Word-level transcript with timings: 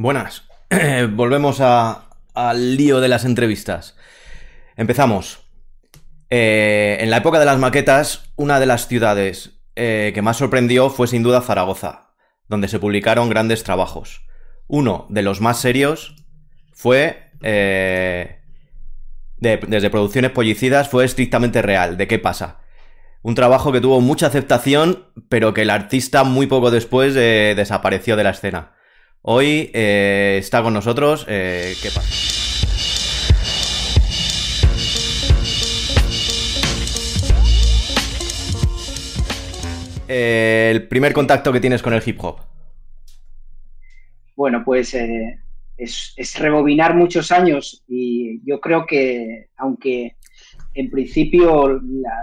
Buenas. 0.00 0.44
Volvemos 1.10 1.60
al 1.60 2.76
lío 2.76 3.00
de 3.00 3.08
las 3.08 3.24
entrevistas. 3.24 3.96
Empezamos. 4.76 5.40
Eh, 6.30 6.98
en 7.00 7.10
la 7.10 7.16
época 7.16 7.40
de 7.40 7.44
las 7.44 7.58
maquetas, 7.58 8.30
una 8.36 8.60
de 8.60 8.66
las 8.66 8.86
ciudades 8.86 9.58
eh, 9.74 10.12
que 10.14 10.22
más 10.22 10.36
sorprendió 10.36 10.88
fue 10.90 11.08
sin 11.08 11.24
duda 11.24 11.40
Zaragoza, 11.40 12.12
donde 12.46 12.68
se 12.68 12.78
publicaron 12.78 13.28
grandes 13.28 13.64
trabajos. 13.64 14.24
Uno 14.68 15.08
de 15.08 15.22
los 15.22 15.40
más 15.40 15.60
serios 15.60 16.14
fue, 16.72 17.32
eh, 17.42 18.38
desde 19.40 19.90
Producciones 19.90 20.30
Pollicidas, 20.30 20.88
fue 20.88 21.06
estrictamente 21.06 21.60
real. 21.60 21.96
¿De 21.96 22.06
qué 22.06 22.20
pasa? 22.20 22.60
Un 23.22 23.34
trabajo 23.34 23.72
que 23.72 23.80
tuvo 23.80 24.00
mucha 24.00 24.28
aceptación, 24.28 25.06
pero 25.28 25.54
que 25.54 25.62
el 25.62 25.70
artista 25.70 26.22
muy 26.22 26.46
poco 26.46 26.70
después 26.70 27.14
desapareció 27.14 28.14
de 28.14 28.22
la 28.22 28.30
escena. 28.30 28.77
Hoy 29.22 29.70
está 29.72 30.62
con 30.62 30.74
nosotros. 30.74 31.24
¿Qué 31.26 31.90
pasa? 31.94 32.28
Eh, 40.08 40.70
el 40.70 40.88
primer 40.88 41.12
contacto 41.12 41.52
que 41.52 41.60
tienes 41.60 41.82
con 41.82 41.92
el 41.92 42.02
hip 42.04 42.18
hop? 42.24 42.38
Bueno, 44.34 44.62
pues 44.64 44.94
eh, 44.94 45.38
es, 45.76 46.38
rebobinar 46.38 46.94
muchos 46.94 47.30
años 47.30 47.84
y 47.86 48.40
yo 48.44 48.58
creo 48.60 48.86
que, 48.86 49.48
aunque 49.58 50.16
en 50.74 50.90
principio 50.90 51.80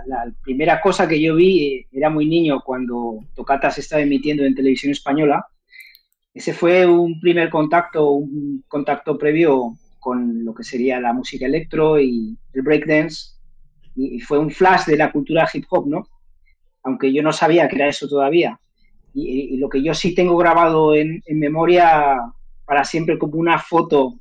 la, 0.07 0.31
primera 0.41 0.81
cosa 0.81 1.07
que 1.07 1.21
yo 1.21 1.35
vi 1.35 1.85
era 1.91 2.09
muy 2.09 2.25
niño 2.25 2.61
cuando 2.65 3.19
Tocata 3.35 3.69
se 3.69 3.81
estaba 3.81 4.01
emitiendo 4.01 4.43
en 4.43 4.55
televisión 4.55 4.91
española, 4.91 5.45
ese 6.35 6.53
fue 6.53 6.85
un 6.85 7.19
primer 7.19 7.49
contacto, 7.49 8.11
un 8.11 8.63
contacto 8.67 9.17
previo 9.17 9.75
con 9.99 10.45
lo 10.45 10.53
que 10.53 10.63
sería 10.63 10.99
la 10.99 11.13
música 11.13 11.47
electro 11.47 11.99
y 11.99 12.37
el 12.53 12.61
breakdance 12.61 13.31
y 13.95 14.19
fue 14.19 14.37
un 14.37 14.51
flash 14.51 14.85
de 14.85 14.97
la 14.97 15.11
cultura 15.11 15.49
hip 15.51 15.65
hop, 15.69 15.87
¿no? 15.87 16.07
aunque 16.85 17.11
yo 17.11 17.21
no 17.23 17.33
sabía 17.33 17.67
que 17.67 17.75
era 17.75 17.89
eso 17.89 18.07
todavía. 18.07 18.59
Y, 19.13 19.57
lo 19.57 19.69
que 19.69 19.81
yo 19.81 19.93
sí 19.93 20.13
tengo 20.13 20.37
grabado 20.37 20.93
en, 20.93 21.23
memoria 21.27 22.15
para 22.65 22.83
siempre 22.83 23.17
como 23.17 23.37
una 23.37 23.59
foto 23.59 24.19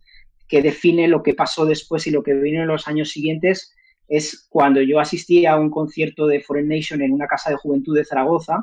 que 0.49 0.63
define 0.63 1.09
lo 1.09 1.23
que 1.23 1.35
pasó 1.35 1.67
después 1.67 2.07
y 2.07 2.11
lo 2.11 2.23
que 2.23 2.35
vino 2.35 2.63
en 2.63 2.69
los 2.69 2.89
años 2.89 3.11
siguientes 3.11 3.75
es 4.09 4.47
cuando 4.49 4.81
yo 4.83 5.01
asistí 5.01 5.47
a 5.47 5.57
un 5.57 5.71
concierto 5.71 6.27
de 6.27 6.41
Foreign 6.41 6.69
Nation 6.69 7.03
en 7.03 7.13
una 7.13 7.27
casa 7.27 7.51
de 7.51 7.57
juventud 7.57 7.95
de 7.97 8.05
Zaragoza. 8.05 8.63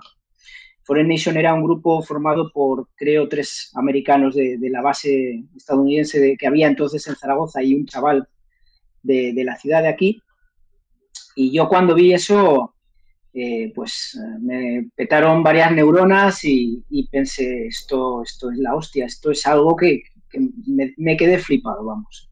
Foreign 0.83 1.07
Nation 1.07 1.37
era 1.37 1.53
un 1.53 1.63
grupo 1.63 2.01
formado 2.01 2.51
por, 2.51 2.87
creo, 2.95 3.27
tres 3.27 3.71
americanos 3.75 4.35
de, 4.35 4.57
la 4.69 4.81
base 4.81 5.43
estadounidense 5.55 6.19
de, 6.19 6.37
que 6.37 6.47
había 6.47 6.67
entonces 6.67 7.07
en 7.07 7.15
Zaragoza 7.15 7.61
y 7.63 7.75
un 7.75 7.85
chaval 7.85 8.27
de, 9.03 9.33
de 9.33 9.43
la 9.43 9.55
ciudad 9.55 9.81
de 9.81 9.89
aquí. 9.89 10.21
Y 11.35 11.51
yo 11.51 11.69
cuando 11.69 11.95
vi 11.95 12.13
eso, 12.13 12.73
eh, 13.33 13.71
pues 13.73 14.19
eh, 14.21 14.39
me 14.41 14.89
petaron 14.93 15.41
varias 15.41 15.71
neuronas 15.71 16.43
y, 16.43 16.83
pensé, 17.09 17.67
esto, 17.67 18.23
esto 18.23 18.51
es 18.51 18.57
la 18.57 18.75
hostia, 18.75 19.05
esto 19.05 19.31
es 19.31 19.45
algo 19.45 19.75
que, 19.75 20.03
me, 20.97 21.15
quedé 21.17 21.39
flipado, 21.39 21.85
vamos. 21.85 22.29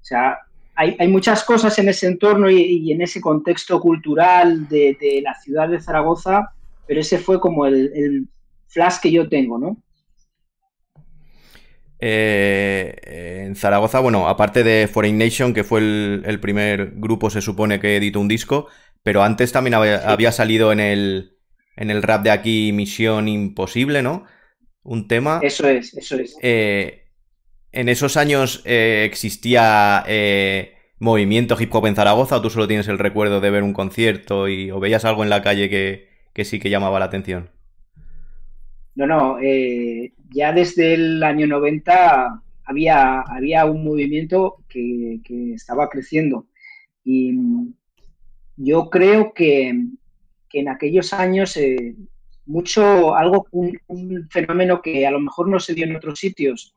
O 0.00 0.04
sea, 0.04 0.38
hay, 0.74 1.06
muchas 1.06 1.44
cosas 1.44 1.78
en 1.78 1.88
ese 1.88 2.08
entorno 2.08 2.50
y, 2.50 2.90
en 2.90 3.02
ese 3.02 3.20
contexto 3.20 3.80
cultural 3.80 4.68
de, 4.68 5.20
la 5.22 5.34
ciudad 5.34 5.68
de 5.68 5.80
Zaragoza, 5.80 6.52
pero 6.86 7.00
ese 7.00 7.18
fue 7.18 7.40
como 7.40 7.66
el, 7.66 8.28
flash 8.68 8.96
que 9.02 9.10
yo 9.10 9.28
tengo, 9.28 9.58
¿no? 9.58 9.76
Eh, 12.00 13.44
en 13.46 13.56
Zaragoza, 13.56 14.00
bueno, 14.00 14.28
aparte 14.28 14.64
de 14.64 14.88
Foreign 14.88 15.16
Nation, 15.16 15.54
que 15.54 15.64
fue 15.64 15.80
el, 15.80 16.22
el, 16.26 16.40
primer 16.40 16.92
grupo, 16.96 17.30
se 17.30 17.40
supone 17.40 17.80
que 17.80 17.96
editó 17.96 18.20
un 18.20 18.28
disco, 18.28 18.68
pero 19.04 19.22
antes 19.22 19.52
también 19.52 19.74
había, 19.74 20.32
salido 20.32 20.72
en 20.72 20.80
el, 20.80 21.36
en 21.76 21.90
el 21.90 22.02
rap 22.02 22.24
de 22.24 22.30
aquí 22.30 22.72
Misión 22.72 23.28
Imposible, 23.28 24.02
¿no? 24.02 24.24
Un 24.82 25.06
tema. 25.08 25.40
Eso 25.42 25.68
es, 25.68 25.94
eso 25.94 26.16
es. 26.16 26.36
Eh, 26.42 27.04
¿En 27.70 27.88
esos 27.88 28.16
años 28.16 28.62
eh, 28.64 29.02
existía 29.04 30.04
eh, 30.06 30.74
movimiento 30.98 31.56
hip 31.60 31.74
hop 31.74 31.86
en 31.86 31.96
Zaragoza 31.96 32.36
o 32.36 32.42
tú 32.42 32.48
solo 32.48 32.66
tienes 32.66 32.88
el 32.88 32.98
recuerdo 32.98 33.40
de 33.40 33.50
ver 33.50 33.62
un 33.62 33.74
concierto 33.74 34.48
y, 34.48 34.70
o 34.70 34.80
veías 34.80 35.04
algo 35.04 35.22
en 35.22 35.30
la 35.30 35.42
calle 35.42 35.68
que, 35.68 36.08
sí 36.42 36.58
que 36.58 36.70
llamaba 36.70 36.98
la 36.98 37.04
atención? 37.04 37.50
No, 38.96 39.06
no, 39.06 39.38
ya 40.30 40.52
desde 40.52 40.94
el 40.94 41.22
año 41.22 41.46
90 41.46 42.42
había, 42.64 43.20
había 43.20 43.64
un 43.66 43.84
movimiento 43.84 44.56
que, 44.68 45.20
que 45.24 45.54
estaba 45.54 45.88
creciendo 45.88 46.46
y 47.04 47.34
yo 48.56 48.88
creo 48.88 49.32
que, 49.34 49.68
en 50.52 50.68
aquellos 50.68 51.12
años 51.12 51.56
eh, 51.56 51.96
mucho, 52.46 53.14
algo, 53.14 53.46
un, 53.50 54.28
fenómeno 54.30 54.80
que 54.80 55.06
a 55.06 55.10
lo 55.10 55.20
mejor 55.20 55.48
no 55.48 55.58
se 55.58 55.74
dio 55.74 55.84
en 55.84 55.96
otros 55.96 56.20
sitios 56.20 56.76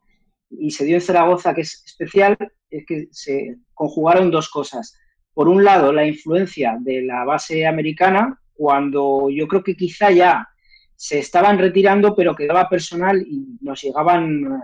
y 0.50 0.72
se 0.72 0.84
dio 0.84 0.96
en 0.96 1.00
Zaragoza, 1.00 1.54
que 1.54 1.60
es 1.60 1.82
especial, 1.86 2.36
es 2.70 2.84
que 2.86 3.08
se 3.12 3.56
conjugaron 3.74 4.30
dos 4.30 4.48
cosas. 4.48 4.98
Por 5.32 5.48
un 5.48 5.62
lado, 5.62 5.92
la 5.92 6.06
influencia 6.06 6.76
de 6.80 7.02
la 7.02 7.24
base 7.24 7.66
americana, 7.66 8.40
cuando 8.58 9.30
yo 9.30 9.46
creo 9.46 9.62
que 9.62 9.76
quizá 9.76 10.10
ya 10.10 10.48
se 10.96 11.20
estaban 11.20 11.58
retirando, 11.58 12.16
pero 12.16 12.34
quedaba 12.34 12.68
personal 12.68 13.24
y 13.24 13.56
nos 13.60 13.80
llegaban, 13.80 14.60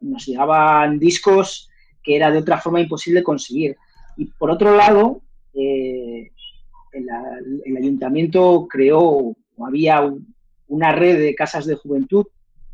nos 0.00 0.26
llegaban 0.26 0.98
discos 0.98 1.70
que 2.02 2.16
era 2.16 2.32
de 2.32 2.38
otra 2.38 2.58
forma 2.58 2.80
imposible 2.80 3.22
conseguir. 3.22 3.76
Y 4.16 4.24
por 4.24 4.50
otro 4.50 4.74
lado, 4.74 5.22
eh, 5.54 6.32
el, 6.92 7.76
ayuntamiento 7.76 8.66
creó, 8.68 9.36
había 9.64 10.12
una 10.66 10.90
red 10.90 11.20
de 11.20 11.36
casas 11.36 11.66
de 11.66 11.76
juventud 11.76 12.26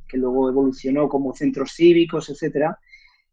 que 0.08 0.16
luego 0.16 0.48
evolucionó 0.48 1.06
como 1.06 1.34
centros 1.34 1.72
cívicos, 1.72 2.30
etcétera, 2.30 2.78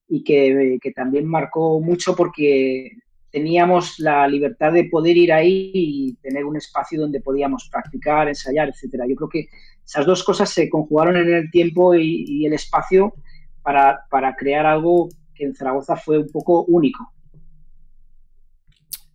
y 0.10 0.26
que, 0.26 0.78
también 0.94 1.26
marcó 1.26 1.80
mucho 1.80 2.18
porque 2.18 2.98
teníamos 3.32 3.98
la 4.00 4.28
libertad 4.28 4.74
de 4.74 4.86
poder 4.86 5.16
ir 5.18 5.32
ahí 5.32 5.72
y 5.74 6.16
tener 6.16 6.46
un 6.46 6.58
espacio 6.58 7.00
donde 7.00 7.22
podíamos 7.22 7.70
practicar, 7.72 8.28
ensayar, 8.28 8.70
etcétera. 8.70 9.06
Yo 9.08 9.16
creo 9.16 9.30
que 9.30 9.48
esas 9.86 10.06
dos 10.06 10.24
cosas 10.24 10.50
se 10.50 10.70
conjugaron 10.70 11.18
en 11.18 11.34
el 11.34 11.52
tiempo 11.52 11.96
y, 11.96 12.46
el 12.46 12.54
espacio 12.54 13.14
para, 13.62 14.02
para, 14.10 14.36
crear 14.36 14.66
algo 14.66 15.10
que 15.34 15.46
en 15.46 15.56
Zaragoza 15.56 15.96
fue 15.96 16.18
un 16.18 16.30
poco 16.30 16.64
único. 16.66 17.12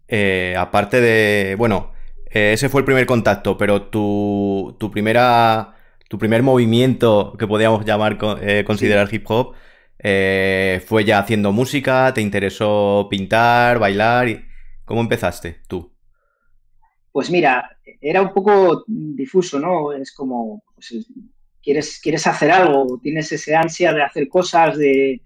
Eh, 0.09 0.55
aparte 0.56 1.00
de, 1.00 1.55
bueno, 1.56 1.93
eh, 2.31 2.53
ese 2.53 2.69
fue 2.69 2.81
el 2.81 2.84
primer 2.84 3.06
contacto, 3.06 3.59
pero 3.59 3.82
tu, 3.82 4.76
tu, 4.78 4.91
primera, 4.91 5.75
tu 6.09 6.19
primer 6.19 6.43
movimiento 6.43 7.34
que 7.38 7.47
podríamos 7.47 7.84
llamar, 7.84 8.19
eh, 8.41 8.65
considerar 8.66 9.12
hip 9.12 9.25
hop, 9.28 9.55
fue 9.98 11.04
ya 11.04 11.18
haciendo 11.18 11.52
música, 11.52 12.12
te 12.14 12.20
interesó 12.20 13.06
pintar, 13.10 13.78
bailar. 13.78 14.44
¿cómo 14.86 15.00
empezaste 15.02 15.62
tú? 15.66 15.92
Pues 17.12 17.30
mira, 17.30 17.78
era 18.00 18.22
un 18.22 18.32
poco 18.32 18.84
difuso, 18.86 19.58
¿no? 19.58 19.92
Es 19.92 20.12
como, 20.12 20.62
pues, 20.74 21.06
quieres, 21.62 22.00
quieres 22.00 22.26
hacer 22.26 22.50
algo, 22.50 22.98
tienes 23.02 23.30
ese 23.32 23.54
ansia 23.54 23.92
de 23.92 24.02
hacer 24.02 24.28
cosas, 24.28 24.78
de, 24.78 25.20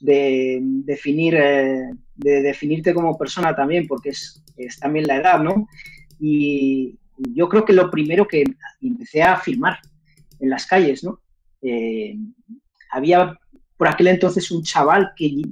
de 0.00 0.58
definir, 0.62 1.34
eh, 1.34 1.90
de 2.14 2.42
definirte 2.42 2.94
como 2.94 3.18
persona 3.18 3.54
también, 3.54 3.86
porque 3.86 4.10
es, 4.10 4.42
también 4.80 5.06
la 5.06 5.16
edad, 5.16 5.40
¿no? 5.40 5.68
Y 6.18 6.98
yo 7.34 7.48
creo 7.48 7.64
que 7.64 7.72
lo 7.72 7.90
primero 7.90 8.26
que 8.26 8.44
empecé 8.80 9.22
a 9.22 9.36
firmar 9.36 9.78
en 10.40 10.48
las 10.48 10.66
calles, 10.66 11.04
¿no? 11.04 11.20
Eh, 11.60 12.16
había 12.90 13.38
por 13.82 13.88
aquel 13.88 14.06
entonces 14.06 14.48
un 14.52 14.62
chaval 14.62 15.10
que 15.16 15.42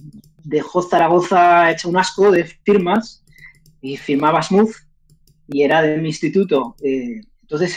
dejó 0.45 0.83
Zaragoza 0.83 1.69
hecho 1.69 1.89
un 1.89 1.97
asco 1.97 2.31
de 2.31 2.45
firmas 2.45 3.25
y 3.83 3.97
firmaba 3.97 4.41
Smooth 4.41 4.71
y 5.49 5.63
era 5.63 5.83
de 5.83 5.99
mi 5.99 6.11
instituto. 6.11 6.77
Eh, 6.81 7.23
entonces 7.43 7.77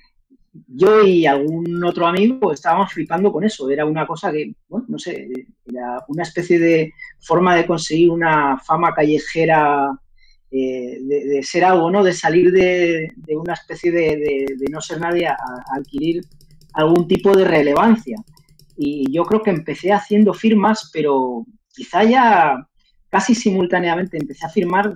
yo 0.66 1.02
y 1.02 1.26
algún 1.26 1.84
otro 1.84 2.06
amigo 2.06 2.54
estábamos 2.54 2.90
flipando 2.90 3.30
con 3.30 3.44
eso. 3.44 3.68
Era 3.68 3.84
una 3.84 4.06
cosa 4.06 4.32
que, 4.32 4.54
bueno, 4.66 4.86
no 4.88 4.98
sé, 4.98 5.28
era 5.66 6.02
una 6.08 6.22
especie 6.22 6.58
de 6.58 6.94
forma 7.20 7.54
de 7.54 7.66
conseguir 7.66 8.10
una 8.10 8.58
fama 8.58 8.94
callejera, 8.94 9.90
eh, 10.50 11.00
de, 11.02 11.42
ser 11.42 11.66
algo, 11.66 11.90
¿no? 11.90 12.02
De 12.02 12.14
salir 12.14 12.50
de, 12.50 13.12
una 13.28 13.52
especie 13.52 13.92
de, 13.92 14.56
no 14.70 14.80
ser 14.80 15.00
nadie 15.00 15.26
a, 15.26 15.36
adquirir 15.74 16.24
algún 16.72 17.06
tipo 17.06 17.36
de 17.36 17.44
relevancia. 17.44 18.16
Y 18.76 19.10
yo 19.10 19.24
creo 19.24 19.42
que 19.42 19.50
empecé 19.50 19.92
haciendo 19.92 20.34
firmas, 20.34 20.90
pero 20.92 21.46
quizá 21.72 22.04
ya 22.04 22.68
casi 23.08 23.34
simultáneamente 23.34 24.18
empecé 24.18 24.46
a 24.46 24.50
firmar 24.50 24.92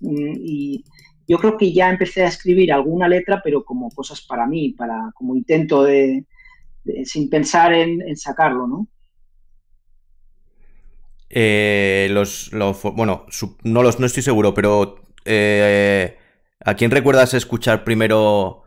mm, 0.00 0.34
y 0.36 0.84
yo 1.26 1.38
creo 1.38 1.56
que 1.56 1.72
ya 1.72 1.90
empecé 1.90 2.22
a 2.22 2.28
escribir 2.28 2.72
alguna 2.72 3.08
letra, 3.08 3.40
pero 3.42 3.64
como 3.64 3.90
cosas 3.90 4.20
para 4.20 4.46
mí, 4.46 4.70
para 4.70 5.10
como 5.14 5.34
intento 5.34 5.82
de, 5.82 6.26
sin 7.04 7.30
pensar 7.30 7.72
en, 7.72 8.16
sacarlo, 8.16 8.66
¿no? 8.66 8.86
Eh, 11.30 12.08
los, 12.10 12.50
bueno, 12.94 13.26
no, 13.62 13.82
los, 13.82 13.98
no 13.98 14.06
estoy 14.06 14.22
seguro, 14.22 14.52
pero 14.54 14.96
eh, 15.24 16.18
¿a 16.60 16.74
quién 16.74 16.90
recuerdas 16.90 17.32
escuchar 17.34 17.84
primero? 17.84 18.63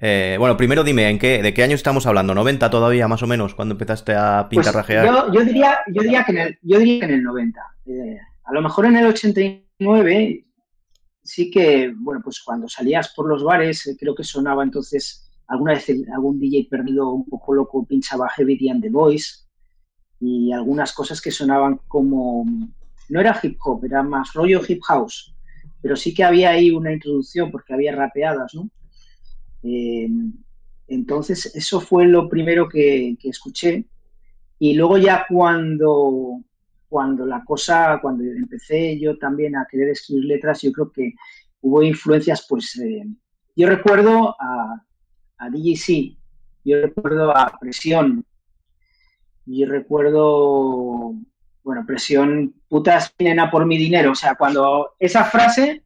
Eh, 0.00 0.36
bueno, 0.38 0.56
primero 0.56 0.84
dime, 0.84 1.08
¿en 1.10 1.18
qué, 1.18 1.42
¿de 1.42 1.52
qué 1.52 1.62
año 1.64 1.74
estamos 1.74 2.06
hablando? 2.06 2.34
¿90 2.34 2.70
todavía, 2.70 3.08
más 3.08 3.22
o 3.22 3.26
menos, 3.26 3.54
cuando 3.54 3.74
empezaste 3.74 4.14
a 4.14 4.48
pues 4.48 4.64
pintarrajear? 4.64 5.32
yo, 5.32 5.44
diría, 5.44 5.78
yo, 5.88 6.02
diría 6.02 6.24
que 6.24 6.32
en 6.32 6.38
el, 6.38 6.58
yo 6.62 6.78
diría 6.78 7.00
que 7.00 7.06
en 7.06 7.14
el 7.14 7.22
90. 7.24 7.60
a 8.44 8.52
lo 8.52 8.62
mejor 8.62 8.86
en 8.86 8.96
el 8.96 9.06
89 9.06 10.44
sí 11.22 11.50
que, 11.50 11.92
bueno, 11.96 12.20
pues 12.22 12.40
cuando 12.40 12.68
salías 12.68 13.12
por 13.14 13.28
los 13.28 13.42
bares, 13.42 13.96
creo 13.98 14.14
que 14.14 14.24
sonaba 14.24 14.62
entonces 14.62 15.28
alguna 15.48 15.74
vez 15.74 15.86
algún 16.14 16.38
DJ 16.38 16.68
perdido 16.70 17.10
un 17.10 17.28
poco 17.28 17.54
loco 17.54 17.84
pinchaba 17.84 18.28
Heavy 18.30 18.68
and 18.68 18.82
the 18.82 18.90
Voice 18.90 19.46
y 20.20 20.52
algunas 20.52 20.92
cosas 20.92 21.20
que 21.20 21.30
sonaban 21.30 21.80
como, 21.88 22.44
no 23.08 23.20
era 23.20 23.38
hip 23.42 23.58
hop, 23.62 23.84
era 23.84 24.02
más 24.02 24.32
rollo 24.32 24.60
hip 24.66 24.80
house, 24.84 25.34
pero 25.82 25.96
sí 25.96 26.14
que 26.14 26.24
había 26.24 26.50
ahí 26.50 26.70
una 26.70 26.92
introducción 26.92 27.50
porque 27.50 27.74
había 27.74 27.94
rapeadas, 27.94 28.54
¿no? 28.54 28.70
Eh, 29.68 30.08
entonces, 30.88 31.54
eso 31.54 31.80
fue 31.80 32.06
lo 32.06 32.28
primero 32.28 32.68
que, 32.68 33.16
escuché. 33.22 33.84
Y 34.58 34.74
luego 34.74 34.96
ya 34.96 35.26
cuando, 35.28 36.40
cuando 36.88 37.26
la 37.26 37.44
cosa, 37.44 37.98
cuando 38.00 38.24
empecé 38.24 38.98
yo 38.98 39.18
también 39.18 39.56
a 39.56 39.66
querer 39.70 39.90
escribir 39.90 40.24
letras, 40.24 40.62
yo 40.62 40.72
creo 40.72 40.90
que 40.90 41.14
hubo 41.60 41.82
influencias, 41.82 42.46
pues, 42.48 42.76
eh, 42.78 43.04
yo 43.54 43.68
recuerdo 43.68 44.34
a, 44.40 44.82
a 45.38 45.50
DJC, 45.50 46.16
yo 46.64 46.80
recuerdo 46.80 47.36
a 47.36 47.56
Presión, 47.60 48.24
yo 49.44 49.66
recuerdo, 49.66 51.14
bueno, 51.62 51.84
Presión, 51.86 52.54
putas 52.68 53.14
vienen 53.18 53.40
a 53.40 53.50
por 53.50 53.66
mi 53.66 53.76
dinero, 53.76 54.12
o 54.12 54.14
sea, 54.14 54.34
cuando 54.34 54.94
esa 54.98 55.24
frase, 55.24 55.82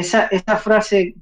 esa, 0.00 0.26
esa 0.26 0.56
frase, 0.56 1.14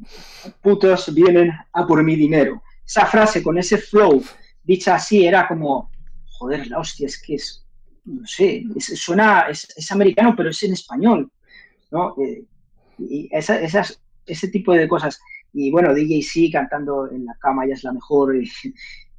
putos 0.61 1.13
vienen 1.15 1.51
a 1.73 1.87
por 1.87 2.03
mi 2.03 2.17
dinero, 2.17 2.63
esa 2.85 3.07
frase 3.07 3.43
con 3.43 3.59
ese 3.59 3.79
flow, 3.79 4.23
dicha 4.63 4.97
así, 4.97 5.27
era 5.27 5.49
como, 5.49 5.91
joder, 6.39 6.67
la 6.69 6.79
hostia, 6.79 7.07
es 7.07 7.21
que 7.21 7.35
es, 7.35 7.65
no 8.05 8.27
sé, 8.27 8.65
suena, 8.79 9.47
es, 9.49 9.91
americano, 9.91 10.35
pero 10.37 10.51
es 10.51 10.63
en 10.63 10.75
español, 10.75 11.31
¿no? 11.91 12.15
Eh, 12.19 12.45
y 12.99 13.29
esas, 13.33 14.01
ese 14.27 14.49
tipo 14.49 14.73
de 14.73 14.89
cosas 14.89 15.21
y 15.53 15.71
bueno, 15.71 15.95
DJ 15.95 16.23
sí 16.23 16.51
cantando 16.51 17.11
en 17.11 17.25
la 17.25 17.35
cama 17.41 17.67
ya 17.67 17.73
es 17.73 17.83
la 17.83 17.93
mejor 17.93 18.37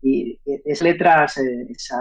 y, 0.04 0.40
es 0.46 0.82
letras, 0.84 1.38
eh, 1.38 1.68
esa 1.70 2.00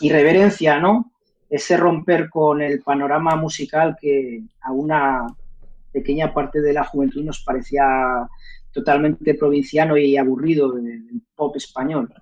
irreverencia, 0.00 0.78
¿no? 0.78 1.12
Ese 1.48 1.78
romper 1.78 2.28
con 2.28 2.60
el 2.60 2.82
panorama 2.82 3.36
musical 3.36 3.96
que 3.98 4.42
a 4.60 4.72
una 4.72 5.26
pequeña 5.92 6.32
parte 6.34 6.60
de 6.60 6.72
la 6.72 6.84
juventud 6.84 7.24
nos 7.24 7.42
parecía 7.42 7.84
totalmente 8.72 9.34
provinciano 9.34 9.96
y 9.96 10.16
aburrido 10.16 10.72
del 10.72 11.22
pop 11.34 11.56
español. 11.56 12.12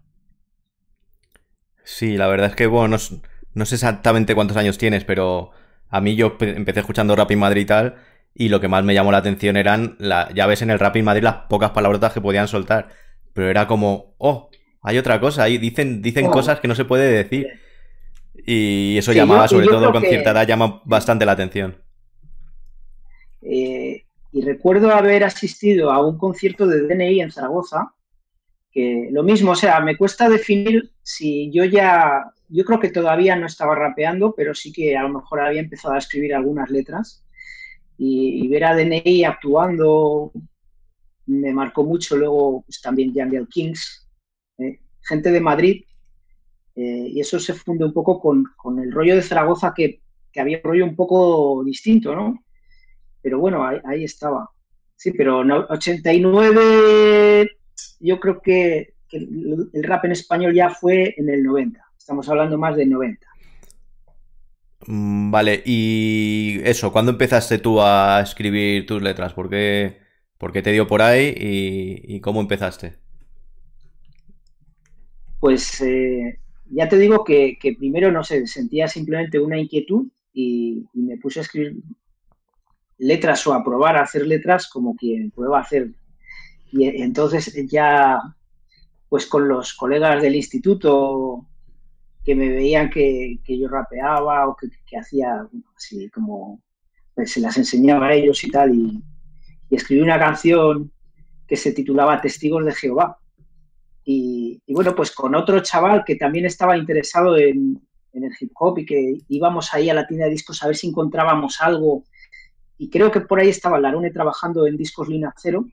Sí, 1.84 2.16
la 2.16 2.26
verdad 2.26 2.48
es 2.50 2.56
que, 2.56 2.66
bueno, 2.66 2.96
no, 2.96 3.18
no, 3.54 3.64
sé 3.66 3.74
exactamente 3.76 4.34
cuántos 4.34 4.56
años 4.56 4.78
tienes, 4.78 5.04
pero 5.04 5.50
a 5.88 6.00
mí 6.00 6.16
yo 6.16 6.36
empecé 6.40 6.80
escuchando 6.80 7.14
rap 7.14 7.30
en 7.30 7.38
Madrid 7.38 7.62
y 7.62 7.66
tal, 7.66 7.96
y 8.34 8.48
lo 8.48 8.60
que 8.60 8.68
más 8.68 8.84
me 8.84 8.94
llamó 8.94 9.12
la 9.12 9.18
atención 9.18 9.56
eran, 9.56 9.96
la, 9.98 10.28
ya 10.34 10.46
ves 10.46 10.62
en 10.62 10.70
el 10.70 10.78
Rapid 10.78 11.02
Madrid 11.02 11.22
las 11.22 11.36
pocas 11.48 11.70
palabrotas 11.70 12.12
que 12.12 12.20
podían 12.20 12.48
soltar, 12.48 12.88
pero 13.32 13.48
era 13.48 13.66
como, 13.66 14.14
oh, 14.18 14.50
hay 14.82 14.98
otra 14.98 15.20
cosa, 15.20 15.44
ahí 15.44 15.58
dicen, 15.58 16.02
dicen 16.02 16.26
oh. 16.26 16.30
cosas 16.30 16.60
que 16.60 16.68
no 16.68 16.74
se 16.74 16.84
puede 16.84 17.10
decir. 17.10 17.48
Y 18.46 18.96
eso 18.98 19.12
llamaba, 19.12 19.48
sobre 19.48 19.66
todo 19.66 19.90
con 19.90 20.02
cierta 20.02 20.30
edad, 20.30 20.46
llama 20.46 20.82
bastante 20.84 21.24
la 21.24 21.32
atención. 21.32 21.82
Eh, 23.48 24.04
y 24.32 24.40
recuerdo 24.42 24.90
haber 24.90 25.24
asistido 25.24 25.90
a 25.90 26.04
un 26.04 26.18
concierto 26.18 26.66
de 26.66 26.82
DNI 26.82 27.20
en 27.20 27.30
Zaragoza, 27.30 27.94
que 28.72 29.08
lo 29.10 29.22
mismo, 29.22 29.52
o 29.52 29.56
sea, 29.56 29.80
me 29.80 29.96
cuesta 29.96 30.28
definir 30.28 30.90
si 31.02 31.50
yo 31.52 31.64
ya, 31.64 32.32
yo 32.48 32.64
creo 32.64 32.80
que 32.80 32.90
todavía 32.90 33.36
no 33.36 33.46
estaba 33.46 33.74
rapeando, 33.74 34.34
pero 34.36 34.54
sí 34.54 34.72
que 34.72 34.96
a 34.96 35.02
lo 35.02 35.10
mejor 35.10 35.40
había 35.40 35.60
empezado 35.60 35.94
a 35.94 35.98
escribir 35.98 36.34
algunas 36.34 36.70
letras 36.70 37.24
y, 37.96 38.46
ver 38.48 38.64
a 38.64 38.76
DNI 38.76 39.24
actuando 39.24 40.32
me 41.26 41.52
marcó 41.52 41.84
mucho. 41.84 42.16
Luego 42.16 42.62
pues, 42.66 42.80
también 42.80 43.14
Jungle 43.14 43.46
Kings, 43.48 44.08
¿eh? 44.58 44.80
gente 45.02 45.30
de 45.30 45.40
Madrid, 45.40 45.84
eh, 46.74 47.08
y 47.10 47.20
eso 47.20 47.38
se 47.40 47.54
funde 47.54 47.84
un 47.84 47.92
poco 47.92 48.20
con, 48.20 48.44
el 48.78 48.92
rollo 48.92 49.16
de 49.16 49.22
Zaragoza 49.22 49.72
que, 49.74 50.00
había 50.38 50.58
un 50.58 50.64
rollo 50.64 50.84
un 50.84 50.94
poco 50.94 51.64
distinto, 51.64 52.14
¿no? 52.14 52.44
Pero 53.26 53.40
bueno, 53.40 53.66
ahí, 53.66 54.04
estaba. 54.04 54.48
Sí, 54.94 55.10
pero 55.10 55.40
89 55.40 57.50
yo 57.98 58.20
creo 58.20 58.40
que, 58.40 58.94
que, 59.08 59.16
el 59.16 59.82
rap 59.82 60.04
en 60.04 60.12
español 60.12 60.54
ya 60.54 60.70
fue 60.70 61.12
en 61.16 61.28
el 61.28 61.42
90. 61.42 61.84
Estamos 61.98 62.28
hablando 62.28 62.56
más 62.56 62.76
del 62.76 62.88
90. 62.88 63.26
Mm, 64.86 65.32
vale, 65.32 65.60
y 65.64 66.60
eso, 66.62 66.92
¿cuándo 66.92 67.10
empezaste 67.10 67.58
tú 67.58 67.82
a 67.82 68.20
escribir 68.22 68.86
tus 68.86 69.02
letras? 69.02 69.32
¿Por 69.32 69.50
qué, 69.50 69.96
te 70.62 70.70
dio 70.70 70.86
por 70.86 71.02
ahí 71.02 71.34
y, 71.36 72.20
cómo 72.20 72.40
empezaste? 72.40 72.94
Pues 75.40 75.80
eh, 75.80 76.38
ya 76.70 76.88
te 76.88 76.96
digo 76.96 77.24
que, 77.24 77.58
primero, 77.76 78.12
no 78.12 78.22
sé, 78.22 78.46
sentía 78.46 78.86
simplemente 78.86 79.40
una 79.40 79.58
inquietud 79.58 80.06
y, 80.32 80.84
me 80.94 81.16
puse 81.16 81.40
a 81.40 81.42
escribir 81.42 81.82
letras 82.98 83.46
o 83.46 83.54
a 83.54 83.64
probar 83.64 83.96
a 83.96 84.02
hacer 84.02 84.26
letras 84.26 84.68
como 84.68 84.96
quien 84.96 85.30
prueba 85.30 85.60
hacer. 85.60 85.90
Y 86.72 87.02
entonces 87.02 87.52
ya, 87.68 88.20
pues 89.08 89.26
con 89.26 89.48
los 89.48 89.74
colegas 89.74 90.22
del 90.22 90.36
instituto 90.36 91.46
que 92.26 92.34
me 92.34 92.48
veían 92.48 92.90
que, 92.90 93.38
yo 93.46 93.68
rapeaba 93.68 94.48
o 94.48 94.56
que, 94.56 94.68
hacía 94.98 95.46
así 95.76 96.10
como 96.10 96.60
pues, 97.14 97.30
se 97.30 97.40
las 97.40 97.56
enseñaba 97.56 98.08
a 98.08 98.14
ellos 98.14 98.42
y 98.42 98.50
tal. 98.50 98.74
Y, 98.74 99.02
escribí 99.70 100.00
una 100.00 100.18
canción 100.18 100.92
que 101.46 101.56
se 101.56 101.72
titulaba 101.72 102.20
Testigos 102.20 102.64
de 102.64 102.74
Jehová. 102.74 103.18
Y, 104.04 104.60
bueno, 104.68 104.94
pues 104.94 105.12
con 105.12 105.34
otro 105.34 105.60
chaval 105.60 106.04
que 106.04 106.16
también 106.16 106.46
estaba 106.46 106.76
interesado 106.76 107.36
en, 107.36 107.80
el 108.12 108.32
hip 108.40 108.52
hop 108.54 108.78
y 108.78 108.86
que 108.86 109.18
íbamos 109.28 109.74
ahí 109.74 109.90
a 109.90 109.94
la 109.94 110.06
tienda 110.06 110.24
de 110.24 110.32
discos 110.32 110.62
a 110.62 110.66
ver 110.66 110.76
si 110.76 110.88
encontrábamos 110.88 111.60
algo. 111.60 112.04
Y 112.78 112.90
creo 112.90 113.10
que 113.10 113.20
por 113.20 113.40
ahí 113.40 113.48
estaba 113.48 113.80
Larone 113.80 114.10
trabajando 114.10 114.66
en 114.66 114.76
discos 114.76 115.08
Lina 115.08 115.32
Cero 115.36 115.66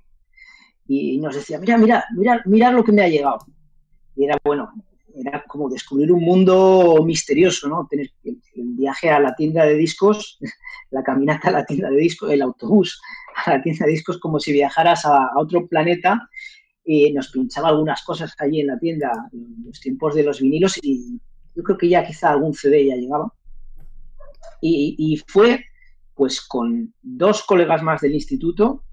y 0.87 1.17
nos 1.17 1.35
decía, 1.35 1.59
mira, 1.59 1.77
mira, 1.77 2.05
mira, 2.15 2.41
mira 2.45 2.71
lo 2.71 2.83
que 2.83 2.91
me 2.91 3.03
ha 3.03 3.07
llegado. 3.07 3.39
Y 4.15 4.25
era 4.25 4.37
bueno, 4.43 4.71
era 5.15 5.43
como 5.47 5.69
descubrir 5.69 6.11
un 6.11 6.23
mundo 6.23 7.03
misterioso, 7.05 7.67
¿no? 7.67 7.87
Tener 7.89 8.09
el, 8.23 8.39
viaje 8.55 9.09
a 9.09 9.19
la 9.19 9.35
tienda 9.35 9.65
de 9.65 9.75
discos, 9.75 10.39
la 10.91 11.03
caminata 11.03 11.49
a 11.49 11.51
la 11.51 11.65
tienda 11.65 11.89
de 11.89 11.97
discos, 11.97 12.31
el 12.31 12.41
autobús 12.41 13.01
a 13.45 13.51
la 13.51 13.61
tienda 13.61 13.85
de 13.85 13.91
discos, 13.91 14.19
como 14.19 14.39
si 14.39 14.51
viajaras 14.51 15.05
a, 15.05 15.31
otro 15.37 15.67
planeta 15.67 16.29
y 16.85 17.13
nos 17.13 17.29
pinchaba 17.29 17.69
algunas 17.69 18.03
cosas 18.03 18.33
allí 18.39 18.59
en 18.59 18.67
la 18.67 18.77
tienda, 18.77 19.11
en 19.31 19.63
los 19.65 19.79
tiempos 19.79 20.15
de 20.15 20.23
los 20.23 20.41
vinilos 20.41 20.77
y 20.81 21.19
yo 21.55 21.63
creo 21.63 21.77
que 21.77 21.87
ya 21.87 22.05
quizá 22.05 22.31
algún 22.31 22.53
CD 22.53 22.87
ya 22.87 22.95
llegaba. 22.95 23.33
Y 24.65 25.21
fue 25.27 25.65
pues 26.15 26.41
con 26.41 26.93
dos 27.01 27.43
colegas 27.43 27.81
más 27.81 28.01
del 28.01 28.13
instituto 28.13 28.83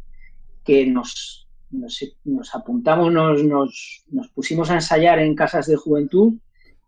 que 0.65 0.87
nos, 0.87 1.49
nos, 1.71 2.55
apuntamos, 2.55 3.13
nos, 3.13 3.43
nos, 4.11 4.29
pusimos 4.35 4.71
a 4.71 4.75
ensayar 4.75 5.19
en 5.19 5.35
casas 5.35 5.67
de 5.67 5.77
juventud 5.77 6.35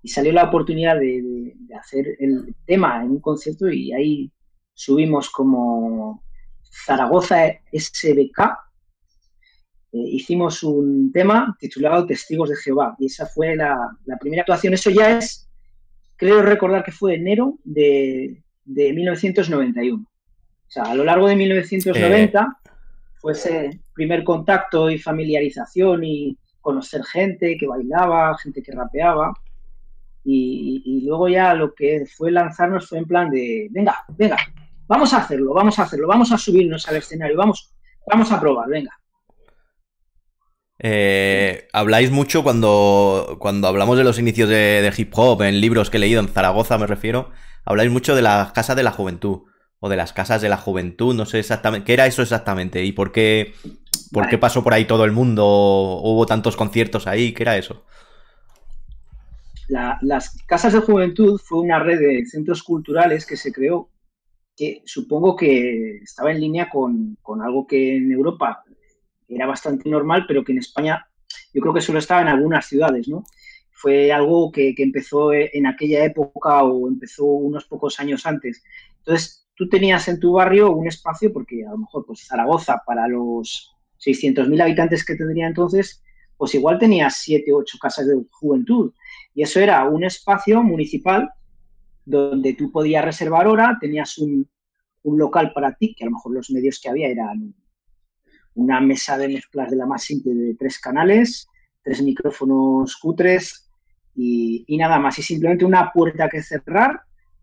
y 0.02 0.08
salió 0.08 0.32
la 0.32 0.44
oportunidad 0.44 0.98
de, 0.98 1.54
hacer 1.78 2.16
el 2.18 2.54
tema 2.66 3.02
en 3.02 3.10
un 3.10 3.20
concierto 3.20 3.68
y 3.68 3.92
ahí 3.92 4.30
subimos 4.74 5.30
como 5.30 6.22
Zaragoza 6.86 7.46
SBK. 7.72 8.40
Eh, 9.92 9.98
hicimos 9.98 10.62
un 10.62 11.12
tema 11.12 11.56
titulado 11.58 12.06
Testigos 12.06 12.48
de 12.48 12.56
Jehová 12.56 12.96
y 12.98 13.06
esa 13.06 13.26
fue 13.26 13.56
la, 13.56 13.96
primera 14.20 14.42
actuación. 14.42 14.74
Eso 14.74 14.90
ya 14.90 15.18
es, 15.18 15.48
creo 16.16 16.42
recordar 16.42 16.82
que 16.84 16.92
fue 16.92 17.14
enero 17.14 17.58
de, 17.64 18.42
de 18.64 18.92
1991. 18.92 20.11
O 20.72 20.74
sea, 20.74 20.84
a 20.84 20.94
lo 20.94 21.04
largo 21.04 21.28
de 21.28 21.36
1990 21.36 22.56
fue 23.20 23.32
ese 23.34 23.78
primer 23.92 24.24
contacto 24.24 24.88
y 24.88 24.98
familiarización 24.98 26.02
y 26.02 26.38
conocer 26.62 27.04
gente 27.04 27.58
que 27.60 27.66
bailaba, 27.66 28.38
gente 28.38 28.62
que 28.62 28.72
rapeaba. 28.72 29.34
Y, 30.24 31.02
luego 31.04 31.28
ya 31.28 31.52
lo 31.52 31.74
que 31.74 32.06
fue 32.16 32.30
lanzarnos 32.30 32.88
fue 32.88 32.96
en 32.96 33.04
plan 33.04 33.28
de, 33.28 33.68
venga, 33.70 34.02
venga, 34.16 34.38
vamos 34.86 35.12
a 35.12 35.18
hacerlo, 35.18 35.52
vamos 35.52 35.78
a 35.78 35.82
hacerlo, 35.82 36.08
vamos 36.08 36.32
a 36.32 36.38
subirnos 36.38 36.88
al 36.88 36.96
escenario, 36.96 37.36
vamos, 37.36 37.74
vamos 38.06 38.32
a 38.32 38.40
probar, 38.40 38.66
venga. 38.70 38.98
Eh, 40.78 41.68
habláis 41.74 42.10
mucho 42.10 42.42
cuando, 42.42 43.36
cuando 43.38 43.68
hablamos 43.68 43.98
de 43.98 44.04
los 44.04 44.18
inicios 44.18 44.48
de, 44.48 44.90
hip 44.96 45.12
hop, 45.16 45.42
en 45.42 45.60
libros 45.60 45.90
que 45.90 45.98
he 45.98 46.00
leído, 46.00 46.20
en 46.20 46.28
Zaragoza 46.28 46.78
me 46.78 46.86
refiero, 46.86 47.30
habláis 47.66 47.90
mucho 47.90 48.16
de 48.16 48.22
las 48.22 48.52
casas 48.52 48.74
de 48.74 48.84
la 48.84 48.90
juventud, 48.92 49.42
o 49.84 49.88
de 49.88 49.96
las 49.96 50.12
casas 50.12 50.40
de 50.40 50.48
la 50.48 50.56
juventud, 50.56 51.12
no 51.12 51.26
sé 51.26 51.40
exactamente, 51.40 51.84
¿qué 51.84 51.94
era 51.94 52.06
eso 52.06 52.22
exactamente? 52.22 52.84
¿Y 52.84 52.92
por 52.92 53.10
qué, 53.10 53.52
por 54.12 54.28
qué 54.28 54.38
pasó 54.38 54.62
por 54.62 54.74
ahí 54.74 54.84
todo 54.84 55.04
el 55.04 55.10
mundo? 55.10 55.44
¿Hubo 55.44 56.24
tantos 56.24 56.56
conciertos 56.56 57.08
ahí? 57.08 57.34
¿Qué 57.34 57.42
era 57.42 57.58
eso? 57.58 57.84
las 60.02 60.36
casas 60.46 60.74
de 60.74 60.80
juventud 60.80 61.40
fue 61.42 61.60
una 61.60 61.78
red 61.78 61.98
de 61.98 62.26
centros 62.26 62.62
culturales 62.62 63.24
que 63.24 63.38
se 63.38 63.52
creó, 63.52 63.88
que 64.54 64.82
supongo 64.84 65.34
que 65.34 65.96
estaba 65.96 66.30
en 66.30 66.40
línea 66.40 66.68
con, 66.68 67.16
con 67.22 67.40
algo 67.40 67.66
que 67.66 67.96
en 67.96 68.12
Europa 68.12 68.62
era 69.28 69.46
bastante 69.46 69.88
normal, 69.88 70.26
pero 70.28 70.44
que 70.44 70.52
en 70.52 70.58
España 70.58 71.06
yo 71.54 71.60
creo 71.60 71.74
que 71.74 71.80
solo 71.80 71.98
estaba 71.98 72.20
en 72.20 72.28
algunas 72.28 72.66
ciudades, 72.66 73.08
¿no? 73.08 73.24
Fue 73.70 74.12
algo 74.12 74.52
que, 74.52 74.74
empezó 74.76 75.32
en 75.32 75.66
aquella 75.66 76.04
época 76.04 76.62
o 76.62 76.86
empezó 76.86 77.24
unos 77.24 77.64
pocos 77.64 77.98
años 77.98 78.26
antes. 78.26 78.62
Entonces, 78.98 79.41
tú 79.54 79.68
tenías 79.68 80.08
en 80.08 80.20
tu 80.20 80.32
barrio 80.32 80.72
un 80.72 80.86
espacio, 80.86 81.32
porque 81.32 81.64
a 81.66 81.70
lo 81.70 81.78
mejor 81.78 82.04
pues 82.06 82.26
Zaragoza, 82.26 82.82
para 82.86 83.06
los 83.08 83.74
600.000 83.98 84.60
habitantes 84.60 85.04
que 85.04 85.14
tendría 85.14 85.46
entonces, 85.46 86.02
pues 86.36 86.54
igual 86.54 86.78
tenías 86.78 87.18
siete 87.18 87.52
o 87.52 87.58
ocho 87.58 87.78
casas 87.80 88.06
de 88.06 88.20
juventud. 88.30 88.92
Y 89.34 89.42
eso 89.42 89.60
era 89.60 89.88
un 89.88 90.04
espacio 90.04 90.62
municipal 90.62 91.30
donde 92.04 92.54
tú 92.54 92.72
podías 92.72 93.04
reservar 93.04 93.46
hora, 93.46 93.78
tenías 93.80 94.18
un, 94.18 94.48
un 95.02 95.18
local 95.18 95.52
para 95.54 95.74
ti, 95.74 95.94
que 95.94 96.04
a 96.04 96.06
lo 96.06 96.12
mejor 96.12 96.32
los 96.32 96.50
medios 96.50 96.80
que 96.80 96.88
había 96.88 97.08
eran 97.08 97.54
una 98.54 98.80
mesa 98.80 99.16
de 99.16 99.28
mezclas 99.28 99.70
de 99.70 99.76
la 99.76 99.86
más 99.86 100.02
simple 100.02 100.34
de 100.34 100.54
tres 100.54 100.78
canales, 100.78 101.48
tres 101.82 102.02
micrófonos 102.02 102.96
cutres 102.96 103.70
y, 104.14 104.64
nada 104.76 104.98
más. 104.98 105.18
Y 105.18 105.22
simplemente 105.22 105.64
una 105.64 105.90
puerta 105.92 106.28
que 106.28 106.42
cerrar 106.42 107.02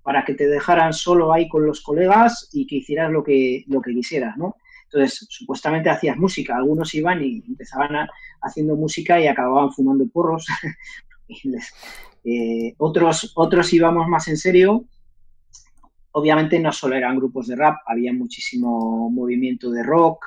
para 0.10 0.26
que 0.26 0.34
te 0.34 0.48
dejaran 0.48 0.92
solo 0.92 1.32
ahí 1.32 1.48
con 1.48 1.68
los 1.68 1.82
colegas 1.82 2.50
y 2.52 2.66
que 2.66 2.78
hicieras 2.78 3.12
lo 3.12 3.24
que, 3.24 3.64
lo 3.68 3.80
que 3.80 3.94
quisieras, 3.94 4.36
¿no? 4.38 4.56
Entonces, 4.86 5.28
supuestamente 5.30 5.92
hacías 5.92 6.18
música. 6.18 6.58
Algunos 6.58 6.96
iban 6.96 7.24
y 7.24 7.44
empezaban 7.48 8.08
haciendo 8.42 8.76
música 8.76 9.22
y 9.22 9.28
acababan 9.28 9.72
fumando 9.72 10.08
porros. 10.08 10.48
Eh, 12.26 12.74
otros, 12.80 13.34
otros 13.36 13.72
íbamos 13.72 14.08
más 14.08 14.28
en 14.28 14.38
serio. 14.38 14.86
Obviamente 16.12 16.60
no 16.60 16.72
solo 16.72 16.96
eran 16.96 17.16
grupos 17.18 17.48
de 17.48 17.56
rap, 17.56 17.78
había 17.86 18.12
muchísimo 18.12 19.12
movimiento 19.12 19.70
de 19.70 19.84
rock, 19.84 20.26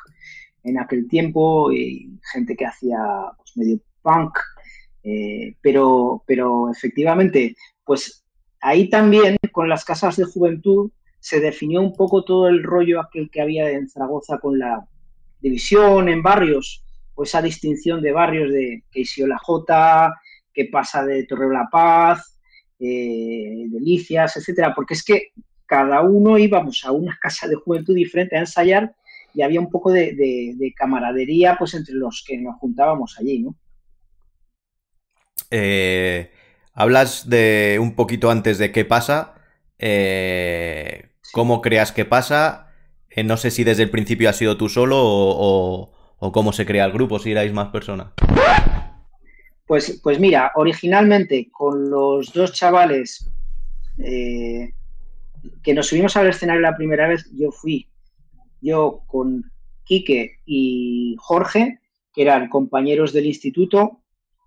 en 0.62 0.78
aquel 0.78 1.08
tiempo, 1.08 1.72
y 1.72 2.20
gente 2.32 2.54
que 2.54 2.66
hacía 2.66 2.98
pues, 3.36 3.56
medio 3.56 3.80
punk, 4.00 4.38
eh, 5.02 5.56
pero, 5.60 6.22
pero 6.24 6.70
efectivamente, 6.70 7.56
pues 7.84 8.21
ahí 8.62 8.88
también 8.88 9.36
con 9.50 9.68
las 9.68 9.84
casas 9.84 10.16
de 10.16 10.24
juventud 10.24 10.90
se 11.20 11.40
definió 11.40 11.82
un 11.82 11.94
poco 11.94 12.24
todo 12.24 12.48
el 12.48 12.62
rollo 12.62 13.00
aquel 13.00 13.30
que 13.30 13.42
había 13.42 13.70
en 13.70 13.88
Zaragoza 13.88 14.38
con 14.38 14.58
la 14.58 14.86
división 15.40 16.08
en 16.08 16.22
barrios, 16.22 16.84
o 17.14 17.24
esa 17.24 17.42
distinción 17.42 18.00
de 18.00 18.12
barrios 18.12 18.50
de 18.50 18.84
que 18.90 19.04
la 19.26 19.38
J, 19.38 20.14
que 20.54 20.64
pasa 20.66 21.04
de 21.04 21.24
Torre 21.24 21.52
la 21.52 21.68
Paz, 21.70 22.38
eh, 22.78 23.66
Delicias, 23.68 24.36
etcétera, 24.36 24.74
porque 24.74 24.94
es 24.94 25.04
que 25.04 25.32
cada 25.66 26.00
uno 26.02 26.38
íbamos 26.38 26.84
a 26.84 26.92
una 26.92 27.18
casa 27.20 27.48
de 27.48 27.56
juventud 27.56 27.94
diferente 27.94 28.36
a 28.36 28.40
ensayar 28.40 28.94
y 29.34 29.42
había 29.42 29.60
un 29.60 29.70
poco 29.70 29.90
de, 29.90 30.72
camaradería 30.76 31.56
pues 31.58 31.74
entre 31.74 31.94
los 31.94 32.24
que 32.26 32.38
nos 32.38 32.56
juntábamos 32.58 33.18
allí, 33.18 33.40
¿no? 33.40 33.56
Eh, 35.50 36.30
hablas 36.74 37.28
de 37.28 37.78
un 37.80 37.94
poquito 37.94 38.30
antes 38.30 38.58
de 38.58 38.72
qué 38.72 38.84
pasa. 38.84 39.34
Eh, 39.78 41.10
¿Cómo 41.32 41.60
creas 41.60 41.92
que 41.92 42.04
pasa? 42.04 42.68
Eh, 43.10 43.24
no 43.24 43.36
sé 43.36 43.50
si 43.50 43.64
desde 43.64 43.82
el 43.82 43.90
principio 43.90 44.28
has 44.28 44.36
sido 44.36 44.56
tú 44.56 44.68
solo 44.68 44.98
o, 45.00 45.92
cómo 46.32 46.52
se 46.52 46.66
crea 46.66 46.84
el 46.84 46.92
grupo, 46.92 47.18
si 47.18 47.32
erais 47.32 47.52
más 47.52 47.68
personas. 47.68 48.12
Pues, 49.66 50.00
pues 50.02 50.20
mira, 50.20 50.52
originalmente 50.54 51.48
con 51.50 51.90
los 51.90 52.32
dos 52.32 52.52
chavales 52.52 53.28
que 53.96 55.74
nos 55.74 55.88
subimos 55.88 56.16
al 56.16 56.28
escenario 56.28 56.60
la 56.60 56.76
primera 56.76 57.08
vez, 57.08 57.28
yo 57.32 57.50
fui 57.50 57.88
yo 58.60 59.02
con 59.06 59.50
Quique 59.84 60.38
y 60.46 61.16
Jorge, 61.18 61.80
que 62.14 62.22
eran 62.22 62.48
compañeros 62.48 63.12
del 63.12 63.26
instituto, 63.26 64.01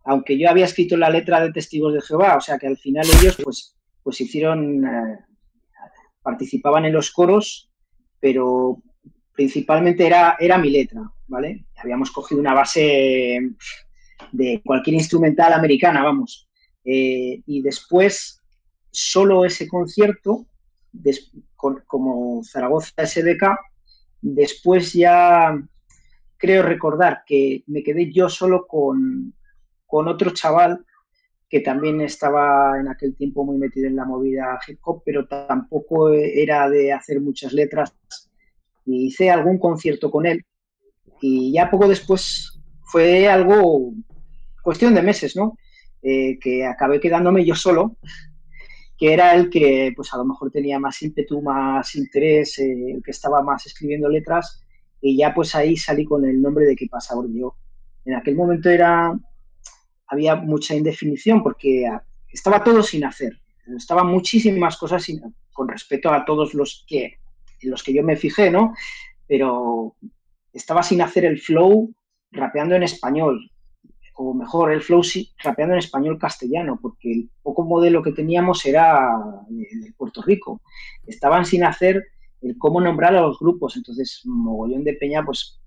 aunque 0.06 0.38
yo 0.38 0.50
había 0.50 0.66
escrito 0.66 0.96
la 0.98 1.10
letra 1.10 1.42
de 1.42 1.52
Testigos 1.52 1.94
de 1.94 2.02
Jehová, 2.02 2.38
o 2.38 2.42
sea 2.42 2.58
que 2.58 2.68
al 2.68 2.78
final 2.78 3.06
ellos 3.06 3.38
pues, 3.44 3.76
pues 4.04 4.22
hicieron, 4.22 4.86
eh, 4.86 5.20
participaban 6.22 6.86
en 6.86 6.94
los 6.94 7.12
coros, 7.12 7.72
pero 8.20 8.82
principalmente 9.34 10.06
era, 10.06 10.38
era 10.40 10.58
mi 10.58 10.70
letra, 10.70 11.02
¿vale? 11.28 11.66
Habíamos 11.78 12.12
cogido 12.12 12.40
una 12.40 12.54
base 12.54 13.42
de 14.32 14.62
cualquier 14.64 14.96
instrumental 14.96 15.54
americana, 15.54 16.04
vamos. 16.04 16.48
Eh, 16.84 17.42
y 17.46 17.62
después, 17.62 18.42
solo 18.92 19.44
ese 19.44 19.68
concierto, 19.68 20.46
como 21.88 22.42
Zaragoza 22.44 23.06
SDK, 23.06 23.44
Después 24.28 24.92
ya 24.94 25.56
creo 26.38 26.64
recordar 26.64 27.22
que 27.28 27.64
me 27.68 27.84
quedé 27.84 28.12
yo 28.12 28.28
solo 28.28 28.66
con, 28.66 29.36
otro 29.90 30.32
chaval 30.32 30.86
que 31.50 31.60
también 31.60 32.02
estaba 32.02 32.80
en 32.80 32.88
aquel 32.88 33.16
tiempo 33.16 33.44
muy 33.46 33.58
metido 33.58 33.88
en 33.88 33.96
la 33.96 34.06
movida 34.06 34.60
hip 34.68 34.80
hop, 34.84 35.04
pero 35.06 35.28
tampoco 35.28 36.12
era 36.12 36.70
de 36.70 36.92
hacer 36.92 37.22
muchas 37.22 37.54
letras. 37.54 37.96
Y 38.86 39.08
hice 39.08 39.30
algún 39.30 39.58
concierto 39.58 40.12
con 40.12 40.26
él 40.26 40.44
y 41.22 41.54
ya 41.54 41.70
poco 41.70 41.88
después 41.88 42.60
fue 42.84 43.28
algo, 43.28 43.94
cuestión 44.62 44.94
de 44.94 45.02
meses, 45.02 45.36
¿no? 45.36 45.58
Eh, 46.02 46.38
que 46.40 46.66
acabé 46.66 47.00
quedándome 47.00 47.44
yo 47.46 47.56
solo 47.56 47.98
que 48.98 49.14
era 49.14 49.36
el 49.36 49.50
que 49.50 49.92
pues 49.96 50.14
a 50.14 50.18
lo 50.18 50.26
mejor 50.26 50.52
tenía 50.52 50.80
más 50.80 51.02
ímpetu, 51.02 51.42
más 51.42 51.96
interés, 51.96 52.60
eh, 52.60 52.92
el 52.92 53.04
que 53.04 53.12
estaba 53.12 53.42
más 53.42 53.66
escribiendo 53.66 54.08
letras 54.08 54.62
y 55.02 55.18
ya 55.18 55.34
pues 55.34 55.54
ahí 55.56 55.76
salí 55.76 56.06
con 56.06 56.26
el 56.26 56.42
nombre 56.42 56.66
de 56.66 56.76
qué 56.76 56.88
pasa 56.90 57.16
yo 57.34 57.56
en 58.06 58.16
aquel 58.16 58.36
momento 58.36 58.70
era 58.70 59.18
había 60.08 60.36
mucha 60.36 60.76
indefinición 60.76 61.42
porque 61.44 61.90
estaba 62.30 62.64
todo 62.64 62.84
sin 62.84 63.06
hacer, 63.06 63.40
estaban 63.78 64.08
muchísimas 64.08 64.78
cosas 64.78 65.06
con 65.54 65.68
respecto 65.68 66.12
a 66.12 66.26
todos 66.26 66.54
los 66.54 66.86
que 66.88 67.18
en 67.62 67.72
los 67.72 67.84
que 67.84 67.94
yo 67.94 68.04
me 68.04 68.16
fijé, 68.16 68.52
¿no? 68.52 68.76
Pero 69.28 69.96
estaba 70.54 70.84
sin 70.84 71.02
hacer 71.02 71.26
el 71.26 71.40
flow 71.40 71.94
rapeando 72.32 72.76
en 72.76 72.84
español, 72.84 73.52
o 74.16 74.34
mejor, 74.34 74.72
el 74.72 74.82
flow 74.82 75.02
rapeando 75.44 75.74
en 75.74 75.80
español 75.80 76.18
castellano, 76.18 76.80
porque 76.82 77.12
el 77.12 77.30
poco 77.42 77.64
modelo 77.64 78.02
que 78.02 78.12
teníamos 78.12 78.66
era 78.66 79.18
de 79.50 79.94
Puerto 79.98 80.22
Rico. 80.22 80.62
Estaban 81.06 81.46
sin 81.46 81.64
hacer 81.64 82.04
el 82.42 82.58
cómo 82.58 82.80
nombrar 82.80 83.16
a 83.16 83.22
los 83.22 83.40
grupos, 83.40 83.76
entonces 83.76 84.22
mogollón 84.26 84.84
de 84.84 84.94
peña 84.94 85.24
pues 85.26 85.60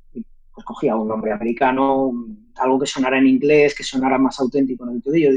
cogía 0.68 0.94
un 0.94 1.08
nombre 1.08 1.32
americano, 1.32 2.12
algo 2.56 2.78
que 2.78 2.86
sonara 2.86 3.18
en 3.18 3.26
inglés, 3.26 3.74
que 3.74 3.82
sonara 3.82 4.18
más 4.18 4.38
auténtico. 4.38 4.84
¿no? 4.84 4.92
yo, 5.02 5.30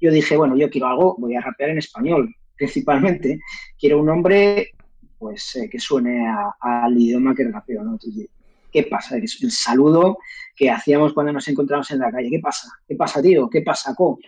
yo 0.00 0.12
dije, 0.12 0.36
bueno, 0.36 0.56
yo 0.56 0.68
quiero 0.68 0.88
algo, 0.88 1.16
voy 1.18 1.34
a 1.34 1.40
rapear 1.40 1.70
en 1.70 1.78
español, 1.78 2.34
principalmente. 2.56 3.40
Quiero 3.78 4.00
un 4.00 4.06
nombre 4.06 4.72
pues 5.18 5.56
eh, 5.56 5.70
que 5.70 5.78
suene 5.78 6.26
al 6.60 7.00
idioma 7.00 7.34
que 7.34 7.48
rapeo. 7.48 7.80
Entonces, 7.80 8.28
¿qué 8.70 8.82
pasa? 8.82 9.16
El 9.16 9.50
saludo 9.50 10.18
que 10.54 10.70
hacíamos 10.70 11.14
cuando 11.14 11.32
nos 11.32 11.48
encontramos 11.48 11.90
en 11.90 12.00
la 12.00 12.12
calle. 12.12 12.28
¿Qué 12.28 12.40
pasa? 12.40 12.68
¿Qué 12.86 12.94
pasa, 12.94 13.22
tío? 13.22 13.48
¿Qué 13.48 13.62
pasa, 13.62 13.94
co? 13.94 14.18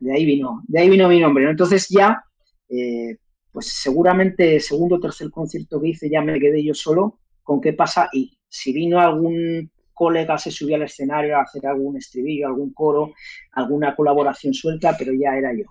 De 0.00 0.14
ahí 0.14 0.24
vino, 0.24 0.62
de 0.66 0.80
ahí 0.80 0.88
vino 0.88 1.08
mi 1.08 1.20
nombre. 1.20 1.44
¿no? 1.44 1.50
Entonces 1.50 1.88
ya, 1.90 2.24
eh, 2.70 3.16
pues 3.52 3.66
seguramente 3.66 4.60
segundo 4.60 4.96
o 4.96 5.00
tercer 5.00 5.30
concierto 5.30 5.78
que 5.78 5.88
hice 5.88 6.08
ya 6.08 6.22
me 6.22 6.40
quedé 6.40 6.64
yo 6.64 6.72
solo 6.72 7.18
con 7.42 7.60
qué 7.60 7.72
pasa 7.72 8.08
y 8.12 8.37
si 8.48 8.72
vino 8.72 9.00
algún 9.00 9.70
colega 9.94 10.38
se 10.38 10.50
subió 10.50 10.76
al 10.76 10.82
escenario 10.82 11.36
a 11.36 11.42
hacer 11.42 11.66
algún 11.66 11.96
estribillo, 11.96 12.46
algún 12.46 12.72
coro, 12.72 13.14
alguna 13.52 13.96
colaboración 13.96 14.54
suelta, 14.54 14.96
pero 14.96 15.12
ya 15.12 15.36
era 15.36 15.52
yo. 15.52 15.64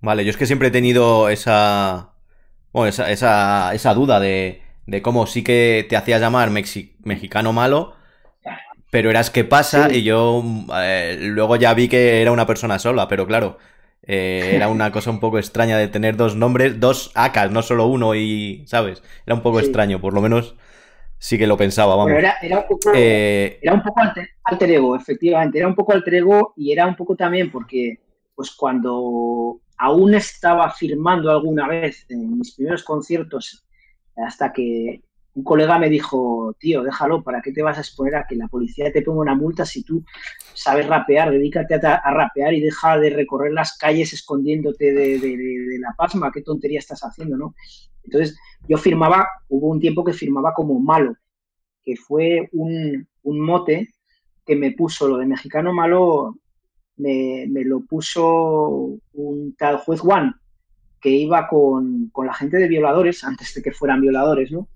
Vale, 0.00 0.24
yo 0.24 0.30
es 0.30 0.36
que 0.36 0.46
siempre 0.46 0.68
he 0.68 0.70
tenido 0.70 1.28
esa, 1.28 2.12
bueno, 2.72 2.88
esa, 2.88 3.10
esa, 3.10 3.74
esa 3.74 3.94
duda 3.94 4.20
de, 4.20 4.62
de 4.86 5.02
cómo 5.02 5.26
sí 5.26 5.44
que 5.44 5.86
te 5.88 5.96
hacías 5.96 6.20
llamar 6.20 6.50
mexicano 6.50 7.52
malo, 7.52 7.94
pero 8.90 9.10
eras 9.10 9.30
que 9.30 9.44
pasa 9.44 9.92
y 9.92 10.02
yo 10.02 10.42
eh, 10.80 11.18
luego 11.20 11.56
ya 11.56 11.74
vi 11.74 11.88
que 11.88 12.22
era 12.22 12.32
una 12.32 12.46
persona 12.46 12.78
sola, 12.78 13.06
pero 13.06 13.26
claro, 13.26 13.58
eh, 14.10 14.52
era 14.54 14.68
una 14.68 14.90
cosa 14.90 15.10
un 15.10 15.20
poco 15.20 15.38
extraña 15.38 15.76
de 15.76 15.86
tener 15.86 16.16
dos 16.16 16.34
nombres, 16.34 16.80
dos 16.80 17.12
acas, 17.14 17.50
no 17.50 17.60
solo 17.60 17.86
uno 17.86 18.14
y, 18.14 18.64
¿sabes? 18.66 19.02
Era 19.26 19.34
un 19.34 19.42
poco 19.42 19.60
extraño, 19.60 20.00
por 20.00 20.14
lo 20.14 20.22
menos 20.22 20.56
sí 21.18 21.36
que 21.36 21.46
lo 21.46 21.58
pensaba, 21.58 21.94
vamos. 21.94 22.12
era, 22.12 22.58
un 22.58 22.66
poco, 22.66 22.90
eh, 22.94 23.58
era 23.60 23.74
un 23.74 23.82
poco 23.82 24.00
alter, 24.00 24.70
ego, 24.70 24.96
efectivamente, 24.96 25.58
era 25.58 25.68
un 25.68 25.74
poco 25.74 25.92
alter 25.92 26.14
ego 26.14 26.54
y 26.56 26.72
era 26.72 26.86
un 26.86 26.96
poco 26.96 27.16
también 27.16 27.50
porque, 27.50 28.00
pues 28.34 28.50
cuando 28.52 29.60
aún 29.76 30.14
estaba 30.14 30.70
firmando 30.70 31.30
alguna 31.30 31.68
vez 31.68 32.06
en 32.08 32.38
mis 32.38 32.54
primeros 32.54 32.82
conciertos, 32.84 33.66
hasta 34.16 34.54
que 34.54 35.02
un 35.38 35.44
colega 35.44 35.78
me 35.78 35.88
dijo, 35.88 36.56
tío, 36.58 36.82
déjalo, 36.82 37.22
¿para 37.22 37.40
qué 37.40 37.52
te 37.52 37.62
vas 37.62 37.78
a 37.78 37.82
exponer 37.82 38.16
a 38.16 38.26
que 38.26 38.34
la 38.34 38.48
policía 38.48 38.90
te 38.90 39.02
ponga 39.02 39.20
una 39.20 39.36
multa 39.36 39.64
si 39.64 39.84
tú 39.84 40.04
sabes 40.52 40.88
rapear? 40.88 41.30
Dedícate 41.30 41.76
a, 41.76 42.10
rapear 42.10 42.54
y 42.54 42.60
deja 42.60 42.98
de 42.98 43.10
recorrer 43.10 43.52
las 43.52 43.78
calles 43.78 44.12
escondiéndote 44.12 44.92
de, 44.92 45.78
la 45.78 45.94
pasma, 45.96 46.32
qué 46.32 46.42
tontería 46.42 46.80
estás 46.80 47.02
haciendo, 47.04 47.36
¿no? 47.36 47.54
Entonces, 48.02 48.36
yo 48.68 48.78
firmaba, 48.78 49.28
hubo 49.48 49.68
un 49.68 49.78
tiempo 49.78 50.02
que 50.02 50.12
firmaba 50.12 50.52
como 50.54 50.80
malo, 50.80 51.14
que 51.84 51.94
fue 51.94 52.48
un, 52.50 53.06
mote 53.22 53.90
que 54.44 54.56
me 54.56 54.72
puso 54.72 55.06
lo 55.06 55.18
de 55.18 55.26
mexicano 55.26 55.72
malo, 55.72 56.34
me, 56.96 57.46
lo 57.46 57.78
puso 57.82 58.98
un 59.12 59.54
tal 59.56 59.76
juez 59.76 60.00
Juan, 60.00 60.34
que 61.00 61.10
iba 61.10 61.46
con, 61.46 62.08
con 62.10 62.26
la 62.26 62.34
gente 62.34 62.56
de 62.56 62.66
violadores, 62.66 63.22
antes 63.22 63.54
de 63.54 63.62
que 63.62 63.70
fueran 63.70 64.00
violadores, 64.00 64.50
¿no? 64.50 64.66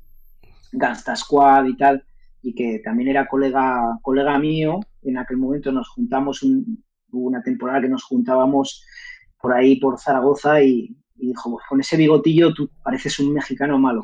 Gangsta 0.72 1.14
Squad 1.14 1.66
y 1.66 1.76
tal, 1.76 2.04
y 2.42 2.54
que 2.54 2.80
también 2.84 3.10
era 3.10 3.26
colega, 3.26 3.98
colega 4.02 4.38
mío. 4.38 4.80
En 5.02 5.18
aquel 5.18 5.36
momento 5.36 5.70
nos 5.70 5.88
juntamos, 5.90 6.42
hubo 6.42 6.66
una 7.12 7.42
temporada 7.42 7.82
que 7.82 7.88
nos 7.88 8.04
juntábamos 8.04 8.84
por 9.40 9.52
ahí, 9.52 9.76
por 9.76 9.98
Zaragoza, 9.98 10.62
y, 10.62 10.96
dijo, 11.14 11.52
pues 11.52 11.64
con 11.68 11.80
ese 11.80 11.96
bigotillo 11.96 12.52
tú 12.52 12.70
pareces 12.82 13.18
un 13.20 13.32
mexicano 13.32 13.78
malo. 13.78 14.02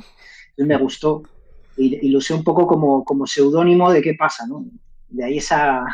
Entonces 0.51 0.67
me 0.67 0.77
gustó 0.77 1.23
y, 1.77 2.11
lo 2.11 2.19
usé 2.19 2.35
un 2.35 2.45
poco 2.45 2.67
como, 2.67 3.05
como 3.05 3.27
seudónimo 3.27 3.91
de 3.93 4.03
qué 4.03 4.15
pasa, 4.15 4.47
¿no? 4.47 4.65
De 5.09 5.25
ahí 5.25 5.39
esa, 5.39 5.85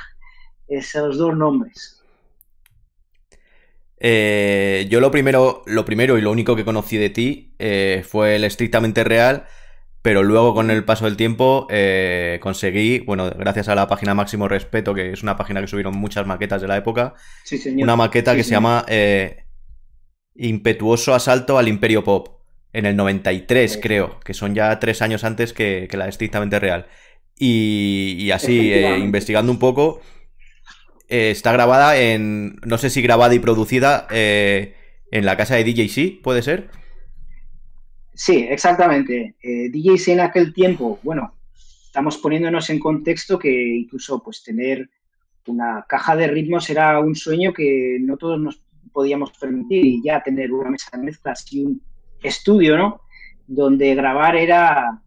esos 0.66 1.16
dos 1.18 1.36
nombres. 1.36 2.02
Eh, 3.98 4.86
yo 4.90 5.00
lo 5.00 5.10
primero, 5.10 5.62
lo 5.66 5.84
primero 5.84 6.18
y 6.18 6.20
lo 6.20 6.30
único 6.30 6.56
que 6.56 6.64
conocí 6.64 6.96
de 6.96 7.10
ti 7.10 7.54
eh, 7.58 8.04
fue 8.06 8.36
el 8.36 8.44
estrictamente 8.44 9.04
real 9.04 9.46
pero 10.04 10.22
luego 10.22 10.52
con 10.52 10.70
el 10.70 10.84
paso 10.84 11.06
del 11.06 11.16
tiempo 11.16 11.66
eh, 11.70 12.38
conseguí, 12.42 12.98
bueno, 12.98 13.30
gracias 13.30 13.68
a 13.68 13.74
la 13.74 13.88
página 13.88 14.12
Máximo 14.12 14.48
Respeto, 14.48 14.92
que 14.92 15.12
es 15.12 15.22
una 15.22 15.38
página 15.38 15.62
que 15.62 15.66
subieron 15.66 15.96
muchas 15.96 16.26
maquetas 16.26 16.60
de 16.60 16.68
la 16.68 16.76
época, 16.76 17.14
una 17.78 17.96
maqueta 17.96 18.36
que 18.36 18.44
se 18.44 18.50
llama 18.50 18.84
eh, 18.86 19.46
Impetuoso 20.34 21.14
Asalto 21.14 21.56
al 21.56 21.68
Imperio 21.68 22.04
Pop, 22.04 22.42
en 22.74 22.84
el 22.84 22.96
93 22.96 23.78
creo, 23.82 24.20
que 24.20 24.34
son 24.34 24.54
ya 24.54 24.78
tres 24.78 25.00
años 25.00 25.24
antes 25.24 25.54
que, 25.54 25.88
la 25.92 26.06
estrictamente 26.06 26.60
real. 26.60 26.86
Y, 27.38 28.30
así, 28.30 28.74
eh, 28.74 28.98
investigando 28.98 29.50
un 29.50 29.58
poco, 29.58 30.02
está 31.08 31.50
grabada 31.50 31.96
en, 31.98 32.56
no 32.56 32.76
sé 32.76 32.90
si 32.90 33.00
grabada 33.00 33.34
y 33.34 33.38
producida 33.38 34.06
en 34.10 35.24
la 35.24 35.38
casa 35.38 35.54
de 35.54 35.64
DJC, 35.64 36.20
¿puede 36.22 36.42
ser? 36.42 36.83
Sí, 38.14 38.46
exactamente. 38.48 39.34
Eh, 39.42 39.70
DJs 39.70 40.08
en 40.08 40.20
aquel 40.20 40.54
tiempo, 40.54 41.00
bueno, 41.02 41.34
estamos 41.84 42.16
poniéndonos 42.18 42.70
en 42.70 42.78
contexto 42.78 43.38
que 43.38 43.50
incluso 43.50 44.22
pues 44.22 44.42
tener 44.42 44.88
una 45.46 45.84
caja 45.88 46.16
de 46.16 46.28
ritmos 46.28 46.70
era 46.70 47.00
un 47.00 47.14
sueño 47.16 47.52
que 47.52 47.98
no 48.00 48.16
todos 48.16 48.40
nos 48.40 48.60
podíamos 48.92 49.32
permitir 49.32 49.84
y 49.84 50.02
ya 50.02 50.22
tener 50.22 50.52
una 50.52 50.70
mesa 50.70 50.96
de 50.96 51.02
mezclas 51.02 51.52
y 51.52 51.64
un 51.64 51.82
estudio, 52.22 52.78
¿no? 52.78 53.00
Donde 53.46 53.94
grabar 53.96 54.36
era, 54.36 55.02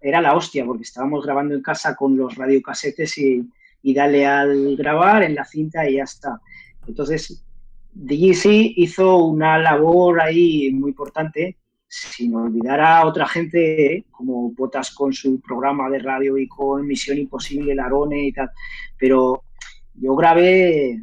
era 0.00 0.20
la 0.22 0.34
hostia, 0.34 0.64
porque 0.64 0.82
estábamos 0.82 1.24
grabando 1.24 1.54
en 1.54 1.62
casa 1.62 1.94
con 1.94 2.16
los 2.16 2.34
radiocasetes 2.36 3.18
y, 3.18 3.46
y 3.82 3.94
dale 3.94 4.26
al 4.26 4.76
grabar 4.76 5.22
en 5.22 5.34
la 5.34 5.44
cinta 5.44 5.88
y 5.88 5.96
ya 5.96 6.04
está. 6.04 6.40
Entonces, 6.86 7.44
DJC 7.92 8.72
hizo 8.76 9.18
una 9.18 9.58
labor 9.58 10.22
ahí 10.22 10.70
muy 10.72 10.90
importante 10.90 11.58
sin 11.90 12.36
olvidar 12.36 12.80
a 12.80 13.04
otra 13.04 13.26
gente, 13.26 14.04
como 14.12 14.52
Botas 14.52 14.92
con 14.92 15.12
su 15.12 15.40
programa 15.40 15.90
de 15.90 15.98
radio 15.98 16.38
y 16.38 16.46
con 16.46 16.86
Misión 16.86 17.18
Imposible, 17.18 17.74
Larone 17.74 18.26
y 18.26 18.32
tal. 18.32 18.48
Pero 18.96 19.42
yo 19.94 20.14
grabé 20.14 21.02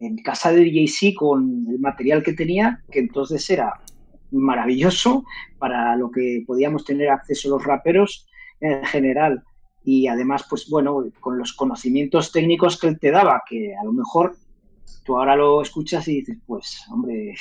en 0.00 0.16
casa 0.24 0.52
de 0.52 0.64
DJC 0.64 1.14
con 1.14 1.66
el 1.68 1.78
material 1.78 2.22
que 2.22 2.32
tenía, 2.32 2.82
que 2.90 3.00
entonces 3.00 3.48
era 3.50 3.74
maravilloso 4.30 5.24
para 5.58 5.94
lo 5.96 6.10
que 6.10 6.44
podíamos 6.46 6.86
tener 6.86 7.10
acceso 7.10 7.50
los 7.50 7.62
raperos 7.62 8.26
en 8.60 8.82
general. 8.86 9.44
Y 9.84 10.06
además, 10.06 10.46
pues 10.48 10.66
bueno, 10.70 11.04
con 11.20 11.36
los 11.36 11.52
conocimientos 11.52 12.32
técnicos 12.32 12.80
que 12.80 12.86
él 12.86 12.98
te 12.98 13.10
daba, 13.10 13.42
que 13.46 13.74
a 13.76 13.84
lo 13.84 13.92
mejor 13.92 14.34
tú 15.04 15.18
ahora 15.18 15.36
lo 15.36 15.60
escuchas 15.60 16.08
y 16.08 16.20
dices, 16.20 16.38
pues, 16.46 16.86
hombre, 16.90 17.34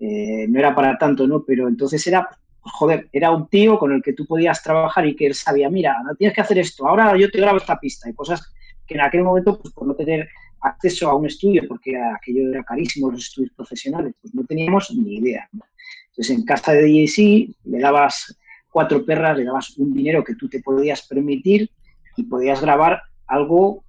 eh, 0.00 0.46
no 0.48 0.58
era 0.58 0.74
para 0.74 0.96
tanto, 0.98 1.26
¿no? 1.26 1.44
Pero 1.44 1.68
entonces 1.68 2.06
era, 2.06 2.28
joder, 2.60 3.08
era 3.12 3.30
un 3.30 3.48
tío 3.48 3.78
con 3.78 3.92
el 3.92 4.02
que 4.02 4.12
tú 4.12 4.26
podías 4.26 4.62
trabajar 4.62 5.06
y 5.06 5.16
que 5.16 5.26
él 5.26 5.34
sabía, 5.34 5.68
mira, 5.70 5.96
tienes 6.16 6.34
que 6.34 6.40
hacer 6.40 6.58
esto, 6.58 6.86
ahora 6.86 7.16
yo 7.16 7.30
te 7.30 7.40
grabo 7.40 7.58
esta 7.58 7.78
pista 7.78 8.08
y 8.08 8.14
cosas 8.14 8.52
que 8.86 8.94
en 8.94 9.02
aquel 9.02 9.22
momento, 9.22 9.58
pues 9.60 9.74
por 9.74 9.86
no 9.86 9.94
tener 9.94 10.28
acceso 10.60 11.08
a 11.08 11.14
un 11.14 11.26
estudio, 11.26 11.62
porque 11.68 11.96
aquello 11.96 12.50
era 12.50 12.64
carísimo, 12.64 13.10
los 13.10 13.26
estudios 13.26 13.52
profesionales, 13.54 14.14
pues 14.20 14.34
no 14.34 14.44
teníamos 14.44 14.90
ni 14.94 15.16
idea. 15.16 15.48
Entonces 15.52 16.36
en 16.36 16.44
casa 16.44 16.72
de 16.72 16.82
DJC 16.82 17.54
le 17.64 17.78
dabas 17.78 18.36
cuatro 18.70 19.04
perras, 19.04 19.36
le 19.36 19.44
dabas 19.44 19.76
un 19.78 19.92
dinero 19.92 20.24
que 20.24 20.34
tú 20.34 20.48
te 20.48 20.60
podías 20.60 21.06
permitir 21.06 21.70
y 22.16 22.24
podías 22.24 22.60
grabar 22.60 23.02
algo 23.26 23.84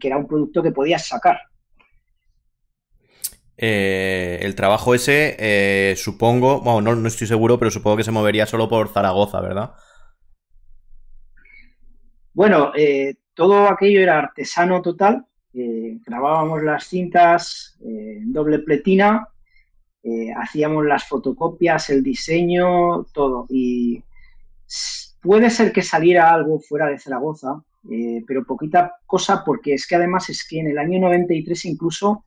que 0.00 0.08
era 0.08 0.16
un 0.16 0.26
producto 0.26 0.62
que 0.62 0.72
podías 0.72 1.06
sacar. 1.06 1.38
Eh, 3.60 4.38
el 4.42 4.54
trabajo 4.54 4.94
ese, 4.94 5.34
eh, 5.40 5.96
supongo, 5.96 6.60
bueno, 6.60 6.94
no, 6.94 7.08
estoy 7.08 7.26
seguro, 7.26 7.58
pero 7.58 7.72
supongo 7.72 7.96
que 7.96 8.04
se 8.04 8.12
movería 8.12 8.46
solo 8.46 8.68
por 8.68 8.88
Zaragoza, 8.88 9.40
¿verdad? 9.40 9.72
Bueno, 12.32 12.70
eh, 12.76 13.16
todo 13.34 13.68
aquello 13.68 14.00
era 14.00 14.20
artesano 14.20 14.80
total. 14.80 15.26
grabábamos 15.52 16.62
las 16.62 16.86
cintas 16.86 17.76
en 17.80 18.32
doble 18.32 18.60
pletina, 18.60 19.28
hacíamos 20.36 20.86
las 20.86 21.08
fotocopias, 21.08 21.90
el 21.90 22.04
diseño, 22.04 23.06
todo. 23.12 23.46
Y 23.48 24.04
puede 25.20 25.50
ser 25.50 25.72
que 25.72 25.82
saliera 25.82 26.32
algo 26.32 26.60
fuera 26.60 26.86
de 26.86 26.98
Zaragoza, 27.00 27.60
pero 28.26 28.44
poquita 28.44 28.98
cosa 29.04 29.42
porque 29.44 29.74
es 29.74 29.86
que 29.88 29.96
además 29.96 30.30
es 30.30 30.46
que 30.46 30.60
en 30.60 30.68
el 30.68 30.78
año 30.78 31.00
93 31.00 31.64
incluso 31.64 32.24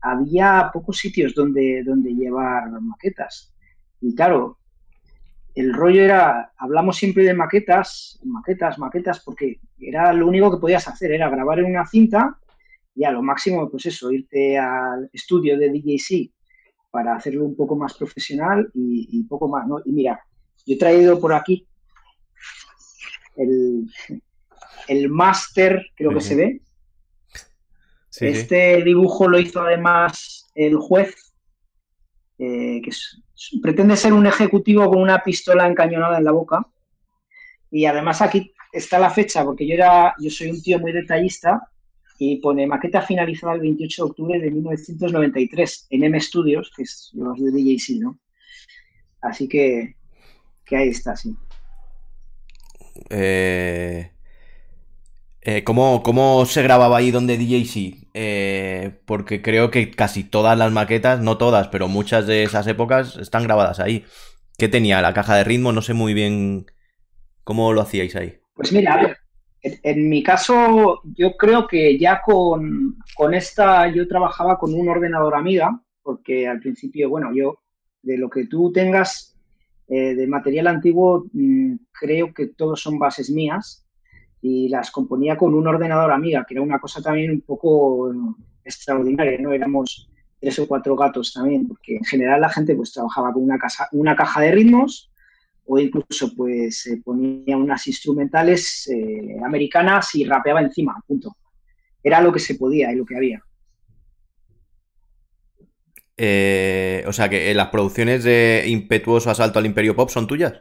había 0.00 0.70
pocos 0.72 0.98
sitios 0.98 1.34
donde, 1.34 1.82
donde 1.84 2.14
llevar 2.14 2.70
maquetas. 2.80 3.52
Y 4.00 4.14
claro, 4.14 4.58
el 5.54 5.74
rollo 5.74 6.02
era, 6.02 6.52
hablamos 6.56 6.96
siempre 6.96 7.24
de 7.24 7.34
maquetas, 7.34 8.20
maquetas, 8.24 8.78
maquetas, 8.78 9.20
porque 9.20 9.60
era 9.78 10.12
lo 10.12 10.28
único 10.28 10.50
que 10.50 10.60
podías 10.60 10.86
hacer, 10.86 11.12
era 11.12 11.28
grabar 11.28 11.58
en 11.58 11.66
una 11.66 11.86
cinta 11.86 12.38
y 12.94 13.04
a 13.04 13.10
lo 13.10 13.22
máximo, 13.22 13.68
pues 13.70 13.86
eso, 13.86 14.10
irte 14.12 14.58
al 14.58 15.10
estudio 15.12 15.58
de 15.58 15.70
DJC 15.70 16.32
para 16.90 17.16
hacerlo 17.16 17.44
un 17.44 17.56
poco 17.56 17.76
más 17.76 17.94
profesional 17.94 18.70
y, 18.74 19.22
poco 19.24 19.48
más, 19.48 19.66
¿no? 19.66 19.80
Y 19.84 19.92
mira, 19.92 20.20
yo 20.66 20.74
he 20.74 20.78
traído 20.78 21.20
por 21.20 21.32
aquí 21.32 21.66
el, 23.36 23.86
el 24.88 25.08
máster, 25.08 25.86
creo 25.94 26.12
que 26.12 26.20
se 26.20 26.34
ve, 26.34 26.60
este 28.20 28.82
dibujo 28.82 29.28
lo 29.28 29.38
hizo 29.38 29.60
además 29.60 30.50
el 30.54 30.76
juez, 30.76 31.14
eh, 32.38 32.80
que 32.82 32.90
pretende 33.62 33.96
ser 33.96 34.12
un 34.12 34.26
ejecutivo 34.26 34.88
con 34.88 35.00
una 35.00 35.22
pistola 35.22 35.66
encañonada 35.66 36.18
en 36.18 36.24
la 36.24 36.32
boca. 36.32 36.66
Y 37.70 37.84
además 37.84 38.22
aquí 38.22 38.52
está 38.72 38.98
la 38.98 39.10
fecha, 39.10 39.44
porque 39.44 39.66
yo, 39.66 39.74
era, 39.74 40.14
yo 40.18 40.30
soy 40.30 40.50
un 40.50 40.62
tío 40.62 40.78
muy 40.78 40.92
detallista 40.92 41.68
y 42.18 42.36
pone 42.36 42.66
maqueta 42.66 43.02
finalizada 43.02 43.54
el 43.54 43.60
28 43.60 44.04
de 44.04 44.10
octubre 44.10 44.40
de 44.40 44.50
1993 44.50 45.86
en 45.90 46.04
M 46.04 46.20
Studios, 46.20 46.72
que 46.74 46.82
es 46.82 47.10
los 47.14 47.38
de 47.38 47.52
DJC, 47.52 48.00
¿no? 48.00 48.18
Así 49.20 49.48
que, 49.48 49.96
que 50.64 50.76
ahí 50.76 50.88
está, 50.88 51.14
sí. 51.16 51.36
Eh, 53.10 54.10
eh, 55.50 55.64
¿cómo, 55.64 56.44
se 56.44 56.62
grababa 56.62 56.98
ahí 56.98 57.10
donde 57.10 57.38
DJC? 57.38 58.08
Eh, 58.12 59.00
porque 59.06 59.40
creo 59.40 59.70
que 59.70 59.90
casi 59.90 60.22
todas 60.22 60.58
las 60.58 60.72
maquetas, 60.72 61.22
no 61.22 61.38
todas, 61.38 61.68
pero 61.68 61.88
muchas 61.88 62.26
de 62.26 62.42
esas 62.42 62.66
épocas 62.66 63.16
están 63.16 63.44
grabadas 63.44 63.80
ahí. 63.80 64.04
¿Qué 64.58 64.68
tenía? 64.68 65.00
¿La 65.00 65.14
caja 65.14 65.36
de 65.36 65.44
ritmo? 65.44 65.72
No 65.72 65.80
sé 65.80 65.94
muy 65.94 66.12
bien 66.12 66.66
cómo 67.44 67.72
lo 67.72 67.80
hacíais 67.80 68.14
ahí. 68.14 68.38
Pues 68.52 68.74
mira, 68.74 69.16
en, 69.62 70.08
mi 70.10 70.22
caso 70.22 71.00
yo 71.16 71.34
creo 71.38 71.66
que 71.66 71.98
ya 71.98 72.20
con, 72.20 72.98
con 73.14 73.32
esta 73.32 73.90
yo 73.90 74.06
trabajaba 74.06 74.58
con 74.58 74.74
un 74.74 74.86
ordenador 74.90 75.34
amiga, 75.34 75.80
porque 76.02 76.46
al 76.46 76.60
principio, 76.60 77.08
bueno, 77.08 77.30
yo 77.34 77.60
de 78.02 78.18
lo 78.18 78.28
que 78.28 78.46
tú 78.46 78.70
tengas 78.70 79.34
Eh, 79.90 80.14
de 80.14 80.26
material 80.26 80.66
antiguo 80.66 81.24
mm, 81.32 81.76
creo 81.98 82.34
que 82.34 82.48
todos 82.48 82.82
son 82.82 82.98
bases 82.98 83.30
mías 83.30 83.87
y 84.40 84.68
las 84.68 84.90
componía 84.90 85.36
con 85.36 85.54
un 85.54 85.66
ordenador 85.66 86.12
amiga, 86.12 86.44
que 86.46 86.54
era 86.54 86.62
una 86.62 86.78
cosa 86.78 87.02
también 87.02 87.30
un 87.30 87.40
poco 87.40 88.12
extraordinaria, 88.64 89.38
¿no? 89.38 89.52
Éramos 89.52 90.08
tres 90.40 90.58
o 90.58 90.68
cuatro 90.68 90.94
gatos 90.96 91.32
también, 91.32 91.66
porque 91.66 91.96
en 91.96 92.04
general 92.04 92.40
la 92.40 92.48
gente 92.48 92.74
pues 92.74 92.92
trabajaba 92.92 93.32
con 93.32 93.42
una, 93.42 93.58
casa, 93.58 93.88
una 93.92 94.14
caja 94.14 94.40
de 94.42 94.52
ritmos 94.52 95.10
o 95.64 95.78
incluso 95.78 96.34
pues 96.34 96.80
se 96.82 96.98
ponía 96.98 97.56
unas 97.56 97.86
instrumentales 97.86 98.88
eh, 98.88 99.36
americanas 99.44 100.14
y 100.14 100.24
rapeaba 100.24 100.60
encima, 100.60 101.02
punto. 101.06 101.36
Era 102.02 102.20
lo 102.20 102.32
que 102.32 102.38
se 102.38 102.54
podía 102.54 102.92
y 102.92 102.96
lo 102.96 103.04
que 103.04 103.16
había. 103.16 103.42
Eh, 106.16 107.04
o 107.06 107.12
sea 107.12 107.28
que 107.28 107.54
las 107.54 107.68
producciones 107.68 108.24
de 108.24 108.64
Impetuoso 108.66 109.30
Asalto 109.30 109.58
al 109.58 109.66
Imperio 109.66 109.94
Pop 109.94 110.08
son 110.08 110.26
tuyas. 110.26 110.54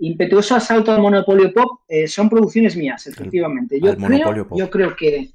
Impetuoso 0.00 0.54
Asalto 0.54 0.92
al 0.92 1.00
Monopolio 1.00 1.52
Pop 1.52 1.80
eh, 1.88 2.06
son 2.06 2.28
producciones 2.28 2.76
mías, 2.76 3.06
efectivamente. 3.06 3.80
Yo 3.80 3.96
creo, 3.96 4.48
yo 4.56 4.70
creo 4.70 4.94
que 4.94 5.32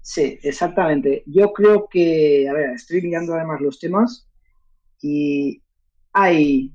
sí, 0.00 0.38
exactamente. 0.42 1.22
Yo 1.26 1.52
creo 1.52 1.88
que, 1.88 2.48
a 2.48 2.52
ver, 2.52 2.70
estoy 2.70 3.00
mirando 3.02 3.34
además 3.34 3.60
los 3.60 3.78
temas 3.78 4.28
y 5.00 5.62
hay 6.12 6.72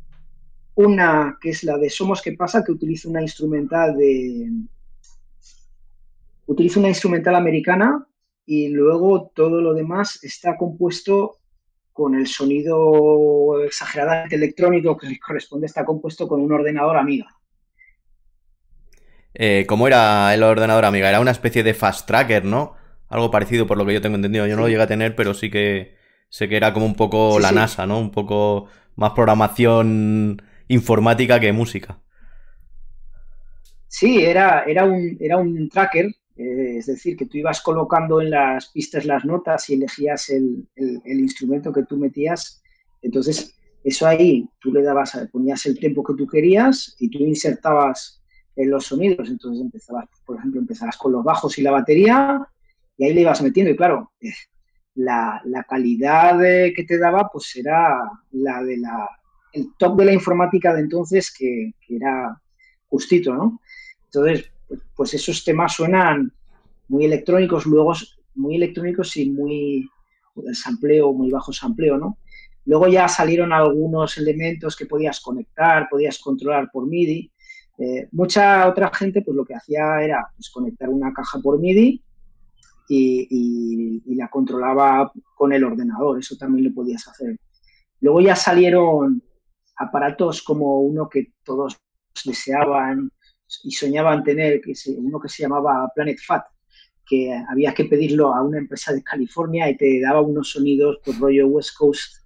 una 0.75 1.37
que 1.41 1.49
es 1.49 1.63
la 1.63 1.77
de 1.77 1.89
Somos 1.89 2.21
que 2.21 2.33
pasa, 2.33 2.63
que 2.63 2.71
utiliza 2.71 3.09
una 3.09 3.21
instrumental 3.21 3.97
de. 3.97 4.49
Utiliza 6.45 6.79
una 6.79 6.89
instrumental 6.89 7.35
americana 7.35 8.07
y 8.45 8.69
luego 8.69 9.31
todo 9.35 9.59
lo 9.59 9.73
demás 9.73 10.23
está 10.23 10.55
compuesto 10.55 11.39
con 11.97 12.13
el 12.13 12.27
sonido 12.27 13.63
exageradamente 13.63 14.35
electrónico 14.35 14.95
que 14.95 15.07
le 15.07 15.17
corresponde, 15.17 15.65
está 15.65 15.83
compuesto 15.83 16.27
con 16.27 16.39
un 16.39 16.53
ordenador 16.53 16.95
amiga. 16.95 17.25
Eh, 19.33 19.65
¿Cómo 19.67 19.87
era 19.87 20.31
el 20.31 20.43
ordenador 20.43 20.85
amiga? 20.85 21.09
Era 21.09 21.19
una 21.19 21.31
especie 21.31 21.63
de 21.63 21.73
fast 21.73 22.05
tracker, 22.07 22.45
¿no? 22.45 22.75
Algo 23.09 23.31
parecido 23.31 23.65
por 23.65 23.79
lo 23.79 23.85
que 23.87 23.95
yo 23.95 24.01
tengo 24.01 24.15
entendido. 24.15 24.45
Yo 24.45 24.55
no 24.55 24.61
lo 24.61 24.67
llegué 24.67 24.83
a 24.83 24.87
tener, 24.87 25.15
pero 25.15 25.33
sí 25.33 25.49
que 25.49 25.95
sé 26.29 26.47
que 26.47 26.57
era 26.57 26.71
como 26.71 26.85
un 26.85 26.93
poco 26.93 27.39
la 27.39 27.51
NASA, 27.51 27.87
¿no? 27.87 27.99
Un 27.99 28.11
poco 28.11 28.67
más 28.95 29.13
programación 29.13 30.39
informática 30.67 31.39
que 31.39 31.51
música. 31.51 31.99
Sí, 33.87 34.23
era, 34.23 34.65
era, 34.67 34.85
un, 34.85 35.17
era 35.19 35.37
un 35.37 35.67
tracker, 35.67 36.11
eh, 36.37 36.77
es 36.77 36.85
decir, 36.85 37.17
que 37.17 37.25
tú 37.25 37.37
ibas 37.37 37.61
colocando 37.61 38.21
en 38.21 38.31
las 38.31 38.67
pistas 38.67 39.05
las 39.05 39.25
notas 39.25 39.69
y 39.69 39.73
elegías 39.73 40.29
el, 40.29 40.67
instrumento 41.05 41.71
que 41.73 41.83
tú 41.83 41.97
metías. 41.97 42.61
Entonces, 43.01 43.55
eso 43.83 44.07
ahí, 44.07 44.47
tú 44.59 44.71
le 44.71 44.81
dabas, 44.81 45.17
ponías 45.31 45.65
el 45.65 45.79
tiempo 45.79 46.03
que 46.03 46.13
tú 46.13 46.27
querías 46.27 46.95
y 46.99 47.09
tú 47.09 47.19
insertabas 47.19 48.21
en 48.55 48.69
los 48.69 48.85
sonidos. 48.85 49.29
Entonces 49.29 49.61
empezabas, 49.61 50.05
por 50.25 50.37
ejemplo, 50.37 50.59
empezabas 50.59 50.97
con 50.97 51.11
los 51.11 51.23
bajos 51.23 51.57
y 51.57 51.61
la 51.61 51.71
batería 51.71 52.47
y 52.97 53.05
ahí 53.05 53.13
le 53.13 53.21
ibas 53.21 53.41
metiendo. 53.41 53.71
Y 53.71 53.77
claro, 53.77 54.11
eh, 54.19 54.33
la, 54.95 55.41
la 55.45 55.63
calidad 55.63 56.39
que 56.39 56.85
te 56.87 56.97
daba 56.97 57.29
pues 57.31 57.55
era 57.55 57.99
la 58.31 58.63
de 58.63 58.77
la, 58.77 59.07
el 59.53 59.73
top 59.77 59.97
de 59.97 60.05
la 60.05 60.13
informática 60.13 60.73
de 60.73 60.81
entonces 60.81 61.33
que, 61.33 61.73
era 61.89 62.39
justito, 62.87 63.33
¿no? 63.33 63.61
Entonces, 64.05 64.51
pues, 64.95 65.13
esos 65.13 65.43
temas 65.43 65.73
suenan 65.73 66.31
muy 66.87 67.05
electrónicos, 67.05 67.65
luego 67.65 67.93
muy 68.35 68.55
electrónicos 68.55 69.15
y 69.17 69.29
muy 69.29 69.89
sampleo, 70.53 71.13
muy 71.13 71.29
bajo 71.31 71.51
sampleo, 71.51 71.97
¿no? 71.97 72.17
Luego 72.65 72.87
ya 72.87 73.07
salieron 73.07 73.53
algunos 73.53 74.17
elementos 74.17 74.75
que 74.75 74.85
podías 74.85 75.21
conectar, 75.21 75.87
podías 75.89 76.19
controlar 76.19 76.69
por 76.71 76.85
MIDI. 76.85 77.31
Eh, 77.77 78.09
mucha 78.11 78.67
otra 78.67 78.91
gente, 78.93 79.21
pues 79.21 79.35
lo 79.35 79.45
que 79.45 79.55
hacía 79.55 80.01
era 80.01 80.27
pues, 80.35 80.49
conectar 80.49 80.89
una 80.89 81.13
caja 81.13 81.39
por 81.39 81.59
MIDI 81.59 82.03
y, 82.89 84.01
y, 84.05 84.15
la 84.15 84.27
controlaba 84.27 85.11
con 85.35 85.53
el 85.53 85.63
ordenador. 85.63 86.19
Eso 86.19 86.35
también 86.35 86.67
lo 86.67 86.73
podías 86.73 87.07
hacer. 87.07 87.37
Luego 88.01 88.19
ya 88.19 88.35
salieron 88.35 89.23
aparatos 89.77 90.41
como 90.41 90.81
uno 90.81 91.07
que 91.07 91.33
todos 91.43 91.77
deseaban 92.25 93.11
y 93.63 93.71
soñaban 93.71 94.23
tener, 94.23 94.61
que 94.61 94.73
uno 94.97 95.19
que 95.19 95.29
se 95.29 95.43
llamaba 95.43 95.89
Planet 95.93 96.19
Fat, 96.25 96.45
que 97.05 97.33
había 97.49 97.73
que 97.73 97.85
pedirlo 97.85 98.33
a 98.33 98.41
una 98.41 98.57
empresa 98.57 98.93
de 98.93 99.03
California 99.03 99.69
y 99.69 99.77
te 99.77 100.01
daba 100.01 100.21
unos 100.21 100.51
sonidos 100.51 100.99
por 101.03 101.17
rollo 101.19 101.47
West 101.47 101.75
Coast 101.77 102.17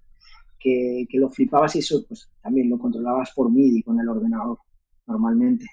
que, 0.58 1.06
lo 1.14 1.28
flipabas 1.28 1.74
y 1.76 1.80
eso 1.80 2.04
pues 2.06 2.28
también 2.40 2.70
lo 2.70 2.78
controlabas 2.78 3.32
por 3.34 3.50
MIDI 3.50 3.82
con 3.82 3.98
el 3.98 4.08
ordenador 4.08 4.58
normalmente. 5.06 5.66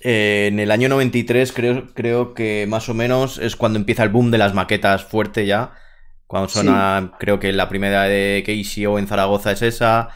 Eh, 0.00 0.48
en 0.48 0.60
el 0.60 0.70
año 0.70 0.90
93 0.90 1.52
creo, 1.52 1.86
creo 1.94 2.34
que 2.34 2.66
más 2.68 2.88
o 2.88 2.94
menos 2.94 3.38
es 3.38 3.56
cuando 3.56 3.78
empieza 3.78 4.02
el 4.02 4.10
boom 4.10 4.30
de 4.30 4.38
las 4.38 4.54
maquetas 4.54 5.04
fuerte 5.04 5.46
ya 5.46 5.72
cuando 6.26 6.48
suena, 6.48 7.12
creo 7.18 7.38
que 7.38 7.52
la 7.52 7.68
primera 7.68 8.04
de 8.04 8.42
KCO 8.44 8.98
en 8.98 9.06
Zaragoza 9.06 9.52
es 9.52 9.62
esa. 9.62 10.08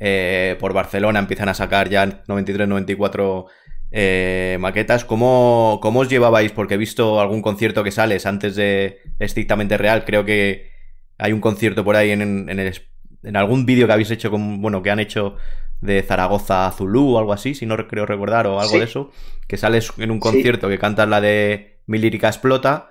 Eh, 0.00 0.56
por 0.60 0.72
Barcelona 0.72 1.18
empiezan 1.18 1.48
a 1.48 1.54
sacar 1.54 1.88
ya 1.88 2.24
93-94 2.26 3.46
eh, 3.90 4.56
maquetas. 4.60 5.04
¿Cómo, 5.04 5.78
¿Cómo, 5.82 6.00
os 6.00 6.08
llevabais? 6.08 6.52
Porque 6.52 6.74
he 6.74 6.78
visto 6.78 7.20
algún 7.20 7.42
concierto 7.42 7.82
que 7.84 7.90
sales 7.90 8.26
antes 8.26 8.56
de 8.56 9.00
estrictamente 9.18 9.76
real. 9.76 10.04
Creo 10.04 10.24
que 10.24 10.70
hay 11.18 11.32
un 11.32 11.40
concierto 11.40 11.84
por 11.84 11.96
ahí 11.96 12.10
en, 12.10 12.22
en, 12.22 12.58
el, 12.58 12.80
en 13.22 13.36
algún 13.36 13.66
vídeo 13.66 13.86
que 13.86 13.92
habéis 13.92 14.10
hecho, 14.10 14.30
con, 14.30 14.62
bueno, 14.62 14.82
que 14.82 14.90
han 14.90 15.00
hecho 15.00 15.36
de 15.80 16.02
Zaragoza 16.02 16.66
a 16.66 16.72
Zulu 16.72 17.14
o 17.14 17.18
algo 17.18 17.32
así, 17.32 17.54
si 17.54 17.66
no 17.66 17.76
creo 17.88 18.06
recordar, 18.06 18.46
o 18.46 18.60
algo 18.60 18.78
de 18.78 18.84
eso. 18.84 19.10
Que 19.46 19.56
sales 19.56 19.92
en 19.98 20.10
un 20.10 20.20
concierto 20.20 20.68
que 20.68 20.78
cantas 20.78 21.08
la 21.08 21.20
de 21.20 21.80
Mi 21.86 21.98
lírica 21.98 22.28
explota 22.28 22.90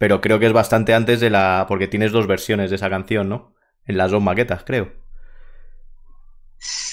pero 0.00 0.22
creo 0.22 0.38
que 0.38 0.46
es 0.46 0.54
bastante 0.54 0.94
antes 0.94 1.20
de 1.20 1.28
la. 1.28 1.66
porque 1.68 1.86
tienes 1.86 2.10
dos 2.10 2.26
versiones 2.26 2.70
de 2.70 2.76
esa 2.76 2.88
canción, 2.88 3.28
¿no? 3.28 3.52
En 3.84 3.98
las 3.98 4.10
dos 4.10 4.22
maquetas, 4.22 4.64
creo. 4.64 4.92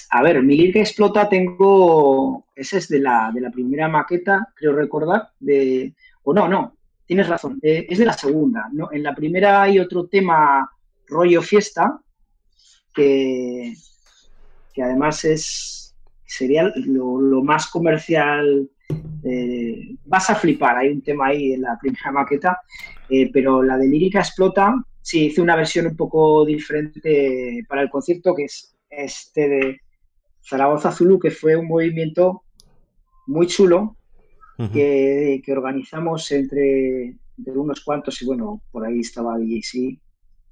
A 0.09 0.21
ver, 0.21 0.41
mi 0.41 0.71
que 0.71 0.81
explota 0.81 1.27
tengo. 1.27 2.45
Ese 2.55 2.77
es 2.77 2.87
de 2.87 2.99
la, 2.99 3.31
de 3.33 3.41
la 3.41 3.51
primera 3.51 3.87
maqueta, 3.87 4.53
creo 4.55 4.73
recordar. 4.73 5.29
De, 5.39 5.93
o 6.23 6.33
no, 6.33 6.47
no, 6.47 6.77
tienes 7.05 7.27
razón. 7.27 7.59
Eh, 7.61 7.85
es 7.89 7.97
de 7.97 8.05
la 8.05 8.13
segunda. 8.13 8.69
¿no? 8.71 8.89
En 8.91 9.03
la 9.03 9.13
primera 9.13 9.61
hay 9.61 9.79
otro 9.79 10.07
tema 10.07 10.69
rollo 11.07 11.41
fiesta, 11.41 11.99
que, 12.93 13.73
que 14.73 14.83
además 14.83 15.25
es. 15.25 15.95
sería 16.25 16.71
lo 16.75 17.43
más 17.43 17.67
comercial 17.67 18.69
eh, 19.23 19.95
vas 20.05 20.29
a 20.29 20.35
flipar, 20.35 20.77
hay 20.77 20.89
un 20.89 21.01
tema 21.01 21.27
ahí 21.27 21.53
en 21.53 21.61
la 21.61 21.77
primera 21.79 22.11
maqueta, 22.11 22.61
eh, 23.09 23.29
pero 23.31 23.61
la 23.61 23.77
de 23.77 23.87
Lírica 23.87 24.19
Explota, 24.19 24.73
sí, 25.01 25.25
hice 25.25 25.41
una 25.41 25.55
versión 25.55 25.87
un 25.87 25.97
poco 25.97 26.45
diferente 26.45 27.63
para 27.67 27.81
el 27.81 27.89
concierto, 27.89 28.33
que 28.33 28.45
es 28.45 28.76
este 28.89 29.49
de 29.49 29.81
Zaragoza 30.41 30.91
Zulu, 30.91 31.19
que 31.19 31.31
fue 31.31 31.55
un 31.55 31.67
movimiento 31.67 32.43
muy 33.27 33.47
chulo 33.47 33.97
que, 34.73 35.43
organizamos 35.49 36.31
entre, 36.31 37.15
unos 37.45 37.81
cuantos, 37.83 38.21
y 38.21 38.25
bueno, 38.25 38.61
por 38.71 38.85
ahí 38.85 39.01
estaba 39.01 39.37
DJC, 39.37 39.99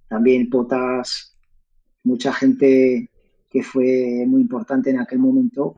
también 0.08 0.50
Potas, 0.50 1.36
mucha 2.04 2.32
gente 2.32 3.10
que 3.50 3.64
fue 3.64 4.26
muy 4.28 4.42
importante 4.42 4.92
en 4.92 5.00
aquel 5.00 5.20
momento 5.20 5.76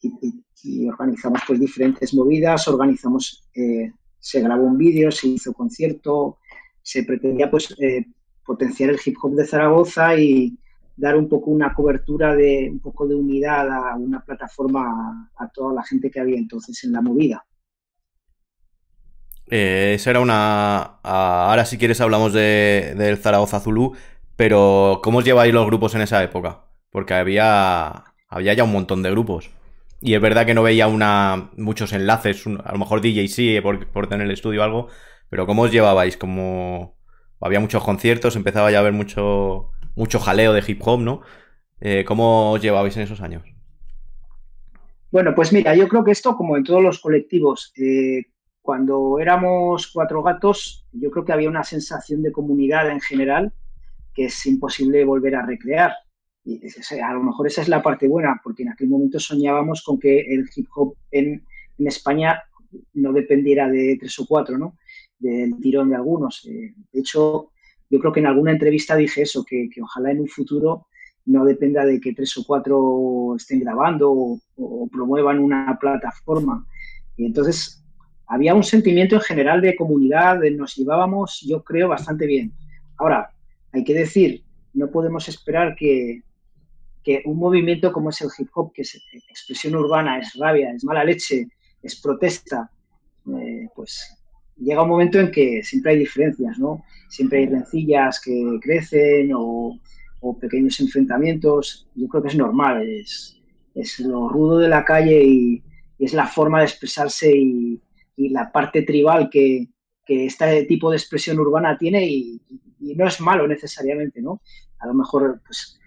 y, 0.00 0.88
organizamos 0.88 1.42
pues 1.46 1.60
diferentes 1.60 2.14
movidas, 2.14 2.66
organizamos, 2.66 3.46
eh, 3.54 3.92
se 4.18 4.40
grabó 4.40 4.64
un 4.64 4.78
vídeo, 4.78 5.12
se 5.12 5.28
hizo 5.28 5.52
concierto, 5.52 6.38
se 6.82 7.04
pretendía 7.04 7.50
pues 7.50 7.74
eh, 7.78 8.06
potenciar 8.44 8.90
el 8.90 8.98
hip 9.04 9.16
hop 9.22 9.34
de 9.34 9.46
Zaragoza 9.46 10.18
y 10.18 10.58
dar 10.96 11.16
un 11.16 11.28
poco 11.28 11.50
una 11.50 11.74
cobertura 11.74 12.34
de 12.34 12.68
un 12.70 12.80
poco 12.80 13.06
de 13.06 13.14
unidad 13.14 13.70
a 13.70 13.96
una 13.96 14.24
plataforma 14.24 15.30
a, 15.36 15.48
toda 15.48 15.74
la 15.74 15.82
gente 15.82 16.10
que 16.10 16.20
había 16.20 16.38
entonces 16.38 16.82
en 16.84 16.92
la 16.92 17.02
movida. 17.02 17.44
Eh, 19.48 19.92
esa 19.94 20.10
era 20.10 20.20
una. 20.20 20.98
Ahora, 21.02 21.64
si 21.64 21.78
quieres, 21.78 22.00
hablamos 22.00 22.32
de, 22.32 22.94
del 22.96 23.18
Zaragoza 23.18 23.60
Zulu, 23.60 23.94
pero 24.34 25.00
¿cómo 25.02 25.18
os 25.18 25.24
lleváis 25.24 25.54
los 25.54 25.66
grupos 25.66 25.94
en 25.94 26.00
esa 26.00 26.22
época? 26.24 26.64
Porque 26.90 27.14
había, 27.14 28.04
había 28.28 28.54
ya 28.54 28.64
un 28.64 28.72
montón 28.72 29.02
de 29.02 29.10
grupos. 29.10 29.50
Y 30.00 30.14
es 30.14 30.20
verdad 30.20 30.46
que 30.46 30.54
no 30.54 30.62
veía 30.62 30.88
una 30.88 31.50
muchos 31.56 31.92
enlaces, 31.92 32.46
a 32.46 32.72
lo 32.72 32.78
mejor 32.78 33.00
DJ 33.00 33.28
sí, 33.28 33.60
por, 33.60 33.86
por 33.88 34.08
tener 34.08 34.26
el 34.26 34.32
estudio 34.32 34.60
o 34.60 34.64
algo, 34.64 34.88
pero 35.30 35.46
¿cómo 35.46 35.62
os 35.62 35.72
llevabais? 35.72 36.16
Como 36.16 36.96
había 37.40 37.60
muchos 37.60 37.82
conciertos, 37.82 38.36
empezaba 38.36 38.70
ya 38.70 38.78
a 38.78 38.80
haber 38.80 38.92
mucho, 38.92 39.70
mucho 39.96 40.20
jaleo 40.20 40.52
de 40.52 40.62
hip 40.64 40.80
hop, 40.84 41.00
¿no? 41.00 41.22
Eh, 41.80 42.04
¿Cómo 42.06 42.52
os 42.52 42.62
llevabais 42.62 42.96
en 42.96 43.02
esos 43.02 43.20
años? 43.20 43.42
Bueno, 45.10 45.34
pues 45.34 45.52
mira, 45.52 45.74
yo 45.74 45.88
creo 45.88 46.04
que 46.04 46.12
esto, 46.12 46.36
como 46.36 46.56
en 46.56 46.64
todos 46.64 46.82
los 46.82 47.00
colectivos, 47.00 47.72
eh, 47.76 48.22
cuando 48.60 49.18
éramos 49.18 49.90
cuatro 49.92 50.22
gatos, 50.22 50.86
yo 50.92 51.10
creo 51.10 51.24
que 51.24 51.32
había 51.32 51.48
una 51.48 51.64
sensación 51.64 52.22
de 52.22 52.32
comunidad 52.32 52.90
en 52.90 53.00
general 53.00 53.52
que 54.14 54.26
es 54.26 54.46
imposible 54.46 55.04
volver 55.04 55.36
a 55.36 55.44
recrear. 55.44 55.92
a 57.02 57.12
lo 57.12 57.22
mejor 57.22 57.46
esa 57.46 57.62
es 57.62 57.68
la 57.68 57.82
parte 57.82 58.08
buena, 58.08 58.40
porque 58.42 58.62
en 58.62 58.70
aquel 58.70 58.88
momento 58.88 59.20
soñábamos 59.20 59.82
con 59.82 59.98
que 59.98 60.20
el 60.20 60.48
hip 60.54 60.68
hop 60.74 60.96
en, 61.10 61.44
España 61.78 62.42
no 62.94 63.12
dependiera 63.12 63.68
de 63.68 63.98
tres 64.00 64.18
o 64.18 64.26
cuatro, 64.26 64.56
¿no? 64.56 64.78
Del 65.18 65.60
tirón 65.60 65.90
de 65.90 65.96
algunos. 65.96 66.46
Eh, 66.46 66.74
de 66.90 67.00
hecho, 67.00 67.50
yo 67.90 67.98
creo 68.00 68.12
que 68.12 68.20
en 68.20 68.26
alguna 68.26 68.52
entrevista 68.52 68.96
dije 68.96 69.22
eso, 69.22 69.44
que, 69.44 69.68
ojalá 69.80 70.10
en 70.10 70.20
un 70.20 70.28
futuro 70.28 70.86
no 71.26 71.44
dependa 71.44 71.84
de 71.84 72.00
que 72.00 72.14
tres 72.14 72.36
o 72.38 72.44
cuatro 72.44 73.34
estén 73.36 73.60
grabando 73.60 74.12
o, 74.56 74.88
promuevan 74.90 75.38
una 75.40 75.76
plataforma. 75.78 76.66
Y 77.16 77.26
entonces, 77.26 77.84
había 78.26 78.54
un 78.54 78.62
sentimiento 78.62 79.16
en 79.16 79.22
general 79.22 79.60
de 79.60 79.76
comunidad, 79.76 80.40
nos 80.56 80.76
llevábamos, 80.76 81.40
yo 81.46 81.62
creo, 81.62 81.88
bastante 81.88 82.26
bien. 82.26 82.52
Ahora, 82.96 83.30
hay 83.72 83.84
que 83.84 83.94
decir, 83.94 84.42
no 84.74 84.90
podemos 84.90 85.28
esperar 85.28 85.74
que, 85.74 86.22
que 87.02 87.22
un 87.24 87.38
movimiento 87.38 87.92
como 87.92 88.10
es 88.10 88.20
el 88.20 88.30
hip 88.36 88.48
hop, 88.54 88.72
que 88.72 88.82
es 88.82 89.00
expresión 89.28 89.76
urbana, 89.76 90.18
es 90.18 90.34
rabia, 90.34 90.72
es 90.72 90.84
mala 90.84 91.04
leche, 91.04 91.48
es 91.82 92.00
protesta, 92.00 92.70
eh, 93.34 93.68
pues 93.74 94.16
llega 94.58 94.82
un 94.82 94.88
momento 94.88 95.20
en 95.20 95.30
que 95.30 95.62
siempre 95.62 95.92
hay 95.92 95.98
diferencias, 95.98 96.58
¿no? 96.58 96.84
Siempre 97.08 97.40
hay 97.40 97.46
rencillas 97.46 98.20
que 98.20 98.58
crecen 98.60 99.32
o, 99.34 99.78
pequeños 100.40 100.80
enfrentamientos. 100.80 101.88
Yo 101.94 102.08
creo 102.08 102.22
que 102.22 102.30
es 102.30 102.36
normal, 102.36 102.82
es, 102.82 103.40
es 103.76 104.00
lo 104.00 104.28
rudo 104.28 104.58
de 104.58 104.68
la 104.68 104.84
calle 104.84 105.22
y, 105.24 105.62
es 105.98 106.12
la 106.12 106.26
forma 106.26 106.58
de 106.58 106.66
expresarse 106.66 107.32
y, 107.32 107.80
la 108.16 108.50
parte 108.50 108.82
tribal 108.82 109.28
que, 109.30 109.68
que, 110.04 110.26
este 110.26 110.64
tipo 110.64 110.90
de 110.90 110.96
expresión 110.96 111.38
urbana 111.38 111.76
tiene 111.78 112.06
y, 112.06 112.40
no 112.80 113.06
es 113.06 113.20
malo 113.20 113.46
necesariamente, 113.46 114.20
¿no? 114.20 114.40
A 114.78 114.86
lo 114.86 114.94
mejor, 114.94 115.40
pues 115.44 115.78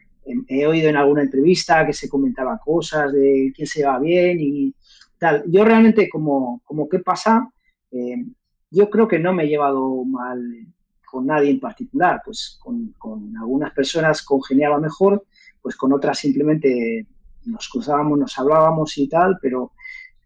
he 0.47 0.65
oído 0.67 0.89
en 0.89 0.97
alguna 0.97 1.21
entrevista 1.23 1.85
que 1.85 1.93
se 1.93 2.09
comentaba 2.09 2.59
cosas 2.63 3.11
de 3.13 3.51
quién 3.55 3.67
se 3.67 3.85
va 3.85 3.99
bien 3.99 4.37
y 4.39 4.73
tal. 5.17 5.43
Yo 5.47 5.63
realmente, 5.63 6.09
como, 6.09 6.61
como 6.65 6.87
qué 6.89 6.99
pasa, 6.99 7.49
eh, 7.91 8.25
yo 8.71 8.89
creo 8.89 9.07
que 9.07 9.19
no 9.19 9.33
me 9.33 9.43
he 9.43 9.47
llevado 9.47 10.03
mal 10.05 10.67
con 11.05 11.25
nadie 11.25 11.49
en 11.49 11.59
particular, 11.59 12.21
pues 12.23 12.59
con, 12.61 12.93
con, 12.97 13.35
algunas 13.37 13.73
personas 13.73 14.21
congeniaba 14.21 14.79
mejor, 14.79 15.25
pues 15.61 15.75
con 15.75 15.91
otras 15.91 16.19
simplemente 16.19 17.05
nos 17.45 17.67
cruzábamos, 17.67 18.19
nos 18.19 18.37
hablábamos 18.37 18.97
y 18.97 19.07
tal, 19.07 19.37
pero 19.41 19.71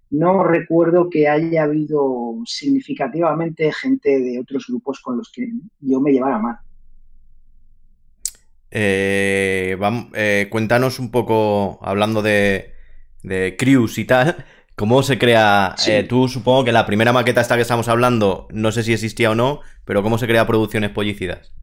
no 0.10 0.44
recuerdo 0.44 1.10
que 1.10 1.28
haya 1.28 1.64
habido 1.64 2.36
significativamente 2.46 3.72
gente 3.72 4.20
de 4.20 4.40
otros 4.40 4.68
grupos 4.68 5.00
con 5.02 5.18
los 5.18 5.32
que 5.32 5.48
yo 5.80 6.00
me 6.02 6.12
llevara 6.12 6.38
mal. 6.38 6.58
Eh, 8.70 9.78
eh, 10.14 10.48
cuéntanos 10.52 11.00
un 11.00 11.12
poco, 11.12 11.80
hablando 11.82 12.22
de, 12.22 12.74
de 13.24 13.56
crews 13.58 13.98
y 13.98 14.06
tal, 14.06 14.46
¿cómo 14.76 15.04
se 15.04 15.18
crea? 15.18 15.76
Eh, 15.88 16.04
tú 16.04 16.28
supongo 16.28 16.66
que 16.66 16.72
la 16.72 16.86
primera 16.86 17.14
maqueta 17.14 17.42
esta 17.42 17.56
que 17.56 17.62
estamos 17.62 17.88
hablando, 17.88 18.48
no 18.52 18.72
sé 18.72 18.84
si 18.84 18.94
existía 18.94 19.32
o 19.32 19.36
no, 19.36 19.62
pero 19.86 20.04
¿cómo 20.04 20.18
se 20.18 20.28
crea 20.28 20.48
Producciones 20.48 20.92
Pollicidas? 20.92 21.54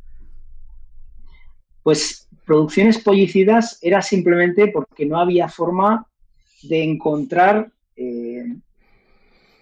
Pues 1.83 2.29
Producciones 2.45 2.99
Pollicidas 2.99 3.79
era 3.83 4.03
simplemente 4.03 4.69
porque 4.69 5.07
no 5.07 5.19
había 5.19 5.49
forma 5.49 6.07
de 6.63 6.85
encontrar 6.85 7.71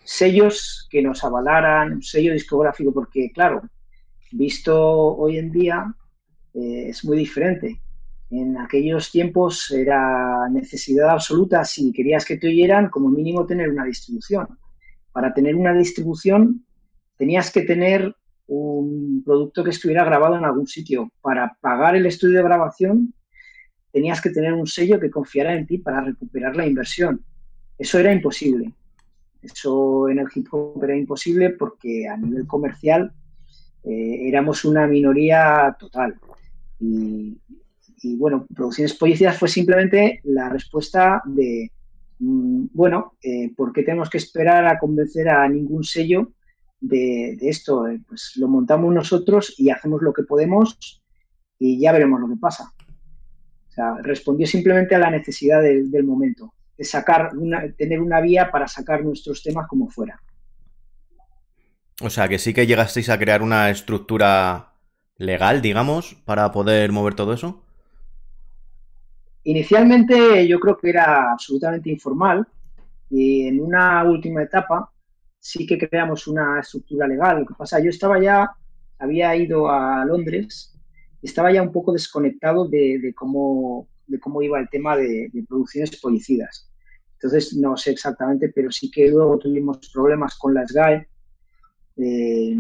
sellos 0.09 0.89
que 0.91 1.03
nos 1.03 1.23
avalaran, 1.23 1.93
un 1.93 2.03
sello 2.03 2.33
discográfico, 2.33 2.93
porque 2.93 3.31
claro, 3.31 3.63
visto 4.33 4.75
hoy 4.75 5.37
en 5.37 5.53
día, 5.53 5.95
eh, 6.55 6.87
es 6.89 7.05
muy 7.05 7.19
diferente. 7.19 7.79
En 8.31 8.59
aquellos 8.59 9.11
tiempos 9.11 9.71
era 9.71 10.49
necesidad 10.51 11.11
absoluta, 11.11 11.65
si 11.65 11.93
querías 11.93 12.25
que 12.25 12.37
te 12.37 12.49
oyeran, 12.49 12.91
como 12.91 13.09
mínimo 13.09 13.47
tener 13.47 13.71
una 13.71 13.85
distribución. 13.85 14.47
Para 15.13 15.33
tener 15.33 15.57
una 15.57 15.73
distribución 15.73 16.65
tenías 17.17 17.51
que 17.51 17.63
tener 17.63 18.15
un 18.47 19.23
producto 19.25 19.65
que 19.65 19.71
estuviera 19.71 20.05
grabado 20.05 20.37
en 20.37 20.45
algún 20.45 20.67
sitio. 20.67 21.11
Para 21.21 21.57
pagar 21.61 21.97
el 21.97 22.07
estudio 22.07 22.39
de 22.39 22.45
grabación 22.45 23.15
tenías 23.93 24.21
que 24.21 24.31
tener 24.31 24.53
un 24.53 24.67
sello 24.67 25.01
que 25.01 25.11
confiara 25.11 25.55
en 25.55 25.67
ti 25.67 25.79
para 25.79 26.03
recuperar 26.03 26.55
la 26.55 26.67
inversión. 26.67 27.25
Eso 27.79 27.99
era 27.99 28.13
imposible. 28.13 28.73
Eso 29.43 30.09
en 30.09 30.19
el 30.19 30.27
hip 30.35 30.47
hop 30.51 30.83
era 30.85 30.97
imposible 30.97 31.51
porque 31.51 32.09
a 32.09 32.17
nivel 32.17 32.47
comercial 32.47 33.13
eh, 33.85 34.29
éramos 34.29 34.65
una 34.65 34.87
minoría 34.87 35.77
total. 35.79 36.19
Y, 36.81 37.39
bueno, 38.17 38.47
Producciones 38.55 38.95
Policías 38.95 39.39
fue 39.39 39.49
simplemente 39.49 40.21
la 40.25 40.49
respuesta 40.49 41.23
de, 41.25 41.71
mm, 42.19 42.67
bueno, 42.73 43.15
eh, 43.23 43.53
¿por 43.57 43.73
qué 43.73 43.83
tenemos 43.83 44.11
que 44.11 44.19
esperar 44.19 44.67
a 44.67 44.79
convencer 44.79 45.29
a 45.29 45.49
ningún 45.49 45.85
sello 45.85 46.33
de, 46.81 47.37
esto? 47.41 47.89
Eh, 47.89 48.01
pues 48.07 48.33
lo 48.37 48.49
montamos 48.49 48.93
nosotros 48.95 49.55
y 49.59 49.71
hacemos 49.71 50.03
lo 50.03 50.13
que 50.13 50.23
podemos 50.23 51.03
y 51.59 51.81
ya 51.81 51.93
veremos 51.93 52.21
lo 52.21 52.29
que 52.29 52.37
pasa. 52.37 52.73
O 53.69 53.73
sea, 53.73 53.97
respondió 54.03 54.47
simplemente 54.47 54.95
a 54.95 54.99
la 54.99 55.11
necesidad 55.11 55.63
del, 55.63 55.91
del 55.91 56.05
momento, 56.05 56.55
de 56.77 56.85
sacar 56.85 57.37
una, 57.37 57.71
tener 57.73 58.01
una 58.01 58.21
vía 58.21 58.51
para 58.51 58.69
sacar 58.69 59.05
nuestros 59.05 59.43
temas 59.43 59.67
como 59.67 59.89
fuera. 59.89 60.21
O 62.01 62.11
sea, 62.11 62.29
que 62.29 62.39
sí 62.39 62.55
que 62.55 62.67
llegasteis 62.67 63.09
a 63.09 63.19
crear 63.19 63.43
una 63.43 63.71
estructura 63.71 64.75
legal, 65.17 65.61
digamos, 65.61 66.15
para 66.25 66.53
poder 66.53 66.93
mover 66.93 67.15
todo 67.15 67.33
eso? 67.33 67.65
Inicialmente 69.45 70.47
yo 70.47 70.59
creo 70.61 70.77
que 70.77 70.91
era 70.91 71.33
absolutamente 71.33 71.91
informal 71.91 72.47
y 73.11 73.47
en 73.47 73.61
una 73.61 74.05
última 74.05 74.43
etapa 74.43 74.91
sí 75.39 75.67
que 75.67 75.79
creamos 75.79 76.27
una 76.27 76.61
estructura 76.61 77.07
legal. 77.07 77.41
Lo 77.41 77.47
que 77.47 77.55
pasa, 77.55 77.81
yo 77.81 77.91
estaba 77.91 78.21
ya, 78.21 78.51
había 78.99 79.35
ido 79.37 79.71
a 79.71 80.05
Londres, 80.05 80.77
estaba 81.23 81.53
ya 81.53 81.63
un 81.63 81.73
poco 81.73 81.93
desconectado 81.93 82.69
de, 82.69 83.13
cómo, 83.15 83.89
de 84.07 84.19
cómo 84.19 84.43
iba 84.43 84.59
el 84.59 84.69
tema 84.69 84.97
de, 84.97 85.31
producciones 85.49 85.99
policidas. 86.01 86.71
Entonces, 87.15 87.57
no 87.57 87.77
sé 87.77 87.91
exactamente, 87.93 88.51
pero 88.55 88.71
sí 88.71 88.91
que 88.91 89.09
luego 89.09 89.39
tuvimos 89.39 89.79
problemas 89.93 90.37
con 90.37 90.55
las 90.55 90.71
GAE. 90.73 91.09
Eh, 91.97 92.57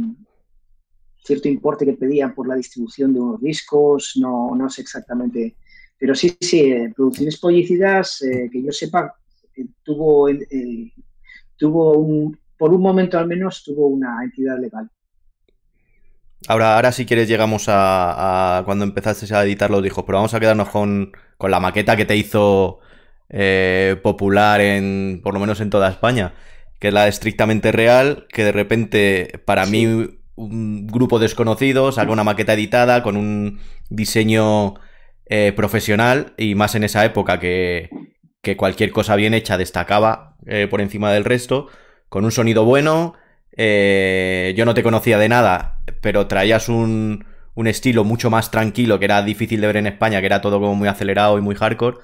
cierto 1.22 1.46
importe 1.46 1.84
que 1.84 1.92
pedían 1.92 2.34
por 2.34 2.48
la 2.48 2.56
distribución 2.56 3.12
de 3.12 3.20
unos 3.20 3.40
discos, 3.40 4.14
no, 4.16 4.54
no 4.56 4.68
sé 4.68 4.82
exactamente. 4.82 5.56
Pero 5.98 6.14
sí, 6.14 6.36
sí, 6.40 6.60
eh, 6.60 6.92
Producciones 6.94 7.38
Pollicidas, 7.38 8.22
eh, 8.22 8.48
que 8.52 8.62
yo 8.62 8.72
sepa, 8.72 9.14
eh, 9.56 9.66
tuvo, 9.82 10.28
tuvo 11.56 11.98
un, 11.98 12.38
por 12.56 12.72
un 12.72 12.80
momento 12.80 13.18
al 13.18 13.26
menos, 13.26 13.64
tuvo 13.64 13.88
una 13.88 14.22
entidad 14.22 14.58
legal. 14.60 14.88
Ahora, 16.46 16.76
ahora 16.76 16.92
si 16.92 17.04
quieres 17.04 17.28
llegamos 17.28 17.64
a, 17.66 18.62
cuando 18.64 18.84
empezaste 18.84 19.34
a 19.34 19.44
editar 19.44 19.70
los 19.70 19.82
discos, 19.82 20.04
pero 20.06 20.18
vamos 20.18 20.34
a 20.34 20.40
quedarnos 20.40 20.68
con, 20.68 21.10
con 21.36 21.50
la 21.50 21.58
maqueta 21.58 21.96
que 21.96 22.04
te 22.04 22.16
hizo 22.16 22.78
popular 24.02 24.60
en, 24.62 25.20
por 25.22 25.34
lo 25.34 25.40
menos 25.40 25.60
en 25.60 25.68
toda 25.68 25.90
España, 25.90 26.32
que 26.78 26.88
es 26.88 26.94
la 26.94 27.08
estrictamente 27.08 27.72
real, 27.72 28.26
que 28.32 28.44
de 28.44 28.52
repente 28.52 29.42
para 29.44 29.66
mí 29.66 29.84
un 30.36 30.86
grupo 30.86 31.18
desconocido 31.18 31.90
saca 31.92 32.12
una 32.12 32.24
maqueta 32.24 32.54
editada 32.54 33.02
con 33.02 33.16
un 33.16 33.58
diseño 33.90 34.76
eh, 35.30 35.52
profesional 35.54 36.32
y 36.38 36.54
más 36.54 36.74
en 36.74 36.84
esa 36.84 37.04
época 37.04 37.38
que, 37.38 37.90
cualquier 38.56 38.92
cosa 38.92 39.14
bien 39.14 39.34
hecha 39.34 39.58
destacaba 39.58 40.36
eh, 40.46 40.68
por 40.70 40.80
encima 40.80 41.12
del 41.12 41.24
resto, 41.24 41.68
con 42.08 42.24
un 42.24 42.32
sonido 42.32 42.64
bueno. 42.64 43.12
Eh, 43.54 44.54
yo 44.56 44.64
no 44.64 44.72
te 44.72 44.82
conocía 44.82 45.18
de 45.18 45.28
nada, 45.28 45.82
pero 46.00 46.28
traías 46.28 46.70
un, 46.70 47.26
un, 47.54 47.66
estilo 47.66 48.04
mucho 48.04 48.30
más 48.30 48.50
tranquilo 48.50 48.98
que 48.98 49.04
era 49.04 49.22
difícil 49.22 49.60
de 49.60 49.66
ver 49.66 49.76
en 49.76 49.86
España, 49.86 50.20
que 50.20 50.26
era 50.26 50.40
todo 50.40 50.60
como 50.60 50.74
muy 50.74 50.88
acelerado 50.88 51.36
y 51.36 51.42
muy 51.42 51.56
hardcore. 51.56 51.98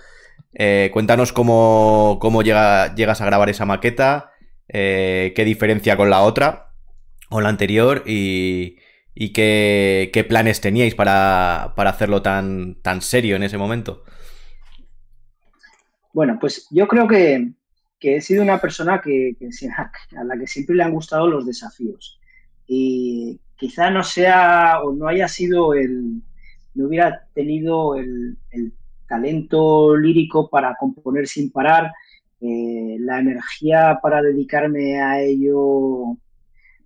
cuéntanos 0.92 1.32
cómo, 1.32 2.18
cómo 2.20 2.42
llegas 2.42 3.20
a 3.22 3.24
grabar 3.24 3.48
esa 3.48 3.64
maqueta, 3.64 4.32
qué 4.68 5.42
diferencia 5.46 5.96
con 5.96 6.10
la 6.10 6.20
otra 6.20 6.72
o 7.30 7.40
la 7.40 7.48
anterior 7.48 8.02
y, 8.06 8.76
qué, 9.14 10.26
planes 10.28 10.60
teníais 10.60 10.94
para, 10.94 11.64
hacerlo 11.64 12.22
tan, 12.22 12.76
tan 12.82 13.00
serio 13.00 13.36
en 13.36 13.44
ese 13.44 13.58
momento. 13.58 14.04
Bueno, 16.12 16.38
pues 16.40 16.66
yo 16.70 16.86
creo 16.88 17.06
que, 17.08 17.52
he 18.00 18.20
sido 18.20 18.42
una 18.42 18.60
persona 18.60 19.00
que, 19.00 19.36
a 20.16 20.24
la 20.24 20.38
que 20.38 20.46
siempre 20.46 20.76
le 20.76 20.82
han 20.82 20.92
gustado 20.92 21.26
los 21.26 21.46
desafíos. 21.46 22.20
Y 22.66 23.40
quizá 23.56 23.90
no 23.90 24.02
sea 24.02 24.80
o 24.82 24.92
no 24.92 25.08
haya 25.08 25.28
sido 25.28 25.74
el, 25.74 26.22
no 26.74 26.88
hubiera 26.88 27.26
tenido 27.34 27.96
el, 27.96 28.36
talento 29.06 29.96
lírico 29.96 30.48
para 30.48 30.74
componer 30.76 31.28
sin 31.28 31.52
parar, 31.52 31.92
eh, 32.40 32.96
la 33.00 33.20
energía 33.20 33.98
para 34.02 34.22
dedicarme 34.22 34.98
a 34.98 35.20
ello 35.20 36.16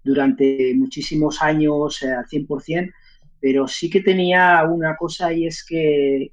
durante 0.03 0.75
muchísimos 0.77 1.43
años 1.43 2.03
eh, 2.03 2.13
al 2.13 2.27
100%, 2.27 2.93
pero 3.41 3.69
sí 3.69 3.89
que 3.89 4.01
tenía 4.01 4.65
una 4.65 4.97
cosa 4.97 5.33
y 5.33 5.47
es 5.47 5.65
que 5.65 6.33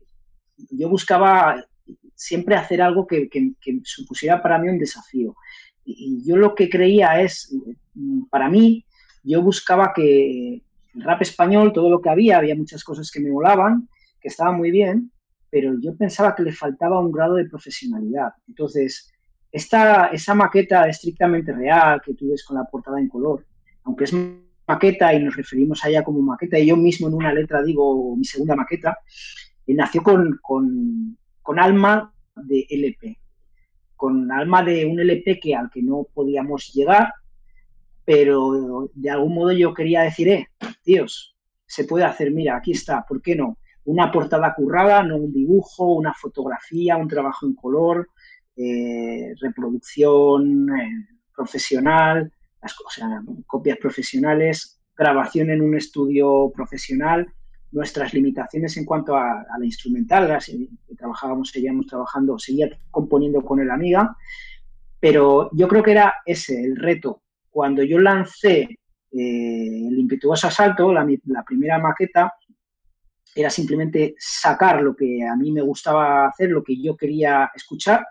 yo 0.72 0.90
buscaba 0.90 1.64
siempre 2.16 2.56
hacer 2.56 2.82
algo 2.82 3.06
que, 3.06 3.30
supusiera 3.84 4.42
para 4.42 4.58
mí 4.58 4.70
un 4.70 4.80
desafío. 4.80 5.36
Y, 5.84 6.24
yo 6.26 6.38
lo 6.38 6.56
que 6.56 6.70
creía 6.70 7.22
es, 7.22 7.54
para 8.30 8.50
mí, 8.50 8.86
yo 9.24 9.42
buscaba 9.42 9.94
que 9.94 10.62
el 10.96 11.04
rap 11.04 11.22
español, 11.22 11.74
todo 11.74 11.90
lo 11.90 12.02
que 12.02 12.10
había, 12.10 12.38
había 12.38 12.56
muchas 12.56 12.84
cosas 12.84 13.12
que 13.12 13.20
me 13.20 13.32
molaban, 13.32 13.88
que 14.22 14.30
estaban 14.30 14.58
muy 14.58 14.72
bien, 14.72 15.12
pero 15.50 15.74
yo 15.80 15.96
pensaba 15.96 16.36
que 16.36 16.44
le 16.44 16.54
faltaba 16.54 17.00
un 17.00 17.12
grado 17.12 17.36
de 17.36 17.50
profesionalidad. 17.50 18.34
Entonces, 18.48 19.12
esta, 19.52 20.08
esa 20.08 20.34
maqueta 20.34 20.88
estrictamente 20.88 21.54
real 21.54 22.02
que 22.04 22.14
tú 22.14 22.30
ves 22.30 22.44
con 22.44 22.58
la 22.58 22.66
portada 22.66 23.00
en 23.00 23.08
color, 23.08 23.46
aunque 23.86 24.04
es 24.04 24.14
maqueta 24.68 25.14
y 25.14 25.24
nos 25.24 25.36
referimos 25.36 25.84
a 25.84 25.90
ella 25.90 26.04
como 26.04 26.22
maqueta, 26.22 26.60
y 26.60 26.68
yo 26.68 26.76
mismo 26.76 27.08
en 27.08 27.14
una 27.14 27.34
letra 27.34 27.64
digo 27.64 28.16
mi 28.16 28.26
segunda 28.26 28.56
maqueta, 28.56 29.00
eh, 29.66 29.74
nació 29.74 30.04
con, 30.04 30.40
con, 30.42 31.60
alma 31.60 32.14
de 32.36 32.66
LP, 32.70 33.18
con 33.96 34.32
alma 34.32 34.64
de 34.64 34.86
un 34.86 35.00
LP 35.00 35.40
que 35.40 35.56
al 35.56 35.70
que 35.70 35.82
no 35.82 36.08
podíamos 36.14 36.74
llegar, 36.74 37.14
pero 38.04 38.90
de 38.94 39.10
algún 39.10 39.34
modo 39.34 39.52
yo 39.52 39.74
quería 39.74 40.02
decir, 40.02 40.30
eh, 40.30 40.50
tíos, 40.84 41.36
se 41.66 41.86
puede 41.86 42.06
hacer, 42.06 42.32
mira, 42.32 42.58
aquí 42.58 42.72
está, 42.72 43.06
¿por 43.08 43.22
qué 43.22 43.36
no? 43.36 43.58
Una 43.86 44.12
portada 44.12 44.54
currada, 44.56 45.04
no 45.04 45.18
un 45.18 45.34
dibujo, 45.34 45.94
una 45.94 46.14
fotografía, 46.14 46.98
un 46.98 47.08
trabajo 47.08 47.46
en 47.46 47.56
color, 47.56 48.10
eh, 48.56 49.34
reproducción 49.42 50.70
eh, 50.70 50.90
profesional, 51.36 52.32
o 52.86 52.90
sea, 52.90 53.22
copias 53.46 53.78
profesionales, 53.78 54.80
grabación 54.98 55.50
en 55.50 55.62
un 55.62 55.76
estudio 55.76 56.52
profesional, 56.56 57.28
nuestras 57.72 58.14
limitaciones 58.14 58.78
en 58.78 58.86
cuanto 58.86 59.16
a, 59.16 59.46
la 59.58 59.66
instrumental, 59.66 60.38
que 60.88 60.96
trabajábamos, 60.96 61.50
seguíamos 61.50 61.88
trabajando, 61.88 62.40
seguía 62.40 62.70
componiendo 62.90 63.42
con 63.42 63.60
el 63.60 63.70
amiga, 63.70 64.16
pero 65.00 65.50
yo 65.54 65.68
creo 65.68 65.84
que 65.84 65.92
era 65.92 66.14
ese 66.26 66.64
el 66.64 66.78
reto. 66.78 67.22
Cuando 67.50 67.84
yo 67.84 68.00
lancé 68.00 68.62
eh, 68.62 69.88
el 69.88 70.00
impetuoso 70.00 70.48
asalto, 70.48 70.94
la, 70.94 71.06
la 71.26 71.44
primera 71.44 71.78
maqueta, 71.80 72.34
era 73.36 73.50
simplemente 73.50 74.16
sacar 74.18 74.82
lo 74.82 74.96
que 74.96 75.26
a 75.26 75.36
mí 75.36 75.52
me 75.52 75.62
gustaba 75.62 76.28
hacer, 76.28 76.50
lo 76.50 76.64
que 76.64 76.82
yo 76.82 76.96
quería 76.96 77.52
escuchar, 77.54 78.06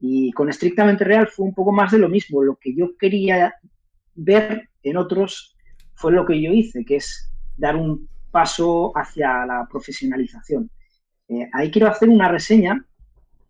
y 0.00 0.32
con 0.32 0.48
estrictamente 0.48 1.04
real 1.04 1.26
fue 1.28 1.46
un 1.46 1.54
poco 1.54 1.72
más 1.72 1.92
de 1.92 1.98
lo 1.98 2.08
mismo. 2.08 2.42
Lo 2.42 2.56
que 2.56 2.74
yo 2.74 2.96
quería 2.98 3.54
ver 4.16 4.68
en 4.82 4.96
otros 4.96 5.56
fue 5.94 6.12
lo 6.12 6.26
que 6.26 6.40
yo 6.40 6.52
hice, 6.52 6.84
que 6.84 6.96
es 6.96 7.30
dar 7.56 7.76
un 7.76 8.08
paso 8.30 8.92
hacia 8.96 9.46
la 9.46 9.66
profesionalización. 9.70 10.70
Eh, 11.28 11.48
ahí 11.52 11.70
quiero 11.70 11.88
hacer 11.88 12.08
una 12.08 12.28
reseña 12.28 12.84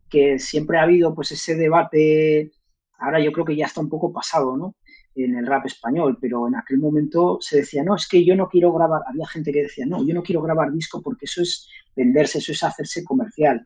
que 0.09 0.39
siempre 0.39 0.79
ha 0.79 0.83
habido 0.83 1.15
pues 1.15 1.33
ese 1.33 1.57
debate, 1.57 2.53
ahora 2.99 3.21
yo 3.21 3.33
creo 3.33 3.45
que 3.45 3.57
ya 3.57 3.67
está 3.67 3.81
un 3.81 3.89
poco 3.89 4.13
pasado, 4.13 4.57
¿no? 4.57 4.77
En 5.15 5.37
el 5.37 5.47
rap 5.47 5.67
español, 5.67 6.19
pero 6.21 6.47
en 6.47 6.55
aquel 6.55 6.79
momento 6.79 7.39
se 7.41 7.59
decía, 7.59 7.83
no, 7.83 7.97
es 7.97 8.07
que 8.07 8.25
yo 8.25 8.37
no 8.37 8.49
quiero 8.49 8.73
grabar, 8.73 9.03
había 9.07 9.27
gente 9.27 9.53
que 9.53 9.63
decía, 9.63 9.87
no, 9.87 10.07
yo 10.07 10.15
no 10.15 10.23
quiero 10.23 10.43
grabar 10.43 10.73
disco 10.73 11.03
porque 11.03 11.25
eso 11.25 11.43
es 11.43 11.69
venderse, 11.97 12.39
eso 12.39 12.53
es 12.53 12.63
hacerse 12.63 13.03
comercial. 13.03 13.65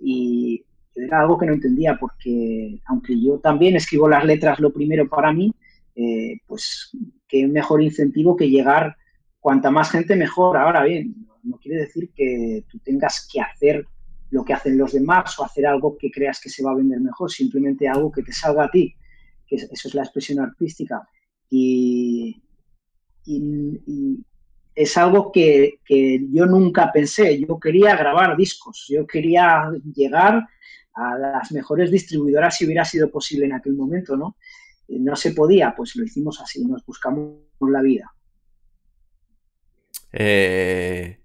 Y 0.00 0.64
era 0.94 1.20
algo 1.20 1.38
que 1.38 1.46
no 1.46 1.54
entendía 1.54 1.96
porque 1.98 2.80
aunque 2.86 3.20
yo 3.20 3.38
también 3.38 3.76
escribo 3.76 4.08
las 4.08 4.24
letras 4.24 4.58
lo 4.60 4.72
primero 4.72 5.08
para 5.08 5.32
mí, 5.32 5.54
eh, 6.00 6.38
pues 6.46 6.96
qué 7.26 7.48
mejor 7.48 7.82
incentivo 7.82 8.36
que 8.36 8.48
llegar 8.48 8.96
cuanta 9.40 9.68
más 9.68 9.90
gente 9.90 10.14
mejor. 10.14 10.56
Ahora 10.56 10.84
bien, 10.84 11.26
no 11.42 11.58
quiere 11.58 11.80
decir 11.80 12.10
que 12.14 12.64
tú 12.70 12.78
tengas 12.78 13.28
que 13.30 13.40
hacer 13.40 13.84
lo 14.30 14.44
que 14.44 14.52
hacen 14.52 14.78
los 14.78 14.92
demás 14.92 15.36
o 15.38 15.44
hacer 15.44 15.66
algo 15.66 15.98
que 15.98 16.12
creas 16.12 16.40
que 16.40 16.50
se 16.50 16.62
va 16.62 16.70
a 16.70 16.76
vender 16.76 17.00
mejor, 17.00 17.32
simplemente 17.32 17.88
algo 17.88 18.12
que 18.12 18.22
te 18.22 18.32
salga 18.32 18.66
a 18.66 18.70
ti, 18.70 18.94
que 19.44 19.56
eso 19.56 19.88
es 19.88 19.94
la 19.94 20.04
expresión 20.04 20.38
artística. 20.38 21.02
Y, 21.50 22.40
es 24.74 24.96
algo 24.96 25.32
que, 25.32 25.80
que, 25.84 26.24
yo 26.30 26.46
nunca 26.46 26.92
pensé. 26.92 27.40
Yo 27.40 27.58
quería 27.58 27.96
grabar 27.96 28.36
discos, 28.36 28.86
yo 28.88 29.04
quería 29.04 29.68
llegar 29.92 30.46
a 30.94 31.18
las 31.18 31.50
mejores 31.50 31.90
distribuidoras 31.90 32.56
si 32.56 32.66
hubiera 32.66 32.84
sido 32.84 33.10
posible 33.10 33.46
en 33.46 33.54
aquel 33.54 33.74
momento, 33.74 34.16
¿no? 34.16 34.36
No 34.88 35.16
se 35.16 35.32
podía, 35.32 35.74
pues 35.76 35.96
lo 35.96 36.04
hicimos 36.04 36.40
así, 36.40 36.64
nos 36.64 36.84
buscamos 36.84 37.40
la 37.60 37.82
vida. 37.82 38.12
Eh, 40.12 41.20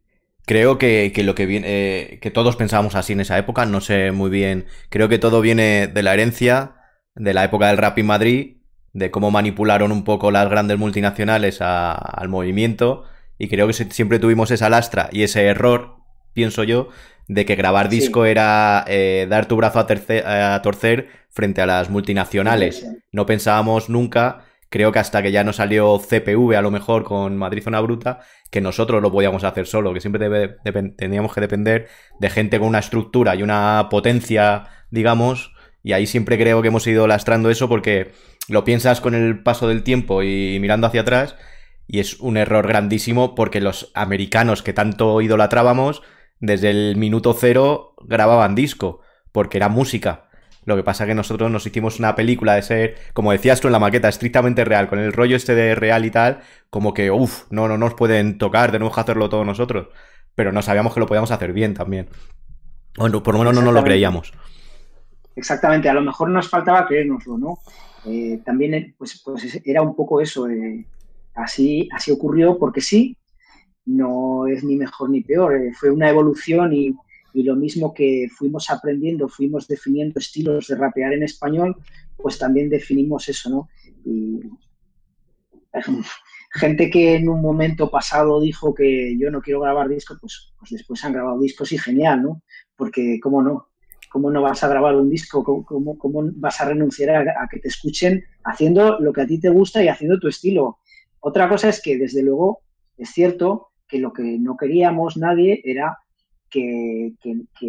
creo 0.46 0.78
que, 0.78 1.12
lo 1.24 1.36
que 1.36 1.46
viene, 1.46 1.68
eh, 1.68 2.20
que 2.20 2.32
todos 2.32 2.56
pensábamos 2.56 2.96
así 2.96 3.14
en 3.14 3.22
esa 3.22 3.38
época, 3.38 3.66
no 3.66 3.82
sé 3.82 4.12
muy 4.12 4.30
bien, 4.30 4.66
creo 4.90 5.10
que 5.10 5.20
todo 5.20 5.42
viene 5.42 5.88
de 5.88 6.04
la 6.04 6.14
herencia 6.14 6.76
de 7.16 7.34
la 7.34 7.44
época 7.46 7.68
del 7.68 7.78
rap 7.78 7.98
en 7.98 8.06
Madrid, 8.06 8.58
de 8.92 9.12
cómo 9.12 9.32
manipularon 9.32 9.92
un 9.92 10.04
poco 10.04 10.32
las 10.32 10.50
grandes 10.50 10.78
multinacionales 10.78 11.60
al 11.62 12.30
movimiento, 12.30 13.06
y 13.38 13.48
creo 13.48 13.68
que 13.68 13.74
siempre 13.74 14.20
tuvimos 14.20 14.52
esa 14.52 14.70
lastra 14.70 15.10
y 15.12 15.24
ese 15.24 15.46
error, 15.46 16.03
pienso 16.34 16.64
yo, 16.64 16.90
de 17.28 17.46
que 17.46 17.56
grabar 17.56 17.90
disco 17.90 18.26
era 18.26 18.84
eh, 18.88 19.28
dar 19.30 19.48
tu 19.48 19.56
brazo 19.56 19.80
a, 19.80 20.62
torcer 20.62 21.08
frente 21.30 21.62
a 21.62 21.66
las 21.66 21.90
multinacionales. 21.90 22.86
No 23.12 23.26
pensábamos 23.26 23.90
nunca, 23.90 24.46
creo 24.70 24.92
que 24.92 25.00
hasta 25.00 25.22
que 25.22 25.32
ya 25.32 25.44
no 25.44 25.54
salió 25.54 26.00
CPV 26.00 26.56
a 26.56 26.62
lo 26.62 26.72
mejor 26.72 27.04
con 27.04 27.38
Madrid 27.38 27.64
Zona 27.64 27.80
Bruta, 27.82 28.20
que 28.52 28.62
nosotros 28.62 29.02
lo 29.02 29.12
podíamos 29.12 29.44
hacer 29.44 29.68
solo, 29.68 29.94
que 29.94 30.02
siempre 30.02 30.58
teníamos 30.98 31.34
que 31.34 31.42
depender 31.42 31.88
de 32.20 32.30
gente 32.30 32.60
con 32.60 32.68
una 32.68 32.80
estructura 32.80 33.36
y 33.36 33.44
una 33.44 33.88
potencia, 33.90 34.66
digamos, 34.92 35.54
y 35.82 35.94
ahí 35.94 36.08
siempre 36.08 36.38
creo 36.38 36.62
que 36.62 36.70
hemos 36.70 36.86
ido 36.88 37.08
lastrando 37.08 37.50
eso 37.50 37.68
porque 37.68 38.12
lo 38.48 38.64
piensas 38.64 39.02
con 39.02 39.16
el 39.16 39.42
paso 39.42 39.68
del 39.68 39.84
tiempo 39.84 40.24
y 40.24 40.58
mirando 40.60 40.88
hacia 40.88 41.02
atrás, 41.02 41.36
y 41.88 42.00
es 42.00 42.20
un 42.20 42.38
error 42.38 42.68
grandísimo 42.68 43.36
porque 43.36 43.62
los 43.62 43.92
americanos 43.94 44.64
que 44.64 44.74
tanto 44.74 45.20
idolatrábamos 45.22 46.02
desde 46.44 46.70
el 46.72 46.98
minuto 46.98 47.34
cero 47.34 47.94
grababan 48.02 48.54
disco, 48.54 49.00
porque 49.32 49.58
era 49.58 49.70
música. 49.70 50.26
Lo 50.66 50.76
que 50.76 50.84
pasa 50.84 51.06
que 51.06 51.16
nosotros 51.16 51.50
nos 51.50 51.66
hicimos 51.66 52.00
una 52.00 52.16
película 52.16 52.56
de 52.56 52.62
ser, 52.62 52.96
como 53.14 53.32
decías 53.32 53.62
tú 53.62 53.70
en 53.70 53.72
la 53.72 53.80
maqueta, 53.80 54.10
estrictamente 54.10 54.66
real, 54.66 54.90
con 54.90 55.00
el 55.00 55.14
rollo 55.14 55.38
este 55.38 55.56
de 55.56 55.74
real 55.74 56.04
y 56.04 56.12
tal, 56.12 56.42
como 56.70 56.94
que, 56.94 57.12
uff, 57.12 57.46
no, 57.50 57.70
no 57.70 57.78
nos 57.78 57.94
pueden 57.94 58.38
tocar, 58.38 58.74
tenemos 58.74 58.94
que 58.94 59.00
hacerlo 59.00 59.30
todos 59.30 59.46
nosotros. 59.46 59.88
Pero 60.36 60.52
no 60.52 60.62
sabíamos 60.62 60.94
que 60.94 61.00
lo 61.00 61.06
podíamos 61.06 61.32
hacer 61.32 61.54
bien 61.54 61.74
también. 61.74 62.10
Bueno, 62.98 63.24
por 63.24 63.36
lo 63.36 63.40
menos 63.40 63.56
no 63.56 63.62
nos 63.62 63.74
lo 63.74 63.84
creíamos. 63.84 64.34
Exactamente, 65.38 65.88
a 65.88 65.94
lo 65.94 66.02
mejor 66.02 66.30
nos 66.30 66.50
faltaba 66.50 66.86
creérnoslo, 66.86 67.38
¿no? 67.38 67.60
Eh, 68.06 68.42
también 68.44 68.74
eh, 68.74 68.96
pues, 68.98 69.22
pues 69.24 69.62
era 69.64 69.82
un 69.82 69.96
poco 69.96 70.20
eso, 70.20 70.50
eh, 70.50 70.86
así, 71.36 71.88
así 71.94 72.12
ocurrió 72.12 72.58
porque 72.60 72.82
sí, 72.82 73.16
no 73.86 74.48
es 74.48 74.64
ni 74.64 74.76
mejor 74.76 75.10
ni 75.10 75.22
peor, 75.22 75.56
eh, 75.56 75.74
fue 75.74 75.92
una 75.92 76.10
evolución 76.10 76.74
y, 76.74 76.96
lo 77.36 77.56
mismo 77.56 77.96
que 77.96 78.28
fuimos 78.32 78.70
aprendiendo, 78.70 79.28
fuimos 79.28 79.68
definiendo 79.68 80.20
estilos 80.20 80.68
de 80.68 80.76
rapear 80.76 81.14
en 81.14 81.24
español, 81.24 81.76
pues 82.16 82.38
también 82.38 82.70
definimos 82.70 83.28
eso, 83.28 83.50
¿no? 83.50 83.70
Y 84.06 84.42
gente 86.54 86.92
que 86.92 87.16
en 87.16 87.30
un 87.30 87.42
momento 87.42 87.90
pasado 87.90 88.40
dijo 88.40 88.76
que 88.76 89.18
yo 89.18 89.32
no 89.32 89.42
quiero 89.42 89.62
grabar 89.62 89.90
discos, 89.90 90.20
pues, 90.22 90.54
pues 90.60 90.70
después 90.70 91.04
han 91.04 91.14
grabado 91.14 91.40
discos 91.40 91.72
y 91.72 91.80
genial, 91.80 92.22
¿no? 92.22 92.44
Porque, 92.76 93.20
¿cómo 93.20 93.42
no? 93.42 93.70
¿Cómo 94.12 94.30
no 94.30 94.44
vas 94.44 94.64
a 94.64 94.68
grabar 94.68 94.96
un 94.96 95.10
disco? 95.10 95.44
¿Cómo, 95.44 95.98
cómo, 95.98 96.30
vas 96.36 96.62
a 96.62 96.66
renunciar 96.66 97.28
a, 97.28 97.48
que 97.50 97.60
te 97.60 97.70
escuchen 97.70 98.24
haciendo 98.44 99.00
lo 99.00 99.12
que 99.12 99.22
a 99.22 99.26
ti 99.26 99.40
te 99.40 99.50
gusta 99.50 99.84
y 99.84 99.88
haciendo 99.88 100.20
tu 100.20 100.28
estilo? 100.28 100.78
Otra 101.20 101.50
cosa 101.50 101.70
es 101.70 101.82
que, 101.82 101.98
desde 101.98 102.22
luego, 102.22 102.62
es 102.96 103.10
cierto 103.10 103.73
que 103.94 104.00
lo 104.00 104.12
que 104.12 104.24
no 104.40 104.58
queríamos 104.58 105.18
nadie 105.18 105.62
era 105.64 106.00
que, 106.50 107.14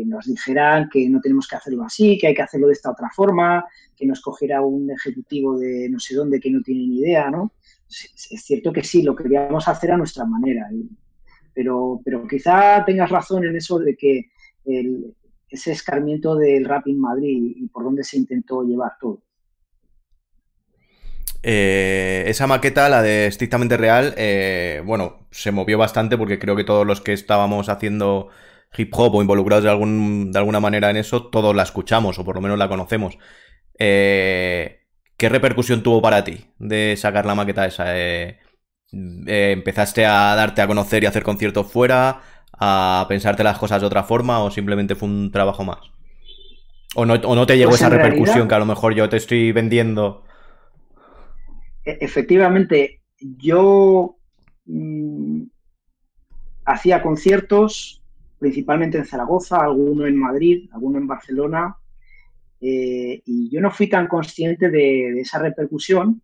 nos 0.07 0.25
dijeran 0.25 0.89
que 0.89 1.07
no 1.11 1.21
tenemos 1.21 1.47
que 1.47 1.57
hacerlo 1.57 1.85
así, 1.85 2.17
que 2.17 2.29
hay 2.29 2.35
que 2.35 2.41
hacerlo 2.41 2.69
de 2.69 2.73
esta 2.73 2.93
otra 2.93 3.11
forma, 3.15 3.63
que 3.95 4.07
nos 4.07 4.23
cogiera 4.23 4.63
un 4.63 4.91
ejecutivo 4.91 5.59
de 5.59 5.87
no 5.91 6.01
sé 6.01 6.15
dónde 6.15 6.41
que 6.41 6.51
no 6.51 6.63
tiene 6.63 6.87
ni 6.87 7.01
idea, 7.01 7.31
¿no? 7.31 7.53
Es, 7.91 8.43
cierto 8.43 8.73
que 8.73 8.83
sí, 8.83 9.03
lo 9.03 9.15
queríamos 9.15 9.69
hacer 9.69 9.93
a 9.93 9.99
nuestra 9.99 10.25
manera, 10.25 10.67
pero, 11.53 12.01
pero 12.03 12.27
quizá 12.27 12.83
tengas 12.87 13.11
razón 13.11 13.45
en 13.45 13.57
eso 13.57 13.79
de 13.79 13.95
que 13.95 14.31
ese 15.51 15.73
escarmiento 15.73 16.37
del 16.37 16.65
rap 16.65 16.89
en 16.89 16.99
Madrid 16.99 17.53
y 17.55 17.69
por 17.69 17.85
dónde 17.85 18.03
se 18.03 18.17
intentó 18.17 18.63
llevar 18.63 18.93
todo. 18.99 19.23
Eh, 21.47 22.25
esa 22.27 22.47
maqueta, 22.47 22.89
la 22.89 23.03
de 23.03 23.27
estrictamente 23.27 23.77
real, 23.77 24.15
eh, 24.17 24.83
bueno, 24.85 25.27
se 25.31 25.53
movió 25.53 25.77
bastante 25.77 26.17
porque 26.17 26.39
creo 26.39 26.57
que 26.57 26.65
todos 26.65 26.87
los 26.87 27.01
que 27.03 27.13
estábamos 27.13 27.69
haciendo 27.69 28.29
hip 28.77 28.91
hop 28.95 29.15
o 29.15 29.21
involucrados 29.21 29.63
de, 29.63 29.71
algún, 29.71 30.33
de 30.33 30.39
alguna 30.39 30.59
manera 30.59 30.89
en 30.89 30.97
eso, 30.97 31.27
todos 31.27 31.55
la 31.55 31.63
escuchamos 31.63 32.19
o 32.19 32.25
por 32.25 32.37
lo 32.37 32.41
menos 32.41 32.59
la 32.59 32.69
conocemos. 32.69 33.19
Eh, 33.79 34.87
¿Qué 35.19 35.29
repercusión 35.29 35.83
tuvo 35.83 36.01
para 36.01 36.25
ti 36.25 36.47
de 36.59 36.97
sacar 36.97 37.27
la 37.27 37.35
maqueta 37.35 37.67
esa? 37.67 37.95
¿Empezaste 38.91 40.07
a 40.07 40.35
darte 40.35 40.63
a 40.63 40.67
conocer 40.67 41.03
y 41.03 41.07
hacer 41.07 41.23
conciertos 41.23 41.71
fuera? 41.71 42.23
a 42.59 43.07
pensarte 43.09 43.43
las 43.45 43.59
cosas 43.59 43.81
de 43.81 43.87
otra 43.87 44.05
forma 44.05 44.41
o 44.41 44.51
simplemente 44.51 44.95
fue 44.95 45.09
un 45.09 45.31
trabajo 45.31 45.65
más? 45.65 45.79
¿O 46.95 47.05
no, 47.05 47.15
o 47.15 47.35
no 47.35 47.47
te 47.47 47.57
llegó 47.57 47.71
Pues 47.71 47.81
esa 47.81 47.91
repercusión 47.91 48.49
que 48.49 48.55
a 48.55 48.59
lo 48.59 48.67
mejor 48.67 48.95
yo 48.95 49.09
te 49.09 49.17
estoy 49.17 49.53
vendiendo? 49.53 50.25
E- 51.85 51.99
efectivamente, 52.01 53.03
yo 53.21 54.17
mm, 54.67 55.43
hacía 56.65 57.03
conciertos, 57.03 58.03
principalmente 58.39 58.99
en 58.99 59.05
Zaragoza, 59.07 59.59
alguno 59.59 60.07
en 60.07 60.17
Madrid, 60.17 60.69
alguno 60.73 60.99
en 60.99 61.07
Barcelona, 61.07 61.77
eh, 62.61 63.23
y 63.25 63.51
yo 63.51 63.61
no 63.61 63.71
fui 63.71 63.89
tan 63.89 64.07
consciente 64.07 64.71
de, 64.71 65.21
esa 65.21 65.39
repercusión, 65.39 66.23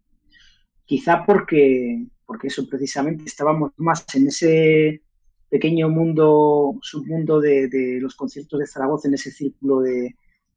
quizá 0.84 1.24
porque, 1.24 2.06
porque 2.26 2.48
eso 2.48 2.66
precisamente 2.68 3.24
estábamos 3.24 3.72
más 3.76 4.06
en 4.14 4.28
ese 4.28 5.02
pequeño 5.48 5.88
mundo, 5.88 6.78
submundo 6.80 7.40
de, 7.40 7.68
de 7.68 8.00
los 8.00 8.14
conciertos 8.14 8.58
de 8.61 8.66
Zaragoza, 8.66 9.08
en 9.08 9.14
ese 9.14 9.30
círculo 9.30 9.80
de, 9.80 10.14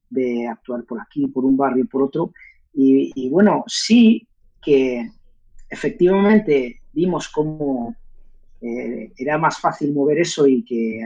de 0.10 0.48
actuar 0.48 0.84
por 0.86 1.02
aquí, 1.02 1.28
por 1.28 1.46
un 1.46 1.58
barrio, 1.58 1.86
por 1.88 2.04
otro, 2.04 2.32
y 2.76 3.30
bueno, 3.30 3.64
sí 3.68 4.28
que 4.64 5.10
efectivamente 5.70 6.82
vimos 6.92 7.30
cómo 7.30 7.96
eh, 8.62 9.12
era 9.18 9.38
más 9.38 9.60
fácil 9.60 9.94
mover 9.94 10.20
eso 10.20 10.48
y 10.48 10.64
que, 10.64 11.06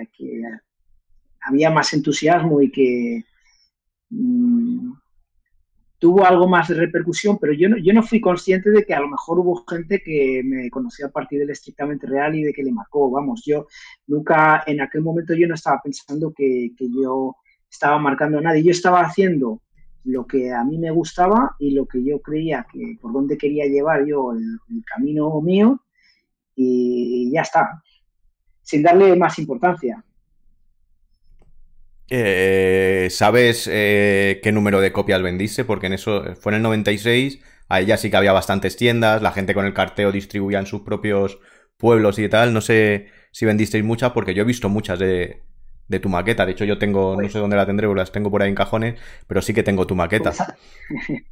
había 1.41 1.72
más 1.72 1.93
entusiasmo 1.93 2.62
y 2.62 2.70
que 2.70 3.24
mm, 4.10 4.91
tuvo 5.97 6.26
algo 6.26 6.47
más 6.47 6.68
de 6.68 6.76
repercusión, 6.76 7.38
pero 7.39 7.53
yo 7.53 7.70
no, 7.70 7.78
yo 7.78 7.93
no 7.93 8.03
fui 8.03 8.20
consciente 8.20 8.70
de 8.70 8.84
que 8.86 8.93
a 8.93 8.99
lo 8.99 9.08
mejor 9.08 9.39
hubo 9.39 9.64
gente 9.66 10.01
que 10.03 10.41
me 10.43 10.70
conoció 10.70 11.08
a 11.08 11.12
partir 11.12 11.39
del 11.39 11.49
estrictamente 11.49 12.05
real 12.05 12.36
y 12.36 12.43
de 12.43 12.53
que 12.53 12.64
le 12.64 12.72
marcó. 12.72 13.10
Vamos, 13.10 13.43
yo 13.45 13.68
nunca, 14.08 14.64
en 14.68 14.82
aquel 14.82 15.01
momento 15.01 15.34
yo 15.34 15.47
no 15.47 15.55
estaba 15.55 15.82
pensando 15.84 16.34
que, 16.34 16.72
que 16.78 16.88
yo 16.89 17.36
estaba 17.70 17.97
marcando 17.97 18.38
a 18.38 18.41
nadie, 18.41 18.64
yo 18.64 18.72
estaba 18.72 19.01
haciendo 19.01 19.62
lo 20.08 20.26
que 20.26 20.53
a 20.53 20.64
mí 20.64 20.78
me 20.78 20.89
gustaba 20.89 21.55
y 21.60 21.72
lo 21.72 21.86
que 21.86 22.03
yo 22.03 22.22
creía 22.22 22.66
que 22.72 22.97
por 23.01 23.12
dónde 23.12 23.38
quería 23.38 23.66
llevar 23.66 24.05
yo 24.05 24.32
el, 24.32 24.60
camino 24.86 25.41
mío 25.41 25.82
y 26.55 27.30
ya 27.32 27.41
está, 27.41 27.84
sin 28.62 28.84
darle 28.84 29.16
más 29.18 29.38
importancia. 29.38 30.03
Eh, 32.10 33.10
¿Sabes 33.12 33.70
eh, 33.70 34.39
qué 34.41 34.51
número 34.53 34.80
de 34.80 34.93
copias 34.93 35.22
vendiste? 35.22 35.66
Porque 35.66 35.88
en 35.88 35.93
eso 35.93 36.36
fue 36.36 36.53
en 36.53 36.58
el 36.58 36.62
96, 36.64 37.41
ahí 37.68 37.86
ya 37.86 37.97
sí 37.97 38.10
que 38.10 38.16
había 38.16 38.32
bastantes 38.32 38.78
tiendas, 38.78 39.22
la 39.22 39.34
gente 39.34 39.53
con 39.53 39.66
el 39.66 39.74
carteo 39.74 40.14
distribuía 40.14 40.60
en 40.60 40.68
sus 40.68 40.82
propios 40.82 41.38
pueblos 41.76 42.18
y 42.18 42.30
tal. 42.30 42.53
No 42.53 42.62
sé 42.62 43.08
si 43.32 43.45
vendisteis 43.45 43.84
muchas, 43.84 44.14
porque 44.14 44.34
yo 44.34 44.43
he 44.43 44.45
visto 44.45 44.70
muchas 44.70 44.99
de, 44.99 45.43
de 45.88 45.99
tu 45.99 46.09
maqueta. 46.09 46.45
De 46.45 46.51
hecho, 46.53 46.65
yo 46.65 46.77
tengo, 46.77 47.11
no 47.13 47.21
Pues- 47.21 47.31
sé 47.33 47.39
dónde 47.39 47.55
la 47.57 47.65
tendré, 47.65 47.88
porque 47.88 47.99
las 47.99 48.11
tengo 48.11 48.29
por 48.31 48.41
ahí 48.41 48.49
en 48.49 48.55
cajones, 48.55 48.99
pero 49.27 49.41
sí 49.41 49.53
que 49.53 49.63
tengo 49.63 49.88
tu 49.88 49.95
maqueta. 49.95 50.31
Pues, 50.31 50.49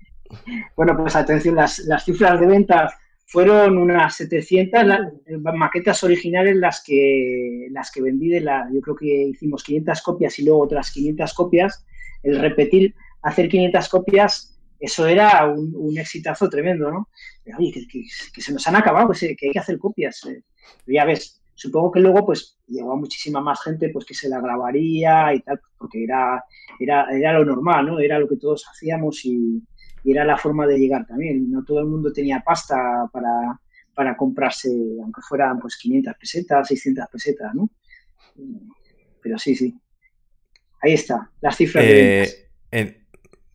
bueno, 0.75 0.97
pues 0.97 1.15
atención, 1.15 1.55
las, 1.55 1.79
las 1.79 2.03
cifras 2.05 2.39
de 2.39 2.47
ventas 2.47 2.93
fueron 3.27 3.77
unas 3.77 4.15
700 4.15 4.83
la- 4.85 5.11
maquetas 5.55 6.03
originales 6.03 6.55
las 6.55 6.83
que, 6.85 7.67
las 7.71 7.91
que 7.91 8.01
vendí 8.01 8.29
de 8.29 8.41
la, 8.41 8.67
yo 8.71 8.81
creo 8.81 8.95
que 8.95 9.23
hicimos 9.29 9.63
500 9.63 10.01
copias 10.01 10.37
y 10.39 10.45
luego 10.45 10.61
otras 10.63 10.91
500 10.91 11.33
copias. 11.33 11.85
El 12.23 12.39
repetir, 12.39 12.95
hacer 13.21 13.49
500 13.49 13.89
copias, 13.89 14.57
eso 14.79 15.05
era 15.07 15.45
un, 15.47 15.73
un 15.75 15.97
exitazo 15.97 16.49
tremendo, 16.49 16.89
¿no? 16.91 17.09
Pero, 17.43 17.57
oye, 17.59 17.71
que, 17.71 17.87
que- 17.87 18.03
que 18.33 18.41
se 18.41 18.51
nos 18.53 18.67
han 18.67 18.75
acabado, 18.75 19.09
que, 19.09 19.15
se- 19.15 19.35
que 19.35 19.47
hay 19.47 19.51
que 19.53 19.59
hacer 19.59 19.77
copias. 19.77 20.23
eh. 20.25 20.41
Ya 20.87 21.05
ves, 21.05 21.41
supongo 21.55 21.91
que 21.91 21.99
luego 22.01 22.25
pues 22.25 22.59
llegó 22.67 22.93
a 22.93 22.97
muchísima 22.97 23.41
más 23.41 23.61
gente 23.63 23.89
pues 23.89 24.05
que 24.05 24.13
se 24.13 24.29
la 24.29 24.41
grabaría 24.41 25.33
y 25.33 25.41
tal, 25.41 25.59
porque 25.77 26.03
era, 26.03 26.43
era, 26.79 27.07
era 27.11 27.33
lo 27.33 27.45
normal, 27.45 27.85
¿no? 27.87 27.99
Era 27.99 28.19
lo 28.19 28.27
que 28.27 28.37
todos 28.37 28.65
hacíamos 28.69 29.23
y, 29.25 29.63
y 30.03 30.11
era 30.11 30.25
la 30.25 30.37
forma 30.37 30.67
de 30.67 30.77
llegar 30.77 31.05
también. 31.07 31.49
No 31.49 31.63
todo 31.63 31.79
el 31.79 31.87
mundo 31.87 32.11
tenía 32.13 32.41
pasta 32.45 33.09
para, 33.11 33.59
para 33.95 34.15
comprarse, 34.17 34.69
aunque 35.01 35.21
fueran 35.21 35.59
pues 35.59 35.77
500 35.77 36.13
pesetas, 36.19 36.67
600 36.67 37.05
pesetas, 37.11 37.55
¿no? 37.55 37.69
Pero 39.21 39.37
sí, 39.39 39.55
sí. 39.55 39.73
Ahí 40.81 40.93
está, 40.93 41.31
las 41.41 41.55
cifras 41.55 41.83
de. 41.83 42.23
Eh, 42.23 42.49
en- 42.71 43.07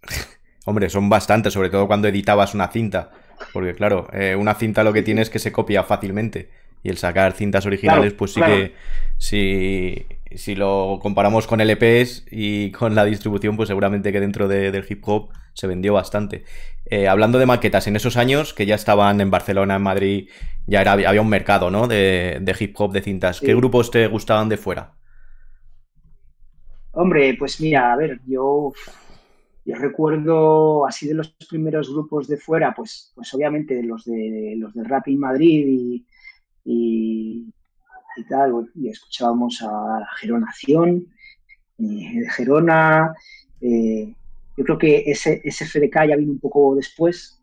Hombre, 0.67 0.91
son 0.91 1.09
bastantes, 1.09 1.53
sobre 1.53 1.71
todo 1.71 1.87
cuando 1.87 2.09
editabas 2.09 2.55
una 2.55 2.69
cinta. 2.69 3.11
Porque 3.53 3.75
claro, 3.75 4.09
eh, 4.13 4.37
una 4.37 4.55
cinta 4.55 4.85
lo 4.85 4.93
que 4.93 5.03
tiene 5.03 5.23
es 5.23 5.31
que 5.31 5.39
se 5.39 5.53
copia 5.53 5.83
fácilmente. 5.83 6.51
Y 6.83 6.89
el 6.91 6.97
sacar 6.99 7.33
cintas 7.33 7.67
originales, 7.67 8.13
Claro, 8.13 8.15
pues 8.15 8.33
sí 8.33 8.43
claro. 8.43 8.45
que 8.45 8.75
si, 9.19 10.07
si 10.35 10.55
lo 10.55 10.99
comparamos 11.03 11.47
con 11.47 11.61
LPs 11.61 12.27
y 12.31 12.71
con 12.73 12.95
la 12.95 13.05
distribución, 13.05 13.57
pues 13.57 13.69
seguramente 13.69 14.13
que 14.13 14.21
dentro 14.21 14.49
de- 14.49 14.71
del 14.73 14.87
hip 14.89 15.03
hop 15.07 15.31
se 15.53 15.67
vendió 15.67 15.93
bastante. 15.95 16.45
Eh, 16.87 17.09
hablando 17.09 17.39
de 17.39 17.47
maquetas, 17.47 17.87
en 17.87 17.97
esos 17.97 18.17
años 18.17 18.55
que 18.55 18.67
ya 18.67 18.75
estaban 18.77 19.21
en 19.21 19.31
Barcelona, 19.31 19.77
en 19.77 19.83
Madrid, 19.83 20.29
ya 20.67 20.81
era, 20.81 20.93
había 20.93 21.21
un 21.23 21.29
mercado, 21.29 21.71
¿no? 21.71 21.87
De, 21.89 22.39
de 22.41 22.57
hip 22.59 22.75
hop, 22.81 22.93
de 22.93 23.03
cintas. 23.03 23.41
¿Qué 23.43 23.55
grupos 23.55 23.91
te 23.91 24.07
gustaban 24.07 24.49
de 24.49 24.57
fuera? 24.57 24.95
Hombre, 26.93 27.37
pues 27.39 27.61
mira, 27.61 27.93
a 27.93 27.97
ver, 27.97 28.21
yo, 28.27 28.73
yo 29.65 29.75
recuerdo 29.77 30.87
así 30.87 31.09
de 31.09 31.15
los 31.15 31.31
primeros 31.49 31.91
grupos 31.93 32.29
de 32.29 32.37
fuera, 32.39 32.75
pues, 32.75 33.13
pues 33.15 33.33
obviamente 33.35 33.83
los 33.83 34.05
de 34.05 34.55
los 34.59 34.75
de 34.75 34.85
Rap 34.85 35.09
in 35.09 35.21
Madrid 35.21 35.67
y, 35.69 36.07
y, 36.65 37.53
y 38.17 38.25
tal, 38.29 38.71
y 38.75 38.89
escuchábamos 38.89 39.63
a 39.63 40.07
Geronación, 40.19 41.07
eh, 41.79 42.25
Gerona, 42.31 43.15
eh, 43.61 44.15
yo 44.57 44.65
creo 44.65 44.79
que 44.79 45.05
ese, 45.07 45.41
ese 45.45 45.65
FDK 45.65 46.09
ya 46.09 46.17
vino 46.17 46.33
un 46.33 46.39
poco 46.39 46.75
después, 46.75 47.41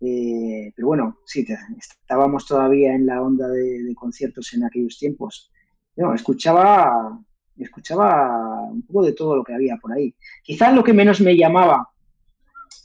eh, 0.00 0.72
pero 0.74 0.88
bueno, 0.88 1.18
sí, 1.24 1.46
estábamos 1.78 2.46
todavía 2.46 2.94
en 2.94 3.06
la 3.06 3.22
onda 3.22 3.48
de, 3.48 3.82
de 3.82 3.94
conciertos 3.94 4.52
en 4.54 4.64
aquellos 4.64 4.98
tiempos. 4.98 5.50
No, 5.96 6.14
escuchaba, 6.14 7.18
escuchaba 7.56 8.62
un 8.70 8.82
poco 8.82 9.04
de 9.04 9.12
todo 9.12 9.36
lo 9.36 9.44
que 9.44 9.54
había 9.54 9.76
por 9.76 9.92
ahí. 9.92 10.14
Quizás 10.42 10.74
lo 10.74 10.82
que 10.82 10.92
menos 10.92 11.20
me 11.20 11.36
llamaba, 11.36 11.88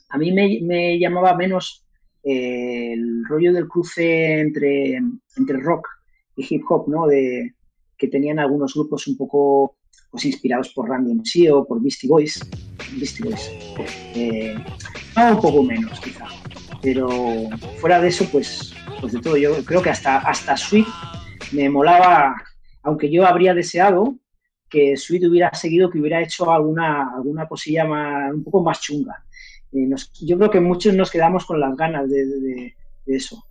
a 0.09 0.17
mí 0.17 0.31
me, 0.31 0.59
me 0.61 0.99
llamaba 0.99 1.35
menos 1.35 1.86
el 2.27 3.23
rollo 3.25 3.53
del 3.53 3.67
cruce 3.67 4.39
entre, 4.39 4.95
entre 4.95 5.57
rock 5.59 5.87
y 6.35 6.45
hip 6.49 6.63
hop, 6.69 6.87
¿no? 6.89 7.07
De, 7.07 7.53
que 7.97 8.07
tenían 8.07 8.39
algunos 8.39 8.73
grupos 8.73 9.07
un 9.07 9.17
poco 9.17 9.77
pues, 10.11 10.25
inspirados 10.25 10.69
por 10.73 10.89
Randy 10.89 11.13
MC 11.13 11.51
o 11.51 11.65
por 11.65 11.81
Beastie 11.81 12.09
Boys. 12.09 12.39
Beastie 12.97 13.25
Boys. 13.25 13.49
Eh, 14.13 14.55
un 15.15 15.41
poco 15.41 15.63
menos, 15.63 15.99
quizá. 15.99 16.25
Pero 16.81 17.09
fuera 17.79 17.99
de 17.99 18.09
eso, 18.09 18.25
pues, 18.31 18.73
pues 18.99 19.13
de 19.13 19.19
todo. 19.19 19.37
Yo 19.37 19.63
creo 19.65 19.81
que 19.81 19.89
hasta, 19.89 20.17
hasta 20.19 20.55
Sweet 20.55 20.85
me 21.53 21.69
molaba, 21.69 22.35
aunque 22.83 23.09
yo 23.09 23.25
habría 23.25 23.53
deseado 23.53 24.15
que 24.69 24.97
Sweet 24.97 25.25
hubiera 25.29 25.53
seguido, 25.53 25.89
que 25.89 25.99
hubiera 25.99 26.21
hecho 26.21 26.51
alguna, 26.51 27.15
alguna 27.15 27.47
cosilla 27.47 27.85
más, 27.85 28.33
un 28.33 28.43
poco 28.43 28.61
más 28.61 28.81
chunga. 28.81 29.23
Nos- 29.85 30.11
yo 30.25 30.37
creo 30.37 30.49
que 30.49 30.59
muchos 30.59 30.93
nos 30.95 31.11
quedamos 31.11 31.45
con 31.45 31.59
las 31.59 31.75
ganas 31.75 32.09
de, 32.09 32.25
de- 32.25 32.39
de- 32.39 32.75
de 33.05 33.15
eso. 33.15 33.43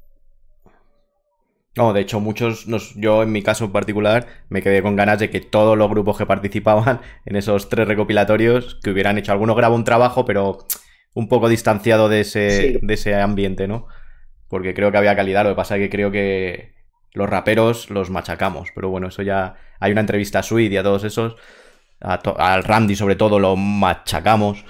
No, 1.76 1.92
de 1.92 2.00
hecho, 2.00 2.20
muchos, 2.20 2.66
nos, 2.66 2.94
yo 2.94 3.22
en 3.22 3.32
mi 3.32 3.42
caso 3.42 3.66
en 3.66 3.72
particular, 3.72 4.26
me 4.48 4.62
quedé 4.62 4.80
con 4.82 4.96
ganas 4.96 5.18
de 5.18 5.28
que 5.28 5.40
todos 5.42 5.76
los 5.76 5.90
grupos 5.90 6.16
que 6.16 6.24
participaban 6.24 7.00
en 7.26 7.36
esos 7.36 7.68
tres 7.68 7.86
recopilatorios, 7.86 8.80
que 8.82 8.90
hubieran 8.90 9.18
hecho, 9.18 9.32
alguno 9.32 9.54
grabó 9.54 9.74
un 9.74 9.84
trabajo, 9.84 10.24
pero 10.24 10.58
un 11.14 11.28
poco 11.28 11.48
distanciado 11.50 12.08
de 12.08 12.20
ese, 12.20 12.50
Sí. 12.72 12.78
de 12.80 12.94
ese 12.94 13.14
ambiente, 13.14 13.68
¿no? 13.68 13.86
Porque 14.48 14.72
creo 14.72 14.90
que 14.90 14.96
había 14.98 15.16
calidad, 15.16 15.44
lo 15.44 15.50
que 15.50 15.56
pasa 15.56 15.76
es 15.76 15.82
que 15.82 15.90
creo 15.90 16.10
que 16.10 16.72
los 17.12 17.28
raperos 17.28 17.90
los 17.90 18.08
machacamos, 18.10 18.70
pero 18.74 18.88
bueno, 18.88 19.08
eso 19.08 19.20
ya, 19.22 19.56
hay 19.78 19.92
una 19.92 20.00
entrevista 20.02 20.38
a 20.38 20.42
Sweet 20.42 20.72
y 20.72 20.76
a 20.78 20.82
todos 20.82 21.04
esos, 21.04 21.36
a 22.00 22.18
to- 22.20 22.38
al 22.38 22.64
Randy 22.64 22.96
sobre 22.96 23.16
todo 23.16 23.38
lo 23.38 23.54
machacamos 23.56 24.64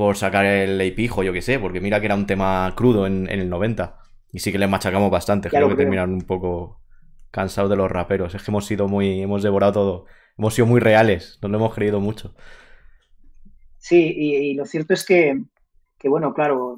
por 0.00 0.16
sacar 0.16 0.44
el 0.46 0.80
hijo, 0.98 1.22
yo 1.22 1.32
qué 1.32 1.42
sé, 1.42 1.58
porque 1.58 1.80
mira 1.80 2.00
que 2.00 2.06
era 2.06 2.14
un 2.14 2.26
tema 2.26 2.72
crudo 2.76 3.06
en, 3.06 3.28
en 3.30 3.40
el 3.40 3.48
90. 3.50 3.98
Y 4.32 4.40
sí 4.40 4.52
que 4.52 4.58
le 4.58 4.66
machacamos 4.68 5.10
bastante. 5.10 5.50
Creo 5.52 5.68
que 5.68 5.76
creo. 5.76 5.76
terminaron 5.76 6.14
un 6.14 6.22
poco 6.22 6.82
cansados 7.30 7.70
de 7.70 7.76
los 7.76 7.90
raperos. 7.90 8.34
Es 8.34 8.42
que 8.42 8.50
hemos 8.50 8.66
sido 8.66 8.88
muy. 8.88 9.22
Hemos 9.22 9.42
devorado 9.42 9.72
todo. 9.72 10.06
Hemos 10.38 10.54
sido 10.54 10.66
muy 10.66 10.80
reales. 10.80 11.38
Nos 11.42 11.50
lo 11.50 11.58
hemos 11.58 11.74
creído 11.74 12.00
mucho. 12.00 12.34
Sí, 13.78 14.12
y, 14.16 14.36
y 14.36 14.54
lo 14.54 14.66
cierto 14.66 14.94
es 14.94 15.04
que, 15.04 15.42
que, 15.98 16.08
bueno, 16.08 16.34
claro, 16.34 16.76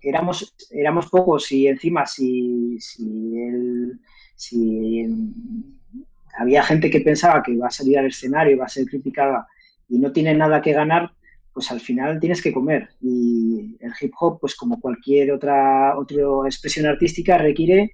éramos, 0.00 0.54
éramos 0.70 1.08
pocos 1.08 1.50
y 1.52 1.66
encima 1.68 2.06
si, 2.06 2.78
si, 2.80 3.04
el- 3.38 4.00
si 4.36 5.06
había 6.36 6.62
gente 6.62 6.90
que 6.90 7.00
pensaba 7.00 7.42
que 7.42 7.52
iba 7.52 7.66
a 7.68 7.70
salir 7.70 7.98
al 7.98 8.06
escenario, 8.06 8.54
iba 8.54 8.64
a 8.64 8.68
ser 8.68 8.86
criticada 8.86 9.46
y 9.88 9.98
no 9.98 10.12
tiene 10.12 10.34
nada 10.34 10.60
que 10.62 10.72
ganar, 10.72 11.12
pues 11.54 11.70
al 11.70 11.80
final 11.80 12.18
tienes 12.18 12.42
que 12.42 12.52
comer. 12.52 12.90
Y 13.00 13.76
el 13.80 13.92
hip 14.00 14.12
hop, 14.18 14.40
pues 14.40 14.56
como 14.56 14.80
cualquier 14.80 15.30
otra, 15.32 15.96
otra 15.96 16.24
expresión 16.46 16.84
artística, 16.86 17.38
requiere 17.38 17.92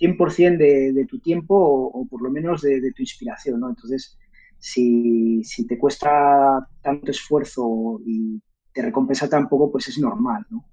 100% 0.00 0.56
de, 0.56 0.92
de 0.92 1.04
tu 1.04 1.20
tiempo 1.20 1.54
o, 1.54 2.06
por 2.06 2.22
lo 2.22 2.30
menos 2.30 2.62
de, 2.62 2.80
tu 2.96 3.02
inspiración, 3.02 3.60
¿no? 3.60 3.68
Entonces, 3.68 4.18
si, 4.58 5.44
si, 5.44 5.66
te 5.66 5.78
cuesta 5.78 6.66
tanto 6.80 7.10
esfuerzo 7.10 8.00
y 8.06 8.40
te 8.72 8.80
recompensa 8.80 9.28
tan 9.28 9.48
poco, 9.48 9.70
pues 9.70 9.88
es 9.88 9.98
normal, 9.98 10.46
¿no? 10.50 10.64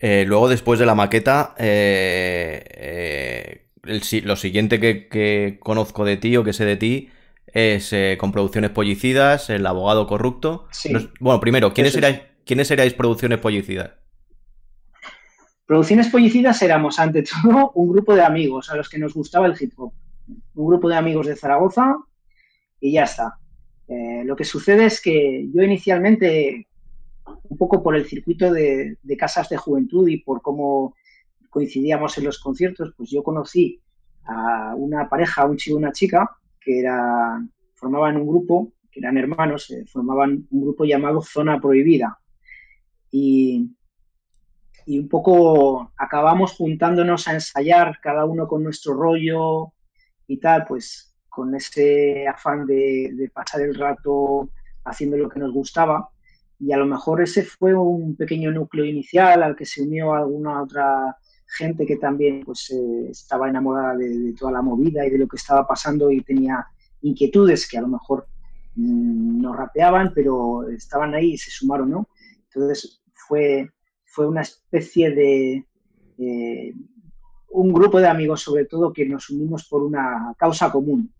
Eh, 0.00 0.24
luego, 0.26 0.48
después 0.48 0.78
de 0.78 0.86
la 0.86 0.94
maqueta, 0.94 1.54
eh, 1.58 2.62
eh, 3.82 4.22
lo 4.22 4.36
siguiente 4.36 4.78
que, 4.78 5.58
conozco 5.60 6.04
de 6.04 6.18
ti 6.18 6.36
o 6.36 6.44
que 6.44 6.52
sé 6.52 6.64
de 6.66 6.76
ti 6.76 7.08
es 7.58 8.18
con 8.18 8.32
Producciones 8.32 8.70
Pollicidas, 8.70 9.50
El 9.50 9.66
Abogado 9.66 10.06
Corrupto. 10.06 10.68
bueno, 11.20 11.40
primero, 11.40 11.72
¿quiénes 11.72 11.96
erais, 11.96 12.22
¿quiénes 12.44 12.70
erais 12.70 12.94
Producciones 12.94 13.38
Pollicidas? 13.38 13.92
Producciones 15.66 16.08
Pollicidas 16.08 16.62
éramos, 16.62 16.98
ante 16.98 17.22
todo, 17.22 17.72
un 17.74 17.90
grupo 17.92 18.14
de 18.14 18.22
amigos 18.22 18.70
a 18.70 18.76
los 18.76 18.88
que 18.88 18.98
nos 18.98 19.14
gustaba 19.14 19.46
el 19.46 19.54
hip 19.58 19.72
hop. 19.76 19.92
Un 20.54 20.66
grupo 20.66 20.88
de 20.88 20.96
amigos 20.96 21.26
de 21.26 21.36
Zaragoza 21.36 21.96
y 22.80 22.92
ya 22.92 23.04
está. 23.04 23.38
lo 24.24 24.36
que 24.36 24.44
sucede 24.44 24.86
es 24.86 25.00
que 25.00 25.48
yo 25.52 25.62
inicialmente 25.62 26.68
un 27.48 27.56
poco 27.56 27.82
por 27.82 27.96
el 27.96 28.06
circuito 28.06 28.52
de, 28.52 28.96
casas 29.18 29.48
de 29.48 29.56
juventud 29.56 30.08
y 30.08 30.18
por 30.18 30.42
cómo 30.42 30.94
coincidíamos 31.50 32.16
en 32.18 32.24
los 32.24 32.38
conciertos, 32.38 32.92
pues 32.96 33.10
yo 33.10 33.22
conocí 33.22 33.80
a 34.24 34.74
una 34.76 35.08
pareja, 35.08 35.46
un 35.46 35.56
chico 35.56 35.76
y 35.76 35.82
una 35.82 35.92
chica, 35.92 36.30
que 36.60 36.80
era, 36.80 37.42
formaban 37.74 38.16
un 38.16 38.26
grupo, 38.26 38.72
que 38.90 39.00
eran 39.00 39.16
hermanos, 39.16 39.70
eh, 39.70 39.84
formaban 39.86 40.46
un 40.50 40.60
grupo 40.62 40.84
llamado 40.84 41.22
Zona 41.22 41.60
Prohibida. 41.60 42.18
Y, 43.10 43.70
y 44.86 44.98
un 44.98 45.08
poco 45.08 45.92
acabamos 45.96 46.52
juntándonos 46.52 47.28
a 47.28 47.34
ensayar, 47.34 47.98
cada 48.00 48.24
uno 48.24 48.46
con 48.46 48.62
nuestro 48.62 48.94
rollo 48.94 49.72
y 50.26 50.38
tal, 50.38 50.64
pues 50.66 51.14
con 51.28 51.54
ese 51.54 52.26
afán 52.26 52.66
de 52.66 53.30
pasar 53.32 53.62
el 53.62 53.74
rato 53.74 54.50
haciendo 54.84 55.16
lo 55.16 55.28
que 55.28 55.38
nos 55.38 55.52
gustaba 55.52 56.10
y 56.60 56.72
a 56.72 56.76
lo 56.76 56.86
mejor 56.86 57.22
ese 57.22 57.44
fue 57.44 57.74
un 57.74 58.16
pequeño 58.16 58.50
núcleo 58.50 58.84
inicial 58.84 59.42
al 59.42 59.54
que 59.54 59.64
se 59.64 59.82
unió 59.82 60.14
alguna 60.14 60.62
otra 60.62 61.16
gente 61.48 61.86
que 61.86 61.96
también 61.96 62.42
pues 62.44 62.70
eh, 62.70 63.08
estaba 63.10 63.48
enamorada 63.48 63.96
de, 63.96 64.34
toda 64.38 64.52
la 64.52 64.62
movida 64.62 65.06
y 65.06 65.10
de 65.10 65.18
lo 65.18 65.26
que 65.26 65.36
estaba 65.36 65.66
pasando 65.66 66.10
y 66.10 66.20
tenía 66.20 66.66
inquietudes 67.00 67.68
que 67.68 67.78
a 67.78 67.82
lo 67.82 67.88
mejor 67.88 68.26
mm, 68.74 69.40
no 69.40 69.54
rapeaban 69.54 70.12
pero 70.14 70.68
estaban 70.68 71.14
ahí 71.14 71.32
y 71.32 71.38
se 71.38 71.50
sumaron 71.50 71.90
no 71.90 72.08
entonces 72.44 73.02
fue 73.14 73.70
fue 74.04 74.26
una 74.26 74.42
especie 74.42 75.10
de 75.10 75.66
eh, 76.18 76.74
un 77.50 77.72
grupo 77.72 77.98
de 77.98 78.08
amigos 78.08 78.42
sobre 78.42 78.66
todo 78.66 78.92
que 78.92 79.06
nos 79.06 79.30
unimos 79.30 79.66
por 79.66 79.82
una 79.82 80.34
causa 80.36 80.70
común 80.70 81.12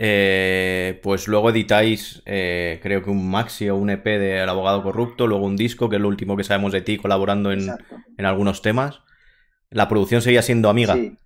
eh, 0.00 1.00
pues 1.02 1.26
luego 1.26 1.50
editáis, 1.50 2.22
eh, 2.24 2.78
creo 2.80 3.02
que 3.02 3.10
un 3.10 3.28
maxi 3.28 3.68
o 3.68 3.76
un 3.76 3.90
EP 3.90 4.04
de 4.04 4.40
El 4.40 4.48
abogado 4.48 4.80
corrupto, 4.84 5.26
luego 5.26 5.44
un 5.44 5.56
disco, 5.56 5.88
que 5.88 5.96
es 5.96 6.02
lo 6.02 6.06
último 6.06 6.36
que 6.36 6.44
sabemos 6.44 6.72
de 6.72 6.82
ti, 6.82 6.98
colaborando 6.98 7.50
en, 7.50 7.68
algunos 8.18 8.62
temas. 8.62 9.00
¿La 9.70 9.88
producción 9.88 10.22
seguía 10.22 10.42
siendo 10.42 10.70
amiga? 10.70 10.94
Sí. 10.94 11.16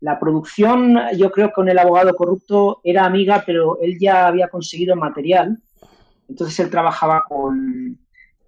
La 0.00 0.20
producción, 0.20 0.98
yo 1.16 1.32
creo 1.32 1.48
que 1.48 1.54
con 1.54 1.68
El 1.68 1.78
abogado 1.78 2.14
corrupto 2.14 2.80
era 2.84 3.06
amiga, 3.06 3.42
pero 3.44 3.78
él 3.80 3.98
ya 4.00 4.28
había 4.28 4.48
conseguido 4.48 4.94
material. 4.94 5.58
Entonces 6.28 6.58
él 6.60 6.70
trabajaba 6.70 7.24
con, 7.28 7.98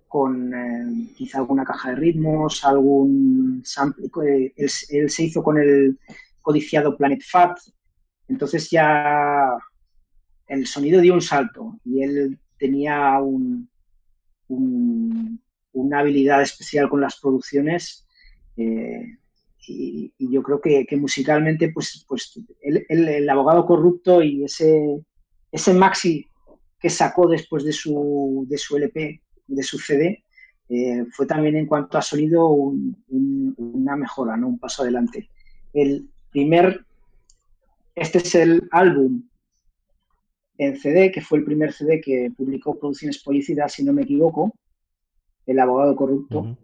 con 0.06 0.54
eh, 0.54 1.08
quizá 1.16 1.38
alguna 1.38 1.64
caja 1.64 1.90
de 1.90 1.96
ritmos, 1.96 2.64
algún 2.64 3.60
sample. 3.64 4.52
él 4.56 5.10
se 5.10 5.22
hizo 5.24 5.42
con 5.42 5.58
el 5.58 5.98
codiciado 6.40 6.96
Planet 6.96 7.22
Fat, 7.22 7.56
entonces 8.28 8.70
ya 8.70 9.56
el 10.46 10.66
sonido 10.66 11.00
dio 11.00 11.14
un 11.14 11.22
salto 11.22 11.78
y 11.84 12.02
él 12.02 12.38
tenía 12.58 13.18
una 14.48 15.98
habilidad 15.98 16.42
especial 16.42 16.88
con 16.88 17.00
las 17.00 17.18
producciones 17.20 18.06
eh, 18.56 19.18
y, 19.66 20.12
yo 20.18 20.42
creo 20.42 20.60
que, 20.60 20.86
musicalmente 20.96 21.72
pues, 21.72 22.04
pues 22.06 22.38
el, 22.60 23.28
abogado 23.28 23.64
corrupto 23.66 24.22
y 24.22 24.44
ese, 24.44 25.00
ese 25.50 25.72
maxi 25.72 26.26
que 26.78 26.90
sacó 26.90 27.26
después 27.28 27.64
de 27.64 27.72
su, 27.72 28.44
de 28.48 28.58
su 28.58 28.76
LP, 28.76 29.22
de 29.46 29.62
su 29.62 29.78
CD, 29.78 30.24
eh, 30.68 31.04
fue 31.12 31.26
también 31.26 31.56
en 31.56 31.66
cuanto 31.66 31.98
a 31.98 32.02
sonido 32.02 32.48
una 32.48 33.96
mejora, 33.96 34.36
¿no? 34.36 34.48
un 34.48 34.58
paso 34.58 34.82
adelante. 34.82 35.30
El 35.72 36.08
primer 36.30 36.84
este 37.94 38.18
es 38.18 38.34
el 38.34 38.68
álbum 38.72 39.28
en 40.58 40.76
CD, 40.76 41.10
que 41.10 41.20
fue 41.20 41.38
el 41.38 41.44
primer 41.44 41.72
CD 41.72 42.00
que 42.00 42.32
publicó 42.36 42.78
Producciones 42.78 43.22
Policías, 43.22 43.72
si 43.72 43.84
no 43.84 43.92
me 43.92 44.02
equivoco, 44.02 44.52
El 45.46 45.58
abogado 45.58 45.94
corrupto. 45.94 46.56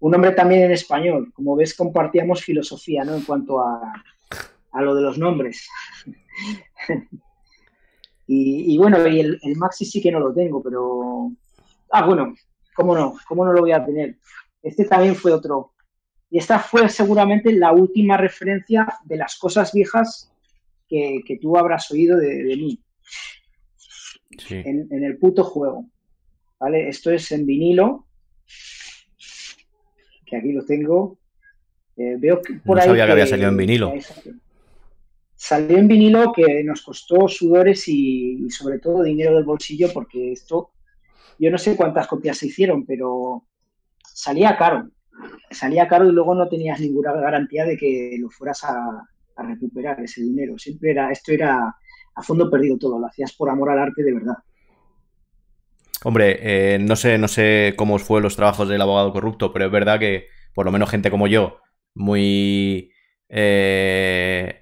Un 0.00 0.10
nombre 0.10 0.32
también 0.32 0.62
en 0.62 0.72
español. 0.72 1.30
Como 1.34 1.54
ves, 1.56 1.74
compartíamos 1.74 2.42
filosofía, 2.42 3.04
¿no? 3.04 3.14
En 3.14 3.22
cuanto 3.22 3.60
a, 3.60 3.92
lo 4.80 4.94
de 4.94 5.02
los 5.02 5.18
nombres. 5.18 5.68
y, 8.26 8.76
bueno, 8.78 9.06
y 9.06 9.20
el, 9.20 9.38
el, 9.42 9.56
Maxi 9.56 9.84
sí 9.84 10.00
que 10.00 10.10
no 10.10 10.20
lo 10.20 10.32
tengo, 10.32 10.62
pero... 10.62 11.30
Ah, 11.90 12.06
bueno, 12.06 12.34
¿cómo 12.74 12.94
no? 12.94 13.16
¿Cómo 13.28 13.44
no 13.44 13.52
lo 13.52 13.60
voy 13.60 13.72
a 13.72 13.84
tener? 13.84 14.16
Este 14.62 14.84
también 14.84 15.14
fue 15.14 15.32
otro, 15.32 15.72
y 16.30 16.38
esta 16.38 16.60
fue 16.60 16.88
seguramente 16.88 17.52
la 17.52 17.72
última 17.72 18.16
referencia 18.16 18.86
de 19.04 19.16
las 19.16 19.36
cosas 19.36 19.72
viejas 19.72 20.32
que, 20.88 21.38
tú 21.40 21.56
habrás 21.56 21.90
oído 21.90 22.16
de, 22.18 22.56
mí. 22.56 22.80
En, 24.48 25.04
el 25.04 25.18
puto 25.18 25.42
juego. 25.42 25.86
¿Vale? 26.58 26.88
Esto 26.88 27.10
es 27.10 27.32
en 27.32 27.46
vinilo. 27.46 28.06
Que 30.24 30.36
aquí 30.36 30.52
lo 30.52 30.64
tengo. 30.64 31.18
Eh, 31.96 32.14
veo 32.16 32.40
que 32.40 32.54
por 32.54 32.76
no 32.76 32.84
sabía 32.84 33.06
que, 33.06 33.12
había 33.12 33.26
salido 33.26 33.48
en 33.48 33.56
vinilo. 33.56 33.92
Salió 35.34 35.78
en 35.78 35.88
vinilo 35.88 36.32
que 36.32 36.62
nos 36.62 36.82
costó 36.82 37.26
sudores 37.26 37.88
y, 37.88 38.46
y 38.46 38.50
sobre 38.50 38.78
todo 38.78 39.02
dinero 39.02 39.34
del 39.34 39.44
bolsillo 39.44 39.92
porque 39.92 40.32
esto, 40.32 40.70
yo 41.38 41.50
no 41.50 41.58
sé 41.58 41.76
cuántas 41.76 42.06
copias 42.06 42.38
se 42.38 42.46
hicieron, 42.46 42.84
pero 42.84 43.44
salía 44.04 44.56
caro 44.56 44.90
salía 45.50 45.88
caro 45.88 46.08
y 46.08 46.12
luego 46.12 46.34
no 46.34 46.48
tenías 46.48 46.80
ninguna 46.80 47.12
garantía 47.12 47.64
de 47.64 47.76
que 47.76 48.16
lo 48.18 48.30
fueras 48.30 48.64
a, 48.64 49.06
recuperar 49.42 49.98
ese 50.00 50.20
dinero. 50.20 50.58
Siempre 50.58 50.90
era, 50.90 51.10
esto 51.10 51.32
era 51.32 51.74
a 52.14 52.22
fondo 52.22 52.50
perdido 52.50 52.76
todo, 52.76 52.98
lo 52.98 53.06
hacías 53.06 53.32
por 53.32 53.48
amor 53.48 53.70
al 53.70 53.78
arte 53.78 54.02
de 54.02 54.12
verdad. 54.12 54.34
Hombre, 56.04 56.38
eh, 56.42 56.78
no 56.78 56.94
sé, 56.94 57.16
no 57.16 57.26
sé 57.26 57.72
cómo 57.76 57.98
fue 57.98 58.20
los 58.20 58.36
trabajos 58.36 58.68
del 58.68 58.82
abogado 58.82 59.12
corrupto, 59.14 59.50
pero 59.50 59.64
es 59.64 59.72
verdad 59.72 59.98
que, 59.98 60.26
por 60.54 60.66
lo 60.66 60.72
menos 60.72 60.90
gente 60.90 61.10
como 61.10 61.26
yo, 61.26 61.56
muy 61.94 62.92
eh, 63.30 64.60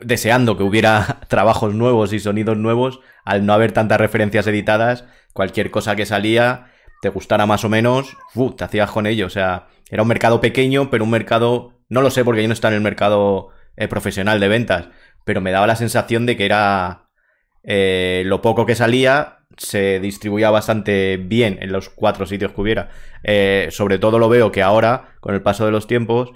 deseando 0.00 0.56
que 0.56 0.62
hubiera 0.62 1.20
trabajos 1.28 1.74
nuevos 1.74 2.12
y 2.14 2.20
sonidos 2.20 2.56
nuevos, 2.56 3.00
al 3.24 3.44
no 3.44 3.52
haber 3.52 3.72
tantas 3.72 4.00
referencias 4.00 4.46
editadas, 4.46 5.04
cualquier 5.34 5.70
cosa 5.70 5.96
que 5.96 6.06
salía 6.06 6.70
te 7.04 7.10
gustara 7.10 7.44
más 7.44 7.66
o 7.66 7.68
menos, 7.68 8.16
te 8.56 8.64
hacías 8.64 8.90
con 8.90 9.06
ello. 9.06 9.26
O 9.26 9.30
sea, 9.30 9.66
era 9.90 10.00
un 10.00 10.08
mercado 10.08 10.40
pequeño, 10.40 10.88
pero 10.88 11.04
un 11.04 11.10
mercado, 11.10 11.74
no 11.90 12.00
lo 12.00 12.10
sé 12.10 12.24
porque 12.24 12.40
yo 12.40 12.48
no 12.48 12.54
estaba 12.54 12.72
en 12.72 12.78
el 12.78 12.82
mercado 12.82 13.50
eh, 13.76 13.88
profesional 13.88 14.40
de 14.40 14.48
ventas, 14.48 14.88
pero 15.26 15.42
me 15.42 15.50
daba 15.50 15.66
la 15.66 15.76
sensación 15.76 16.24
de 16.24 16.38
que 16.38 16.46
era 16.46 17.10
eh, 17.62 18.22
lo 18.24 18.40
poco 18.40 18.64
que 18.64 18.74
salía 18.74 19.40
se 19.58 20.00
distribuía 20.00 20.48
bastante 20.48 21.18
bien 21.18 21.58
en 21.60 21.72
los 21.72 21.90
cuatro 21.90 22.24
sitios 22.24 22.52
que 22.52 22.60
hubiera. 22.62 22.88
Eh, 23.22 23.68
sobre 23.70 23.98
todo 23.98 24.18
lo 24.18 24.30
veo 24.30 24.50
que 24.50 24.62
ahora, 24.62 25.16
con 25.20 25.34
el 25.34 25.42
paso 25.42 25.66
de 25.66 25.72
los 25.72 25.86
tiempos, 25.86 26.30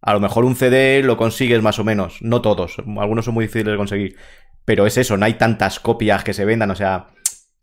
a 0.00 0.14
lo 0.14 0.20
mejor 0.20 0.46
un 0.46 0.56
CD 0.56 1.02
lo 1.02 1.18
consigues 1.18 1.60
más 1.60 1.78
o 1.78 1.84
menos, 1.84 2.16
no 2.22 2.40
todos, 2.40 2.78
algunos 2.98 3.26
son 3.26 3.34
muy 3.34 3.44
difíciles 3.44 3.72
de 3.72 3.76
conseguir, 3.76 4.16
pero 4.64 4.86
es 4.86 4.96
eso, 4.96 5.18
no 5.18 5.26
hay 5.26 5.34
tantas 5.34 5.80
copias 5.80 6.24
que 6.24 6.32
se 6.32 6.46
vendan, 6.46 6.70
o 6.70 6.74
sea, 6.74 7.08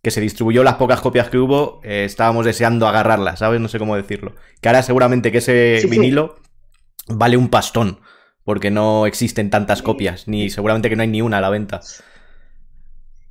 que 0.01 0.11
se 0.11 0.21
distribuyó 0.21 0.63
las 0.63 0.75
pocas 0.75 0.99
copias 0.99 1.29
que 1.29 1.37
hubo, 1.37 1.79
eh, 1.83 2.05
estábamos 2.05 2.45
deseando 2.45 2.87
agarrarlas, 2.87 3.39
¿sabes? 3.39 3.61
No 3.61 3.67
sé 3.67 3.77
cómo 3.77 3.95
decirlo. 3.95 4.33
Que 4.59 4.69
ahora 4.69 4.81
seguramente 4.81 5.31
que 5.31 5.37
ese 5.37 5.85
vinilo 5.89 6.37
vale 7.07 7.37
un 7.37 7.49
pastón, 7.49 7.99
porque 8.43 8.71
no 8.71 9.05
existen 9.05 9.49
tantas 9.51 9.81
copias, 9.81 10.27
ni 10.27 10.49
seguramente 10.49 10.89
que 10.89 10.95
no 10.95 11.03
hay 11.03 11.07
ni 11.07 11.21
una 11.21 11.37
a 11.37 11.41
la 11.41 11.49
venta. 11.49 11.81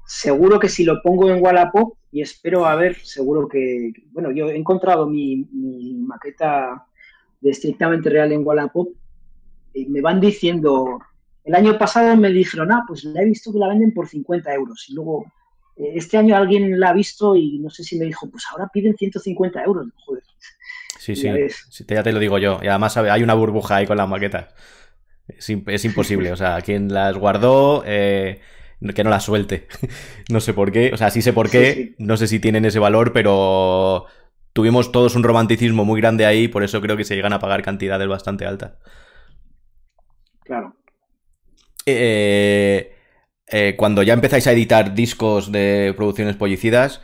Seguro 0.06 0.60
que 0.60 0.68
si 0.68 0.84
lo 0.84 1.02
pongo 1.02 1.30
en 1.30 1.42
Wallapop, 1.42 1.96
y 2.12 2.22
espero 2.22 2.66
a 2.66 2.74
ver, 2.76 2.96
seguro 3.02 3.48
que, 3.48 3.92
bueno, 4.12 4.30
yo 4.32 4.48
he 4.48 4.56
encontrado 4.56 5.06
mi, 5.06 5.46
maqueta 6.06 6.86
de 7.40 7.50
estrictamente 7.50 8.10
real 8.10 8.30
en 8.32 8.46
Wallapop, 8.46 8.88
y 9.74 9.86
me 9.86 10.00
van 10.00 10.20
diciendo, 10.20 11.00
el 11.44 11.54
año 11.54 11.78
pasado 11.78 12.16
me 12.16 12.30
dijeron, 12.30 12.70
ah, 12.70 12.84
pues 12.86 13.04
la 13.04 13.22
he 13.22 13.24
visto 13.24 13.52
que 13.52 13.58
la 13.58 13.68
venden 13.68 13.92
por 13.92 14.08
50 14.08 14.52
euros, 14.54 14.86
y 14.88 14.94
luego 14.94 15.26
este 15.94 16.16
año 16.16 16.36
alguien 16.36 16.78
la 16.78 16.90
ha 16.90 16.92
visto 16.92 17.34
y 17.36 17.58
no 17.58 17.70
sé 17.70 17.84
si 17.84 17.98
me 17.98 18.04
dijo, 18.04 18.28
pues 18.30 18.44
ahora 18.50 18.68
piden 18.72 18.96
150 18.96 19.62
euros. 19.62 19.86
Joder. 20.04 20.22
Sí, 20.98 21.16
sí, 21.16 21.28
ya 21.88 22.02
te 22.02 22.12
lo 22.12 22.18
digo 22.18 22.38
yo. 22.38 22.60
Y 22.62 22.68
además 22.68 22.96
hay 22.96 23.22
una 23.22 23.34
burbuja 23.34 23.76
ahí 23.76 23.86
con 23.86 23.96
las 23.96 24.08
maquetas. 24.08 24.54
Es, 25.28 25.84
imposible. 25.84 26.32
O 26.32 26.36
sea, 26.36 26.60
quien 26.60 26.92
las 26.92 27.16
guardó, 27.16 27.82
eh, 27.86 28.40
que 28.94 29.04
no 29.04 29.10
las 29.10 29.24
suelte. 29.24 29.66
no 30.30 30.40
sé 30.40 30.52
por 30.52 30.72
qué. 30.72 30.90
O 30.92 30.96
sea, 30.96 31.10
sí 31.10 31.22
sé 31.22 31.32
por 31.32 31.50
qué. 31.50 31.94
No 31.98 32.16
sé 32.16 32.26
si 32.26 32.38
tienen 32.38 32.64
ese 32.64 32.78
valor, 32.78 33.12
pero 33.12 34.06
tuvimos 34.52 34.92
todos 34.92 35.14
un 35.16 35.22
romanticismo 35.22 35.84
muy 35.84 36.00
grande 36.00 36.26
ahí. 36.26 36.48
Por 36.48 36.64
eso 36.64 36.80
creo 36.80 36.96
que 36.96 37.04
se 37.04 37.16
llegan 37.16 37.32
a 37.32 37.38
pagar 37.38 37.62
cantidades 37.62 38.08
bastante 38.08 38.44
altas. 38.44 38.72
Claro. 40.44 40.76
Eh, 41.86 42.94
eh, 43.50 43.74
cuando 43.76 44.02
ya 44.02 44.14
empezáis 44.14 44.46
a 44.46 44.52
editar 44.52 44.94
discos 44.94 45.52
de 45.52 45.92
producciones 45.96 46.36
pollicidas, 46.36 47.00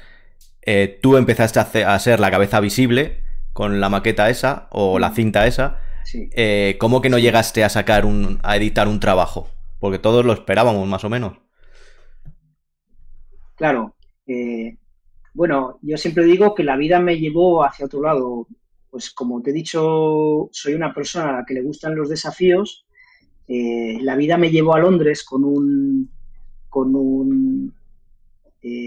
tú 1.00 1.16
empezaste 1.16 1.84
a, 1.84 1.94
a 1.94 1.98
ser 2.00 2.18
la 2.18 2.30
cabeza 2.30 2.58
visible 2.58 3.20
con 3.52 3.80
la 3.80 3.88
maqueta 3.88 4.28
esa 4.30 4.66
o 4.70 4.98
la 4.98 5.10
mm. 5.10 5.14
cinta 5.14 5.46
esa 5.46 5.78
eh, 6.14 6.76
¿cómo 6.78 7.00
que 7.00 7.08
no 7.08 7.18
llegaste 7.18 7.64
a 7.64 7.68
sacar 7.68 8.06
un, 8.06 8.38
a 8.42 8.56
editar 8.56 8.88
un 8.88 9.00
trabajo? 9.00 9.48
Porque 9.78 9.98
todos 9.98 10.24
lo 10.24 10.32
esperábamos, 10.32 10.86
más 10.88 11.04
o 11.04 11.10
menos. 11.10 11.38
Claro. 13.56 13.94
Eh, 14.26 14.76
bueno, 15.34 15.78
yo 15.82 15.96
siempre 15.96 16.24
digo 16.24 16.54
que 16.54 16.64
la 16.64 16.76
vida 16.76 17.00
me 17.00 17.18
llevó 17.18 17.64
hacia 17.64 17.86
otro 17.86 18.02
lado. 18.02 18.46
Pues 18.90 19.10
como 19.10 19.42
te 19.42 19.50
he 19.50 19.52
dicho, 19.52 20.48
soy 20.52 20.74
una 20.74 20.94
persona 20.94 21.30
a 21.30 21.32
la 21.38 21.44
que 21.44 21.54
le 21.54 21.62
gustan 21.62 21.96
los 21.96 22.08
desafíos. 22.08 22.86
Eh, 23.48 23.98
la 24.00 24.16
vida 24.16 24.36
me 24.38 24.50
llevó 24.50 24.74
a 24.74 24.80
Londres 24.80 25.24
con 25.24 25.44
un 25.44 26.10
con 26.76 26.94
un, 26.94 27.74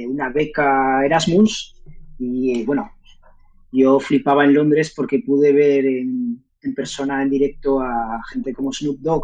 una 0.09 0.29
beca 0.29 1.03
Erasmus 1.03 1.81
y 2.19 2.63
bueno, 2.63 2.91
yo 3.71 3.99
flipaba 3.99 4.45
en 4.45 4.53
Londres 4.53 4.93
porque 4.95 5.23
pude 5.25 5.51
ver 5.51 5.87
en, 5.87 6.39
en 6.61 6.75
persona, 6.75 7.23
en 7.23 7.31
directo, 7.31 7.81
a 7.81 8.21
gente 8.31 8.53
como 8.53 8.71
Snoop 8.71 8.99
Dogg, 8.99 9.23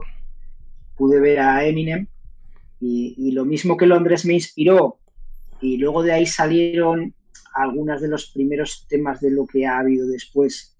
pude 0.97 1.19
ver 1.19 1.41
a 1.41 1.63
Eminem 1.63 2.07
y, 2.79 3.31
lo 3.33 3.45
mismo 3.45 3.77
que 3.77 3.85
Londres 3.85 4.25
me 4.25 4.33
inspiró. 4.33 4.97
Y 5.61 5.77
luego 5.77 6.01
de 6.01 6.13
ahí 6.13 6.25
salieron 6.25 7.13
algunos 7.53 8.01
de 8.01 8.07
los 8.07 8.31
primeros 8.31 8.87
temas 8.89 9.21
de 9.21 9.29
lo 9.29 9.45
que 9.45 9.67
ha 9.67 9.77
habido 9.77 10.07
después 10.07 10.75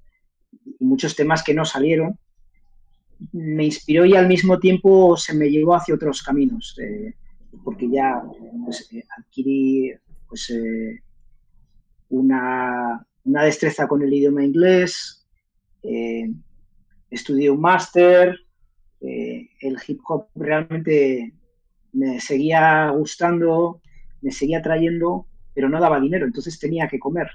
y 0.80 0.84
muchos 0.84 1.16
temas 1.16 1.44
que 1.44 1.54
no 1.54 1.66
salieron, 1.66 2.18
me 3.32 3.66
inspiró 3.66 4.06
y 4.06 4.16
al 4.16 4.28
mismo 4.28 4.58
tiempo 4.58 5.16
se 5.18 5.36
me 5.36 5.52
llevó 5.52 5.76
hacia 5.76 5.94
otros 5.94 6.24
caminos, 6.24 6.76
eh, 6.82 7.14
porque 7.64 7.90
ya 7.90 8.22
pues, 8.66 8.88
eh, 8.92 9.04
adquirí 9.18 9.94
pues, 10.28 10.50
eh, 10.50 11.02
una, 12.10 13.06
una, 13.24 13.44
destreza 13.44 13.88
con 13.88 14.02
el 14.02 14.14
idioma 14.14 14.44
inglés, 14.44 15.26
estudié 17.10 17.50
un 17.50 17.62
máster, 17.62 18.36
eh, 19.02 19.50
el 19.60 19.78
hip 19.88 20.00
hop 20.08 20.28
realmente 20.36 21.34
me 21.94 22.20
seguía 22.20 22.90
gustando, 22.90 23.82
me 24.22 24.32
seguía 24.32 24.62
trayendo, 24.62 25.28
pero 25.54 25.70
no 25.70 25.80
daba 25.80 26.00
dinero, 26.00 26.26
entonces 26.26 26.60
tenía 26.60 26.88
que 26.88 27.00
comer, 27.00 27.30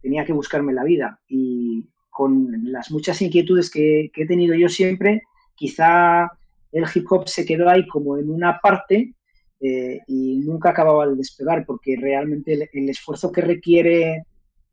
tenía 0.00 0.24
que 0.24 0.32
buscarme 0.32 0.72
la 0.72 0.84
vida. 0.84 1.20
Y 1.28 1.86
con 2.10 2.72
las 2.72 2.90
muchas 2.90 3.20
inquietudes 3.20 3.70
que, 3.70 4.10
he 4.14 4.26
tenido 4.26 4.54
yo 4.54 4.68
siempre, 4.68 5.22
quizá 5.54 6.30
el 6.72 6.84
hip 6.94 7.10
hop 7.10 7.28
se 7.28 7.44
quedó 7.44 7.68
ahí 7.68 7.86
como 7.86 8.16
en 8.16 8.30
una 8.30 8.60
parte 8.60 9.14
eh, 9.60 10.00
y 10.06 10.36
nunca 10.36 10.70
acababa 10.70 11.06
de 11.06 11.16
despegar, 11.16 11.66
porque 11.66 11.96
realmente 12.00 12.68
el, 12.72 12.88
esfuerzo 12.88 13.32
que 13.32 13.40
requiere 13.40 14.24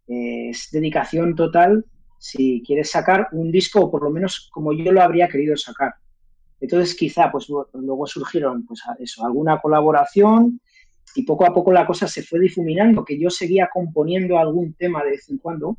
eh, 0.08 0.50
es 0.50 0.70
dedicación 0.72 1.36
total 1.36 1.86
si 2.20 2.64
quieres 2.66 2.92
sacar 2.92 3.28
un 3.32 3.52
disco, 3.52 3.82
o 3.82 3.92
por 3.92 4.04
lo 4.04 4.10
menos 4.10 4.50
como 4.52 4.74
yo 4.74 4.92
lo 4.92 5.02
habría 5.02 5.28
querido 5.28 5.56
sacar. 5.58 5.96
Entonces, 6.60 6.96
quizá, 6.96 7.32
pues 7.32 7.48
luego 7.50 8.08
surgieron, 8.08 8.66
pues 8.66 8.82
eso, 9.00 9.26
alguna 9.26 9.60
colaboración 9.60 10.60
y 11.16 11.24
poco 11.24 11.46
a 11.46 11.54
poco 11.54 11.72
la 11.72 11.86
cosa 11.86 12.08
se 12.08 12.24
fue 12.24 12.40
difuminando, 12.40 13.06
que 13.06 13.20
yo 13.20 13.30
seguía 13.30 13.70
componiendo 13.72 14.38
algún 14.38 14.74
tema 14.74 15.04
de 15.04 15.12
vez 15.12 15.30
en 15.30 15.38
cuando, 15.38 15.78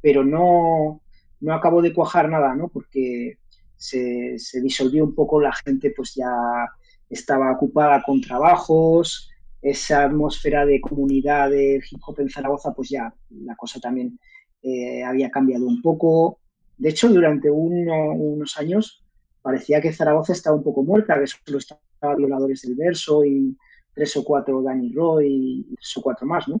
pero 0.00 0.24
no, 0.24 1.00
no 1.40 1.54
acabó 1.54 1.82
de 1.82 1.92
cuajar 1.94 2.28
nada, 2.28 2.54
¿no? 2.54 2.68
Porque 2.68 3.38
se, 3.76 4.38
se 4.38 4.60
disolvió 4.60 5.04
un 5.04 5.14
poco, 5.14 5.40
la 5.40 5.52
gente 5.52 5.92
pues 5.96 6.14
ya 6.14 6.28
estaba 7.14 7.52
ocupada 7.52 8.02
con 8.02 8.20
trabajos, 8.20 9.30
esa 9.62 10.04
atmósfera 10.04 10.66
de 10.66 10.80
comunidad 10.80 11.50
de 11.50 11.76
hip 11.76 12.00
hop 12.06 12.20
en 12.20 12.28
Zaragoza, 12.28 12.74
pues 12.74 12.90
ya 12.90 13.14
la 13.30 13.56
cosa 13.56 13.80
también 13.80 14.18
eh, 14.62 15.02
había 15.02 15.30
cambiado 15.30 15.66
un 15.66 15.80
poco. 15.80 16.38
De 16.76 16.90
hecho, 16.90 17.08
durante 17.08 17.50
unos 17.50 18.56
años 18.58 19.02
parecía 19.40 19.80
que 19.80 19.92
Zaragoza 19.92 20.32
estaba 20.32 20.56
un 20.56 20.64
poco 20.64 20.82
muerta, 20.82 21.18
que 21.18 21.26
solo 21.26 21.58
estaba 21.58 22.16
Violadores 22.16 22.62
del 22.62 22.74
Verso 22.74 23.24
y 23.24 23.56
tres 23.94 24.16
o 24.16 24.24
cuatro 24.24 24.62
Danny 24.62 24.92
Roy 24.92 25.66
y 25.70 25.74
tres 25.76 25.96
o 25.96 26.02
cuatro 26.02 26.26
más, 26.26 26.46
¿no? 26.48 26.60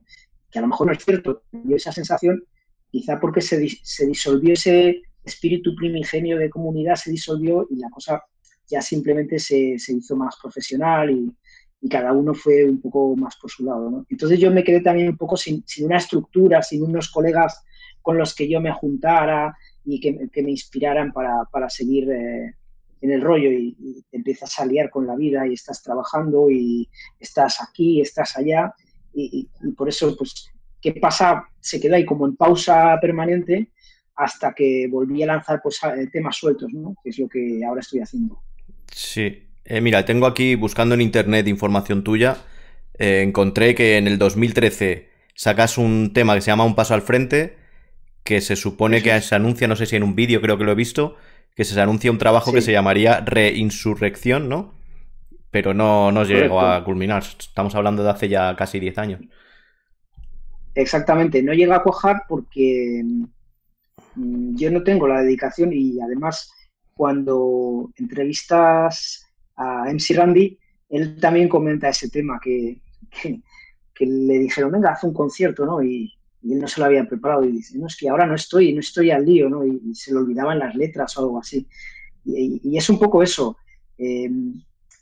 Que 0.50 0.60
a 0.60 0.62
lo 0.62 0.68
mejor 0.68 0.86
no 0.86 0.92
es 0.92 1.04
cierto. 1.04 1.42
Yo 1.52 1.76
esa 1.76 1.92
sensación, 1.92 2.42
quizá 2.90 3.20
porque 3.20 3.42
se, 3.42 3.68
se 3.82 4.06
disolvió 4.06 4.54
ese 4.54 5.02
espíritu 5.24 5.74
primigenio 5.74 6.38
de 6.38 6.48
comunidad, 6.48 6.94
se 6.94 7.10
disolvió 7.10 7.66
y 7.70 7.76
la 7.76 7.90
cosa 7.90 8.22
ya 8.68 8.80
simplemente 8.80 9.38
se, 9.38 9.78
se 9.78 9.92
hizo 9.92 10.16
más 10.16 10.36
profesional 10.40 11.10
y, 11.10 11.32
y, 11.80 11.88
cada 11.88 12.12
uno 12.12 12.34
fue 12.34 12.64
un 12.64 12.80
poco 12.80 13.14
más 13.16 13.36
por 13.36 13.50
su 13.50 13.64
lado. 13.64 13.90
¿no? 13.90 14.06
Entonces 14.08 14.38
yo 14.38 14.50
me 14.50 14.64
quedé 14.64 14.80
también 14.80 15.08
un 15.08 15.16
poco 15.16 15.36
sin, 15.36 15.62
sin, 15.66 15.86
una 15.86 15.98
estructura, 15.98 16.62
sin 16.62 16.82
unos 16.82 17.10
colegas 17.10 17.64
con 18.02 18.18
los 18.18 18.34
que 18.34 18.48
yo 18.48 18.60
me 18.60 18.72
juntara 18.72 19.56
y 19.84 20.00
que, 20.00 20.42
me 20.42 20.50
inspiraran 20.50 21.12
para, 21.12 21.68
seguir 21.68 22.10
eh, 22.10 22.54
en 23.00 23.10
el 23.10 23.20
rollo 23.20 23.50
y, 23.50 24.04
empiezas 24.12 24.58
a 24.58 24.66
liar 24.66 24.90
con 24.90 25.06
la 25.06 25.16
vida 25.16 25.46
y 25.46 25.54
estás 25.54 25.82
trabajando 25.82 26.50
y 26.50 26.88
estás 27.18 27.62
aquí, 27.62 28.00
estás 28.00 28.36
allá 28.36 28.74
y, 29.14 29.48
por 29.76 29.88
eso, 29.88 30.16
pues, 30.16 30.50
¿qué 30.80 30.92
pasa? 30.92 31.44
Se 31.60 31.80
quedó 31.80 31.94
ahí 31.94 32.04
como 32.04 32.26
en 32.26 32.36
pausa 32.36 32.98
permanente 33.00 33.70
hasta 34.16 34.52
que 34.52 34.88
volví 34.90 35.22
a 35.22 35.26
lanzar 35.26 35.60
pues, 35.62 35.80
temas 36.12 36.36
sueltos, 36.36 36.72
¿no? 36.72 36.94
Que 37.02 37.10
es 37.10 37.18
lo 37.18 37.28
que 37.28 37.64
ahora 37.64 37.80
estoy 37.80 38.00
haciendo. 38.00 38.42
Sí. 38.92 39.48
Eh, 39.64 39.80
mira, 39.80 40.04
tengo 40.04 40.26
aquí 40.26 40.54
buscando 40.54 40.94
en 40.94 41.00
internet 41.00 41.48
información 41.48 42.04
tuya. 42.04 42.36
Eh, 42.98 43.22
encontré 43.22 43.74
que 43.74 43.96
en 43.96 44.06
el 44.06 44.18
2013 44.18 45.10
sacas 45.34 45.78
un 45.78 46.12
tema 46.12 46.34
que 46.34 46.40
se 46.40 46.48
llama 46.48 46.64
Un 46.64 46.74
Paso 46.74 46.94
al 46.94 47.02
Frente 47.02 47.64
que 48.24 48.40
se 48.40 48.56
supone 48.56 49.02
que 49.02 49.20
se 49.20 49.34
anuncia, 49.34 49.68
no 49.68 49.76
sé 49.76 49.84
si 49.86 49.96
en 49.96 50.02
un 50.02 50.16
vídeo 50.16 50.40
creo 50.40 50.56
que 50.56 50.64
lo 50.64 50.72
he 50.72 50.74
visto, 50.74 51.16
que 51.54 51.64
se 51.64 51.78
anuncia 51.78 52.10
un 52.10 52.18
trabajo 52.18 52.52
que 52.52 52.62
se 52.62 52.72
llamaría 52.72 53.20
Reinsurrección, 53.20 54.48
¿no? 54.48 54.72
Pero 55.50 55.74
no, 55.74 56.10
no 56.10 56.24
llegó 56.24 56.62
a 56.62 56.82
culminar. 56.82 57.22
Estamos 57.22 57.74
hablando 57.74 58.02
de 58.02 58.10
hace 58.10 58.28
ya 58.28 58.56
casi 58.56 58.80
10 58.80 58.98
años. 58.98 59.20
Exactamente, 60.74 61.42
no 61.42 61.52
llega 61.52 61.76
a 61.76 61.82
cuajar 61.82 62.22
porque 62.26 63.02
mm, 64.16 64.56
yo 64.56 64.70
no 64.72 64.82
tengo 64.82 65.06
la 65.06 65.20
dedicación 65.20 65.72
y 65.72 66.00
además 66.00 66.50
cuando 66.94 67.90
entrevistas 67.96 69.26
a 69.56 69.90
MC 69.92 70.14
Randy, 70.14 70.58
él 70.90 71.18
también 71.20 71.48
comenta 71.48 71.88
ese 71.88 72.08
tema 72.08 72.40
que, 72.42 72.80
que 73.94 74.06
le 74.06 74.38
dijeron, 74.38 74.72
venga, 74.72 74.92
haz 74.92 75.04
un 75.04 75.14
concierto, 75.14 75.66
¿no? 75.66 75.82
Y, 75.82 76.12
y 76.44 76.52
él 76.52 76.60
no 76.60 76.68
se 76.68 76.80
lo 76.80 76.86
había 76.86 77.08
preparado 77.08 77.44
y 77.44 77.52
dice, 77.52 77.78
no, 77.78 77.86
es 77.86 77.96
que 77.96 78.08
ahora 78.08 78.26
no 78.26 78.34
estoy, 78.34 78.74
no 78.74 78.80
estoy 78.80 79.10
al 79.10 79.24
lío, 79.24 79.48
¿no? 79.48 79.64
Y, 79.64 79.94
se 79.94 80.12
le 80.12 80.18
olvidaban 80.18 80.58
las 80.58 80.74
letras 80.74 81.16
o 81.16 81.22
algo 81.22 81.38
así. 81.38 81.66
Y, 82.26 82.76
es 82.76 82.90
un 82.90 82.98
poco 82.98 83.22
eso. 83.22 83.56
Eh, 83.96 84.30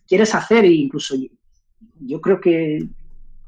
quieres 0.07 0.35
hacer, 0.37 0.65
e 0.65 0.71
incluso 0.71 1.17
yo, 1.99 2.21
creo 2.21 2.41
que 2.41 2.87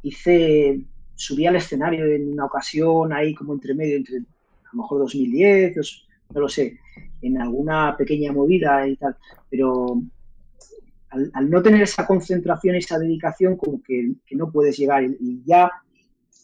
hice, 0.03 0.81
subí 1.15 1.47
al 1.47 1.55
escenario 1.55 2.07
en 2.07 2.33
una 2.33 2.47
ocasión 2.47 3.13
ahí 3.13 3.33
como 3.33 3.53
entre 3.53 3.75
medio, 3.75 3.97
entre 3.97 4.19
a 4.19 4.71
lo 4.73 4.83
mejor 4.83 4.99
2010, 4.99 5.77
no 6.35 6.41
lo 6.41 6.49
sé, 6.49 6.81
en 7.23 7.41
alguna 7.41 7.97
pequeña 7.97 8.33
movida 8.33 8.87
y 8.87 8.97
tal, 8.97 9.17
pero 9.49 10.03
al, 11.11 11.51
no 11.51 11.63
tener 11.63 11.83
esa 11.83 12.07
concentración, 12.07 12.77
esa 12.77 12.99
dedicación, 12.99 13.57
como 13.57 13.83
que, 13.83 14.13
que 14.27 14.37
no 14.37 14.51
puedes 14.51 14.77
llegar 14.77 15.05
y 15.05 15.43
ya 15.45 15.71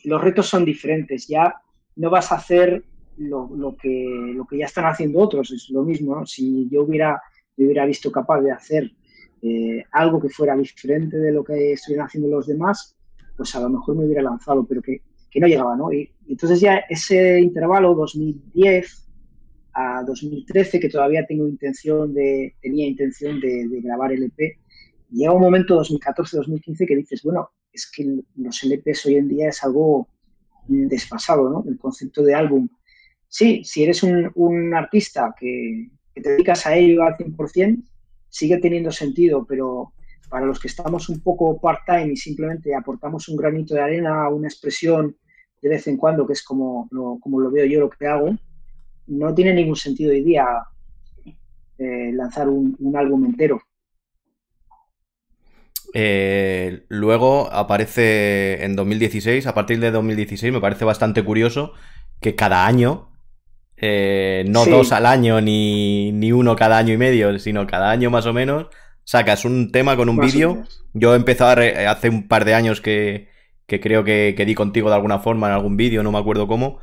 los 0.04 0.20
retos 0.20 0.46
son 0.46 0.64
diferentes, 0.64 1.26
ya 1.26 1.54
no 1.96 2.10
vas 2.10 2.32
a 2.32 2.36
hacer 2.36 2.84
lo, 3.20 3.76
que, 3.76 4.32
lo 4.34 4.46
que 4.46 4.58
ya 4.58 4.66
están 4.66 4.86
haciendo 4.86 5.18
otros, 5.18 5.50
es 5.50 5.68
lo 5.70 5.82
mismo, 5.82 6.24
si 6.26 6.68
yo 6.70 6.82
hubiera, 6.82 7.20
hubiera 7.56 7.84
visto 7.84 8.10
capaz 8.10 8.40
de 8.40 8.50
hacer 8.50 8.90
eh, 9.42 9.84
algo 9.92 10.20
que 10.20 10.28
fuera 10.28 10.56
diferente 10.56 11.18
de 11.18 11.32
lo 11.32 11.44
que 11.44 11.72
estuvieran 11.72 12.06
haciendo 12.06 12.30
los 12.30 12.46
demás, 12.46 12.96
pues 13.36 13.54
a 13.54 13.60
lo 13.60 13.70
mejor 13.70 13.96
me 13.96 14.04
hubiera 14.04 14.22
lanzado, 14.22 14.64
pero 14.64 14.80
que, 14.82 15.02
no 15.34 15.46
llegaba, 15.46 15.76
¿no? 15.76 15.92
Y, 15.92 16.10
entonces 16.28 16.60
ya 16.60 16.78
ese 16.88 17.40
intervalo 17.40 17.94
2010 17.94 18.99
a 19.80 20.02
2013, 20.04 20.80
que 20.80 20.88
todavía 20.88 21.26
tengo 21.26 21.48
intención 21.48 22.12
de, 22.12 22.54
tenía 22.60 22.86
intención 22.86 23.40
de, 23.40 23.68
de 23.68 23.80
grabar 23.80 24.12
el 24.12 24.24
EP, 24.24 24.58
llega 25.10 25.32
un 25.32 25.40
momento 25.40 25.80
2014-2015 25.80 26.86
que 26.86 26.96
dices, 26.96 27.22
bueno, 27.22 27.50
es 27.72 27.90
que 27.90 28.20
los 28.36 28.62
LPs 28.62 29.06
hoy 29.06 29.16
en 29.16 29.28
día 29.28 29.48
es 29.48 29.62
algo 29.62 30.08
desfasado, 30.66 31.48
¿no? 31.48 31.64
El 31.68 31.78
concepto 31.78 32.22
de 32.22 32.34
álbum. 32.34 32.68
Sí, 33.28 33.62
si 33.64 33.82
eres 33.84 34.02
un, 34.02 34.74
artista 34.74 35.34
que, 35.38 35.88
te 36.14 36.30
dedicas 36.30 36.66
a 36.66 36.76
ello 36.76 37.04
al 37.04 37.16
100%, 37.16 37.82
sigue 38.28 38.58
teniendo 38.58 38.90
sentido, 38.90 39.46
pero 39.48 39.92
para 40.28 40.46
los 40.46 40.60
que 40.60 40.68
estamos 40.68 41.08
un 41.08 41.20
poco 41.20 41.60
part-time 41.60 42.12
y 42.12 42.16
simplemente 42.16 42.74
aportamos 42.74 43.28
un 43.28 43.36
granito 43.36 43.74
de 43.74 43.80
arena, 43.80 44.28
una 44.28 44.48
expresión 44.48 45.16
de 45.62 45.68
vez 45.68 45.86
en 45.86 45.96
cuando, 45.96 46.26
que 46.26 46.34
es 46.34 46.42
como 46.42 46.88
lo, 46.90 47.18
como 47.20 47.40
lo 47.40 47.50
veo 47.50 47.66
yo 47.66 47.80
lo 47.80 47.90
que 47.90 48.06
hago, 48.06 48.36
no 49.10 49.34
tiene 49.34 49.52
ningún 49.52 49.76
sentido 49.76 50.12
hoy 50.12 50.22
día 50.22 50.46
eh, 51.78 52.10
lanzar 52.12 52.48
un, 52.48 52.76
álbum 52.94 53.26
entero. 53.26 53.60
Eh, 55.92 56.84
luego 56.88 57.52
aparece 57.52 58.64
en 58.64 58.76
2016, 58.76 59.46
a 59.46 59.54
partir 59.54 59.80
de 59.80 59.90
2016 59.90 60.52
me 60.52 60.60
parece 60.60 60.84
bastante 60.84 61.24
curioso 61.24 61.72
que 62.20 62.36
cada 62.36 62.66
año, 62.66 63.10
eh, 63.76 64.44
no 64.46 64.66
dos 64.66 64.92
al 64.92 65.06
año 65.06 65.40
ni, 65.40 66.12
ni, 66.12 66.32
uno 66.32 66.54
cada 66.54 66.78
año 66.78 66.94
y 66.94 66.98
medio, 66.98 67.36
sino 67.38 67.66
cada 67.66 67.90
año 67.90 68.10
más 68.10 68.26
o 68.26 68.32
menos, 68.32 68.68
sacas 69.04 69.44
un 69.44 69.72
tema 69.72 69.96
con 69.96 70.08
un 70.08 70.18
vídeo. 70.18 70.62
Yo 70.92 71.14
he 71.14 71.16
empezado 71.16 71.62
hace 71.88 72.08
un 72.08 72.28
par 72.28 72.44
de 72.44 72.54
años 72.54 72.80
que, 72.80 73.28
creo 73.66 74.04
que, 74.04 74.34
di 74.46 74.54
contigo 74.54 74.88
de 74.88 74.94
alguna 74.94 75.18
forma 75.18 75.48
en 75.48 75.54
algún 75.54 75.76
vídeo, 75.76 76.02
no 76.02 76.12
me 76.12 76.18
acuerdo 76.18 76.46
cómo. 76.46 76.78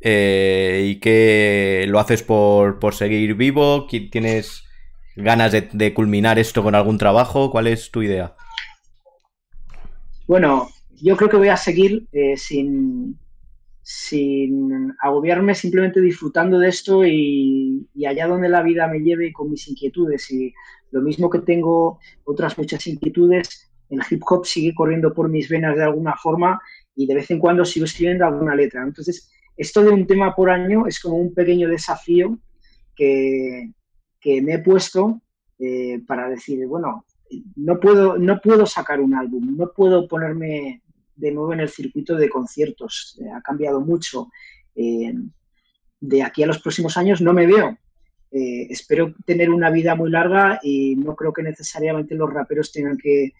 Eh, 0.00 0.90
y 0.90 1.00
que 1.00 1.84
lo 1.88 1.98
haces 1.98 2.22
por, 2.22 2.78
seguir 2.94 3.34
vivo, 3.34 3.86
tienes 3.86 4.64
ganas 5.16 5.52
de, 5.52 5.94
culminar 5.94 6.38
esto 6.38 6.62
con 6.62 6.74
algún 6.74 6.98
trabajo, 6.98 7.50
¿cuál 7.50 7.66
es 7.66 7.90
tu 7.90 8.02
idea? 8.02 8.36
Bueno, 10.26 10.68
yo 11.00 11.16
creo 11.16 11.28
que 11.28 11.36
voy 11.36 11.48
a 11.48 11.56
seguir 11.56 12.06
eh, 12.12 12.36
sin, 12.36 13.18
sin 13.82 14.94
agobiarme, 15.00 15.54
simplemente 15.54 16.00
disfrutando 16.00 16.58
de 16.58 16.68
esto 16.68 17.04
y, 17.04 17.88
y, 17.94 18.06
allá 18.06 18.28
donde 18.28 18.48
la 18.48 18.62
vida 18.62 18.86
me 18.86 19.00
lleve 19.00 19.32
con 19.32 19.50
mis 19.50 19.66
inquietudes. 19.68 20.30
Y 20.30 20.52
lo 20.92 21.00
mismo 21.00 21.28
que 21.28 21.40
tengo 21.40 21.98
otras 22.24 22.56
muchas 22.56 22.86
inquietudes, 22.86 23.68
el 23.90 24.00
hip 24.08 24.22
hop 24.28 24.44
sigue 24.44 24.74
corriendo 24.74 25.12
por 25.12 25.28
mis 25.28 25.48
venas 25.48 25.76
de 25.76 25.82
alguna 25.82 26.14
forma 26.14 26.60
y 26.94 27.06
de 27.06 27.14
vez 27.14 27.30
en 27.30 27.38
cuando 27.38 27.64
sigo 27.64 27.86
escribiendo 27.86 28.26
alguna 28.26 28.54
letra. 28.54 28.82
Entonces, 28.82 29.30
esto 29.58 29.82
de 29.82 29.90
un 29.90 30.06
tema 30.06 30.34
por 30.34 30.50
año 30.50 30.86
es 30.86 31.00
como 31.00 31.16
un 31.16 31.34
pequeño 31.34 31.68
desafío 31.68 32.38
que, 32.94 33.72
me 34.24 34.54
he 34.54 34.58
puesto 34.60 35.20
eh, 35.58 36.00
para 36.06 36.28
decir, 36.28 36.64
bueno, 36.66 37.04
no 37.56 37.80
puedo, 37.80 38.16
no 38.18 38.40
puedo 38.40 38.66
sacar 38.66 39.00
un 39.00 39.14
álbum, 39.14 39.56
no 39.56 39.72
puedo 39.72 40.06
ponerme 40.06 40.82
de 41.16 41.32
nuevo 41.32 41.52
en 41.52 41.60
el 41.60 41.68
circuito 41.68 42.14
de 42.16 42.28
conciertos, 42.28 43.18
ha 43.34 43.40
cambiado 43.42 43.80
mucho. 43.80 44.30
Eh, 44.76 45.12
de 46.00 46.22
aquí 46.22 46.44
a 46.44 46.46
los 46.46 46.60
próximos 46.60 46.96
años 46.96 47.20
no 47.20 47.32
me 47.32 47.46
veo. 47.46 47.76
Eh, 48.30 48.68
espero 48.70 49.14
tener 49.26 49.50
una 49.50 49.70
vida 49.70 49.96
muy 49.96 50.10
larga 50.10 50.60
y 50.62 50.94
no 50.94 51.16
creo 51.16 51.32
que 51.32 51.42
necesariamente 51.42 52.14
los 52.14 52.32
raperos 52.32 52.70
tengan 52.70 52.96
que 52.96 53.32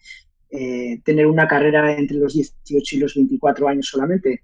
tener 1.05 1.27
una 1.27 1.47
carrera 1.47 1.95
entre 1.95 2.17
los 2.17 2.33
18 2.33 2.95
y 2.95 2.99
los 2.99 3.13
24 3.13 3.67
años 3.67 3.87
solamente 3.87 4.41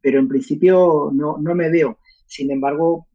pero 0.00 0.18
en 0.18 0.28
principio 0.28 1.10
no, 1.12 1.38
no 1.38 1.54
me 1.54 1.70
veo. 1.70 1.98
Sin 2.26 2.50
embargo, 2.50 3.06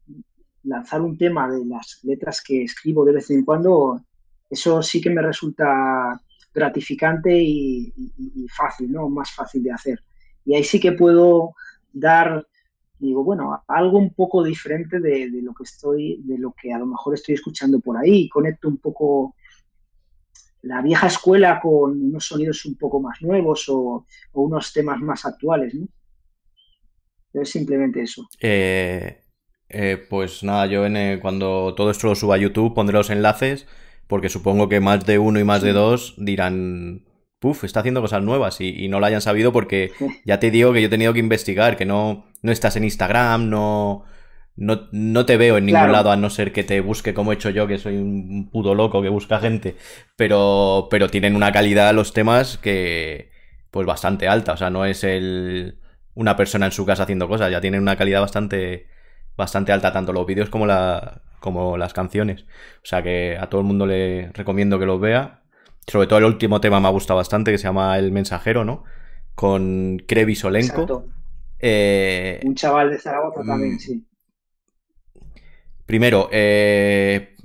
lanzar 0.63 1.01
un 1.01 1.17
tema 1.17 1.49
de 1.49 1.65
las 1.65 1.99
letras 2.03 2.41
que 2.41 2.63
escribo 2.63 3.05
de 3.05 3.13
vez 3.13 3.29
en 3.31 3.43
cuando, 3.43 4.01
eso 4.49 4.81
sí 4.81 5.01
que 5.01 5.09
me 5.09 5.21
resulta 5.21 6.19
gratificante 6.53 7.35
y, 7.35 7.93
fácil, 8.55 8.91
¿no? 8.91 9.09
Más 9.09 9.31
fácil 9.31 9.63
de 9.63 9.71
hacer. 9.71 9.99
Y 10.45 10.55
ahí 10.55 10.63
sí 10.63 10.79
que 10.79 10.91
puedo 10.91 11.55
dar, 11.91 12.47
digo, 12.99 13.23
bueno, 13.23 13.63
algo 13.67 13.97
un 13.97 14.13
poco 14.13 14.43
diferente 14.43 14.99
de, 14.99 15.29
lo 15.41 15.53
que 15.53 15.63
estoy, 15.63 16.21
de 16.23 16.37
lo 16.37 16.53
que 16.53 16.71
a 16.71 16.79
lo 16.79 16.85
mejor 16.85 17.15
estoy 17.15 17.35
escuchando 17.35 17.79
por 17.79 17.97
ahí. 17.97 18.29
Conecto 18.29 18.67
un 18.67 18.77
poco 18.77 19.35
la 20.61 20.81
vieja 20.81 21.07
escuela 21.07 21.59
con 21.59 22.01
unos 22.01 22.25
sonidos 22.25 22.65
un 22.65 22.75
poco 22.75 23.01
más 23.01 23.21
nuevos 23.21 23.67
o, 23.69 24.05
o 24.33 24.41
unos 24.41 24.71
temas 24.71 24.99
más 25.01 25.25
actuales, 25.25 25.73
¿no? 25.73 25.87
Es 27.33 27.49
simplemente 27.49 28.01
eso. 28.01 28.27
Eh, 28.39 29.23
eh, 29.69 30.05
pues 30.09 30.43
nada, 30.43 30.67
yo 30.67 30.85
en, 30.85 31.19
cuando 31.19 31.73
todo 31.75 31.89
esto 31.89 32.07
lo 32.07 32.15
suba 32.15 32.35
a 32.35 32.39
YouTube 32.39 32.75
pondré 32.75 32.95
los 32.95 33.09
enlaces, 33.09 33.67
porque 34.07 34.29
supongo 34.29 34.69
que 34.69 34.79
más 34.79 35.05
de 35.05 35.17
uno 35.17 35.39
y 35.39 35.43
más 35.43 35.61
de 35.61 35.73
dos 35.73 36.13
dirán, 36.17 37.05
puf, 37.39 37.63
está 37.63 37.79
haciendo 37.79 38.01
cosas 38.01 38.21
nuevas 38.21 38.61
y, 38.61 38.87
no 38.87 38.99
lo 38.99 39.05
hayan 39.07 39.21
sabido 39.21 39.51
porque 39.51 39.91
ya 40.25 40.39
te 40.39 40.51
digo 40.51 40.73
que 40.73 40.81
yo 40.81 40.87
he 40.87 40.91
tenido 40.91 41.13
que 41.13 41.19
investigar, 41.19 41.75
que 41.75 41.85
no, 41.85 42.25
no 42.41 42.51
estás 42.51 42.75
en 42.75 42.83
Instagram, 42.83 43.49
no, 43.49 44.05
no, 44.55 45.25
te 45.25 45.37
veo 45.37 45.57
en 45.57 45.65
ningún 45.65 45.91
lado 45.91 46.11
a 46.11 46.17
no 46.17 46.29
ser 46.29 46.53
que 46.53 46.63
te 46.63 46.79
busque 46.79 47.15
como 47.15 47.31
he 47.31 47.35
hecho 47.35 47.49
yo, 47.49 47.65
que 47.65 47.79
soy 47.79 47.97
un 47.97 48.49
puto 48.51 48.75
loco 48.75 49.01
que 49.01 49.09
busca 49.09 49.39
gente, 49.39 49.75
pero, 50.15 50.87
pero 50.91 51.09
tienen 51.09 51.35
una 51.35 51.51
calidad 51.51 51.93
los 51.93 52.13
temas 52.13 52.57
que 52.59 53.31
pues 53.71 53.87
bastante 53.87 54.27
alta, 54.27 54.53
o 54.53 54.57
sea, 54.57 54.69
no 54.69 54.85
es 54.85 55.03
el 55.03 55.79
una 56.15 56.35
persona 56.35 56.65
en 56.67 56.71
su 56.71 56.85
casa 56.85 57.03
haciendo 57.03 57.27
cosas. 57.27 57.51
Ya 57.51 57.61
tienen 57.61 57.81
una 57.81 57.95
calidad 57.95 58.21
bastante, 58.21 58.87
bastante 59.35 59.71
alta, 59.71 59.91
tanto 59.91 60.13
los 60.13 60.25
vídeos 60.25 60.49
como, 60.49 60.65
la, 60.65 61.21
como 61.39 61.77
las 61.77 61.93
canciones. 61.93 62.43
O 62.43 62.85
sea 62.85 63.01
que 63.03 63.37
a 63.39 63.49
todo 63.49 63.61
el 63.61 63.67
mundo 63.67 63.85
le 63.85 64.31
recomiendo 64.33 64.79
que 64.79 64.85
los 64.85 64.99
vea. 64.99 65.41
Sobre 65.87 66.07
todo 66.07 66.19
el 66.19 66.25
último 66.25 66.61
tema 66.61 66.79
me 66.79 66.87
ha 66.87 66.91
gustado 66.91 67.17
bastante, 67.17 67.51
que 67.51 67.57
se 67.57 67.65
llama 67.65 67.97
El 67.97 68.11
Mensajero, 68.11 68.63
¿no? 68.63 68.83
Con 69.35 70.01
Krevi 70.07 70.35
Solenko. 70.35 71.05
Eh, 71.59 72.41
Un 72.43 72.55
chaval 72.55 72.91
de 72.91 72.99
Zaragoza 72.99 73.41
mm, 73.43 73.47
también, 73.47 73.79
sí. 73.79 74.05
Primero, 75.85 76.29
eh, 76.31 77.35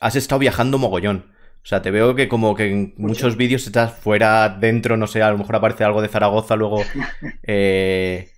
has 0.00 0.16
estado 0.16 0.38
viajando 0.40 0.78
mogollón. 0.78 1.32
O 1.68 1.70
sea, 1.70 1.82
te 1.82 1.90
veo 1.90 2.14
que 2.14 2.28
como 2.28 2.54
que 2.54 2.64
en 2.64 2.94
muchos 2.96 3.36
vídeos 3.36 3.66
estás 3.66 3.92
fuera, 3.92 4.48
dentro, 4.48 4.96
no 4.96 5.06
sé, 5.06 5.20
a 5.20 5.30
lo 5.30 5.36
mejor 5.36 5.56
aparece 5.56 5.84
algo 5.84 6.00
de 6.00 6.08
Zaragoza, 6.08 6.56
luego... 6.56 6.80
Eh, 7.42 8.30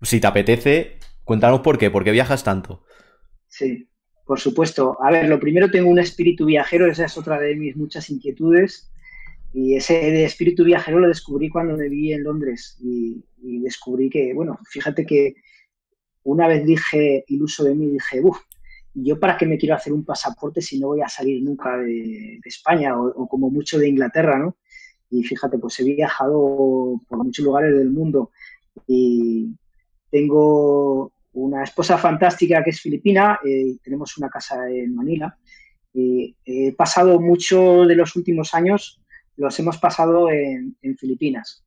si 0.00 0.20
te 0.20 0.26
apetece, 0.26 0.96
cuéntanos 1.22 1.60
por 1.60 1.76
qué, 1.76 1.90
por 1.90 2.02
qué 2.02 2.12
viajas 2.12 2.44
tanto. 2.44 2.82
Sí, 3.46 3.90
por 4.24 4.40
supuesto. 4.40 4.96
A 5.02 5.10
ver, 5.10 5.28
lo 5.28 5.38
primero 5.38 5.70
tengo 5.70 5.90
un 5.90 5.98
espíritu 5.98 6.46
viajero, 6.46 6.90
esa 6.90 7.04
es 7.04 7.18
otra 7.18 7.38
de 7.38 7.56
mis 7.56 7.76
muchas 7.76 8.08
inquietudes. 8.08 8.90
Y 9.52 9.76
ese 9.76 10.24
espíritu 10.24 10.64
viajero 10.64 10.98
lo 10.98 11.08
descubrí 11.08 11.50
cuando 11.50 11.76
me 11.76 11.90
vi 11.90 12.14
en 12.14 12.24
Londres 12.24 12.78
y, 12.82 13.22
y 13.42 13.60
descubrí 13.60 14.08
que, 14.08 14.32
bueno, 14.32 14.58
fíjate 14.70 15.04
que 15.04 15.34
una 16.22 16.48
vez 16.48 16.64
dije, 16.64 17.26
iluso 17.28 17.64
de 17.64 17.74
mí, 17.74 17.90
dije, 17.90 18.22
uff, 18.22 18.40
yo 18.94 19.18
para 19.18 19.36
qué 19.36 19.46
me 19.46 19.58
quiero 19.58 19.74
hacer 19.74 19.92
un 19.92 20.04
pasaporte 20.04 20.60
si 20.60 20.78
no 20.78 20.88
voy 20.88 21.00
a 21.00 21.08
salir 21.08 21.42
nunca 21.42 21.76
de, 21.78 22.40
España 22.44 22.98
o, 22.98 23.26
como 23.28 23.50
mucho 23.50 23.78
de 23.78 23.88
Inglaterra, 23.88 24.38
¿no? 24.38 24.56
Y 25.10 25.22
fíjate, 25.24 25.58
pues 25.58 25.78
he 25.80 25.84
viajado 25.84 27.00
por 27.08 27.24
muchos 27.24 27.44
lugares 27.44 27.76
del 27.76 27.90
mundo 27.90 28.30
y 28.86 29.54
tengo 30.10 31.12
una 31.34 31.64
esposa 31.64 31.98
fantástica 31.98 32.62
que 32.62 32.70
es 32.70 32.80
filipina, 32.80 33.38
eh, 33.44 33.76
tenemos 33.82 34.16
una 34.18 34.28
casa 34.28 34.68
en 34.68 34.94
Manila 34.94 35.36
y 35.94 36.34
he 36.44 36.72
pasado 36.72 37.20
mucho 37.20 37.84
de 37.84 37.94
los 37.94 38.16
últimos 38.16 38.54
años, 38.54 39.00
los 39.36 39.58
hemos 39.58 39.78
pasado 39.78 40.30
en, 40.30 40.76
en 40.82 40.96
Filipinas. 40.96 41.64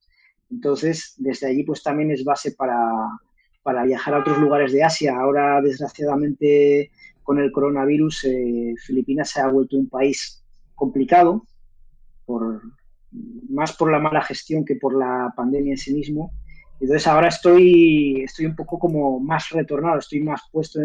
Entonces, 0.50 1.16
desde 1.18 1.48
allí 1.48 1.64
pues 1.64 1.84
también 1.84 2.12
es 2.12 2.24
base 2.24 2.52
para, 2.52 2.80
para 3.66 3.84
viajar 3.84 4.14
a 4.14 4.20
otros 4.20 4.38
lugares 4.38 4.72
de 4.72 4.84
Asia. 4.84 5.18
Ahora, 5.18 5.60
desgraciadamente, 5.62 6.92
con 7.26 7.40
el 7.40 7.52
coronavirus, 7.52 8.26
eh, 8.26 8.76
Filipinas 8.78 9.32
se 9.32 9.42
ha 9.42 9.48
vuelto 9.48 9.76
un 9.76 9.90
país 9.90 10.46
complicado, 10.76 11.44
por, 12.24 12.62
más 13.50 13.76
por 13.76 13.92
la 13.92 14.00
mala 14.00 14.22
gestión 14.22 14.64
que 14.64 14.76
por 14.76 14.96
la 14.96 15.34
pandemia 15.36 15.74
en 15.74 15.78
sí 15.78 15.92
mismo. 15.92 16.32
Entonces 16.80 17.08
ahora 17.08 17.30
estoy, 17.30 18.22
estoy 18.22 18.46
un 18.46 18.56
poco 18.56 18.78
como 18.78 19.20
más 19.20 19.50
retornado, 19.50 19.98
estoy 19.98 20.20
más 20.20 20.42
puesto, 20.52 20.80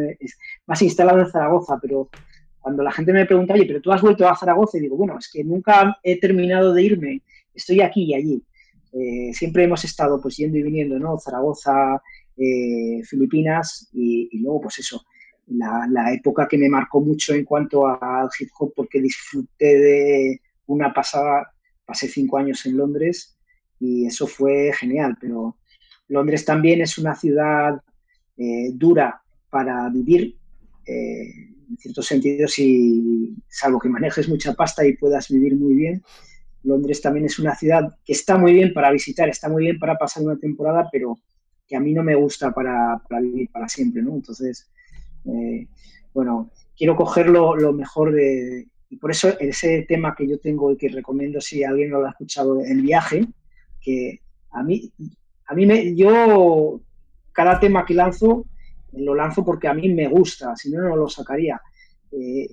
más 0.66 0.80
instalado 0.80 1.20
en 1.20 1.30
Zaragoza, 1.30 1.78
pero 1.80 2.08
cuando 2.58 2.82
la 2.82 2.92
gente 2.92 3.12
me 3.12 3.26
pregunta, 3.26 3.52
oye, 3.52 3.66
pero 3.66 3.82
tú 3.82 3.92
has 3.92 4.00
vuelto 4.00 4.26
a 4.26 4.34
Zaragoza, 4.34 4.78
y 4.78 4.80
digo, 4.80 4.96
bueno, 4.96 5.18
es 5.18 5.30
que 5.30 5.44
nunca 5.44 5.98
he 6.02 6.18
terminado 6.18 6.72
de 6.72 6.82
irme, 6.82 7.22
estoy 7.52 7.82
aquí 7.82 8.04
y 8.04 8.14
allí. 8.14 8.42
Eh, 8.92 9.34
siempre 9.34 9.64
hemos 9.64 9.84
estado 9.84 10.18
pues 10.22 10.38
yendo 10.38 10.56
y 10.56 10.62
viniendo, 10.62 10.98
¿no? 10.98 11.18
Zaragoza, 11.18 12.02
eh, 12.38 13.02
Filipinas 13.04 13.90
y, 13.92 14.28
y, 14.32 14.38
luego 14.38 14.62
pues 14.62 14.78
eso, 14.78 15.02
la, 15.50 16.12
época 16.12 16.46
que 16.48 16.58
me 16.58 16.68
marcó 16.68 17.00
mucho 17.00 17.34
en 17.34 17.44
cuanto 17.44 17.86
al 17.86 18.28
hip 18.38 18.48
hop 18.58 18.72
porque 18.74 19.00
disfruté 19.00 19.78
de 19.78 20.40
una 20.66 20.92
pasada, 20.92 21.52
pasé 21.84 22.08
cinco 22.08 22.38
años 22.38 22.64
en 22.66 22.76
Londres 22.76 23.36
y 23.78 24.06
eso 24.06 24.26
fue 24.26 24.72
genial, 24.72 25.16
pero 25.20 25.56
Londres 26.08 26.44
también 26.44 26.80
es 26.80 26.98
una 26.98 27.14
ciudad 27.14 27.80
eh, 28.36 28.70
dura 28.72 29.22
para 29.48 29.88
vivir, 29.88 30.36
eh, 30.86 31.30
en 31.68 31.76
ciertos 31.78 32.06
sentidos, 32.06 32.58
y 32.58 33.34
salvo 33.48 33.78
que 33.78 33.88
manejes 33.88 34.28
mucha 34.28 34.54
pasta 34.54 34.84
y 34.86 34.96
puedas 34.96 35.28
vivir 35.28 35.56
muy 35.56 35.74
bien, 35.74 36.02
Londres 36.62 37.00
también 37.00 37.26
es 37.26 37.38
una 37.38 37.54
ciudad 37.54 37.96
que 38.04 38.12
está 38.12 38.36
muy 38.36 38.52
bien 38.52 38.72
para 38.72 38.90
visitar, 38.90 39.28
está 39.28 39.48
muy 39.48 39.64
bien 39.64 39.78
para 39.78 39.96
pasar 39.96 40.22
una 40.22 40.36
temporada, 40.36 40.88
pero 40.92 41.18
que 41.66 41.76
a 41.76 41.80
mí 41.80 41.94
no 41.94 42.02
me 42.02 42.14
gusta 42.14 42.52
para, 42.52 43.00
vivir 43.20 43.48
para 43.50 43.68
siempre, 43.68 44.02
¿no? 44.02 44.14
Entonces, 44.14 44.68
eh, 45.26 45.66
bueno, 46.12 46.50
quiero 46.76 46.96
coger 46.96 47.28
lo, 47.28 47.72
mejor 47.72 48.12
de... 48.12 48.66
Y 48.88 48.96
por 48.96 49.12
eso 49.12 49.38
ese 49.38 49.82
tema 49.88 50.14
que 50.16 50.26
yo 50.26 50.38
tengo 50.40 50.72
y 50.72 50.76
que 50.76 50.88
recomiendo 50.88 51.40
si 51.40 51.62
alguien 51.62 51.90
no 51.90 52.00
lo 52.00 52.06
ha 52.06 52.10
escuchado, 52.10 52.60
el 52.60 52.82
viaje, 52.82 53.24
que 53.80 54.20
a 54.50 54.64
mí, 54.64 54.92
a 55.46 55.54
mí 55.54 55.64
me, 55.64 55.94
yo 55.94 56.80
cada 57.32 57.60
tema 57.60 57.86
que 57.86 57.94
lanzo 57.94 58.46
lo 58.92 59.14
lanzo 59.14 59.44
porque 59.44 59.68
a 59.68 59.74
mí 59.74 59.88
me 59.88 60.08
gusta, 60.08 60.56
si 60.56 60.70
no, 60.70 60.82
no 60.82 60.96
lo 60.96 61.08
sacaría. 61.08 61.60
Eh, 62.12 62.48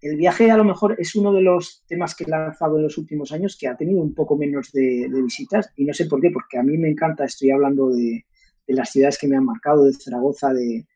el 0.00 0.16
viaje 0.16 0.50
a 0.50 0.56
lo 0.56 0.64
mejor 0.64 0.96
es 0.98 1.14
uno 1.14 1.32
de 1.32 1.42
los 1.42 1.84
temas 1.86 2.14
que 2.14 2.24
he 2.24 2.28
lanzado 2.28 2.76
en 2.76 2.84
los 2.84 2.96
últimos 2.96 3.32
años 3.32 3.56
que 3.58 3.68
ha 3.68 3.76
tenido 3.76 4.00
un 4.00 4.14
poco 4.14 4.36
menos 4.36 4.72
de, 4.72 5.08
visitas 5.22 5.70
y 5.76 5.84
no 5.84 5.92
sé 5.92 6.06
por 6.06 6.20
qué, 6.20 6.30
porque 6.30 6.58
a 6.58 6.62
mí 6.62 6.78
me 6.78 6.88
encanta, 6.88 7.24
estoy 7.24 7.50
hablando 7.50 7.90
de, 7.90 8.24
las 8.66 8.90
ciudades 8.90 9.18
que 9.18 9.26
me 9.26 9.36
han 9.36 9.44
marcado, 9.44 9.84
de 9.84 9.92
Zaragoza, 9.92 10.54
de, 10.54 10.86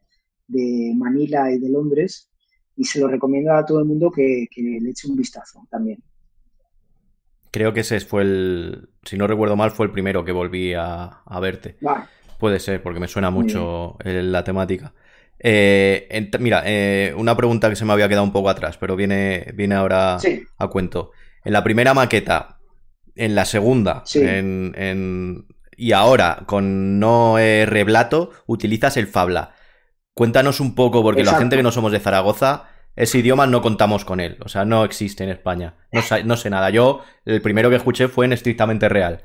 Manila 0.48 1.50
y 1.50 1.58
de 1.58 1.68
Londres 1.68 2.30
y 2.76 2.84
se 2.84 3.00
lo 3.00 3.08
recomiendo 3.08 3.52
a 3.52 3.64
todo 3.64 3.78
el 3.78 3.84
mundo 3.84 4.10
que, 4.10 4.46
le 4.56 4.90
eche 4.90 5.08
un 5.08 5.16
vistazo 5.16 5.66
también. 5.70 6.02
Creo 7.50 7.72
que 7.72 7.80
ese 7.80 8.00
fue 8.00 8.22
el, 8.22 8.88
si 9.04 9.16
no 9.16 9.26
recuerdo 9.26 9.54
mal, 9.54 9.70
fue 9.70 9.86
el 9.86 9.92
primero 9.92 10.24
que 10.24 10.32
volví 10.32 10.74
a, 10.74 11.22
verte. 11.40 11.76
Puede 12.38 12.58
ser, 12.58 12.82
porque 12.82 13.00
me 13.00 13.08
suena 13.08 13.30
mucho 13.30 13.96
la 14.04 14.42
temática. 14.42 14.92
Eh, 15.38 16.30
mira, 16.40 16.62
eh, 16.66 17.14
una 17.16 17.36
pregunta 17.36 17.68
que 17.68 17.76
se 17.76 17.84
me 17.84 17.92
había 17.92 18.08
quedado 18.08 18.24
un 18.24 18.32
poco 18.32 18.48
atrás, 18.48 18.76
pero 18.76 18.96
viene, 18.96 19.52
viene 19.54 19.76
ahora 19.76 20.18
a 20.58 20.68
cuento. 20.68 21.12
En 21.44 21.52
la 21.52 21.62
primera 21.62 21.94
maqueta, 21.94 22.58
en 23.14 23.34
la 23.36 23.44
segunda, 23.44 24.02
y 25.76 25.92
ahora 25.92 26.42
con 26.46 26.98
no 26.98 27.36
reblato, 27.36 28.32
utilizas 28.46 28.96
el 28.96 29.06
Fabla. 29.06 29.54
Cuéntanos 30.14 30.60
un 30.60 30.76
poco, 30.76 31.02
porque 31.02 31.24
la 31.24 31.34
gente 31.34 31.56
que 31.56 31.62
no 31.62 31.72
somos 31.72 31.90
de 31.90 31.98
Zaragoza, 31.98 32.68
ese 32.94 33.18
idioma 33.18 33.48
no 33.48 33.60
contamos 33.62 34.04
con 34.04 34.20
él. 34.20 34.36
O 34.44 34.48
sea, 34.48 34.64
no 34.64 34.84
existe 34.84 35.24
en 35.24 35.30
España. 35.30 35.74
No, 36.24 36.36
sé 36.36 36.50
nada. 36.50 36.70
Yo, 36.70 37.02
el 37.24 37.42
primero 37.42 37.68
que 37.68 37.76
escuché 37.76 38.06
fue 38.06 38.24
en 38.26 38.32
estrictamente 38.32 38.88
real. 38.88 39.22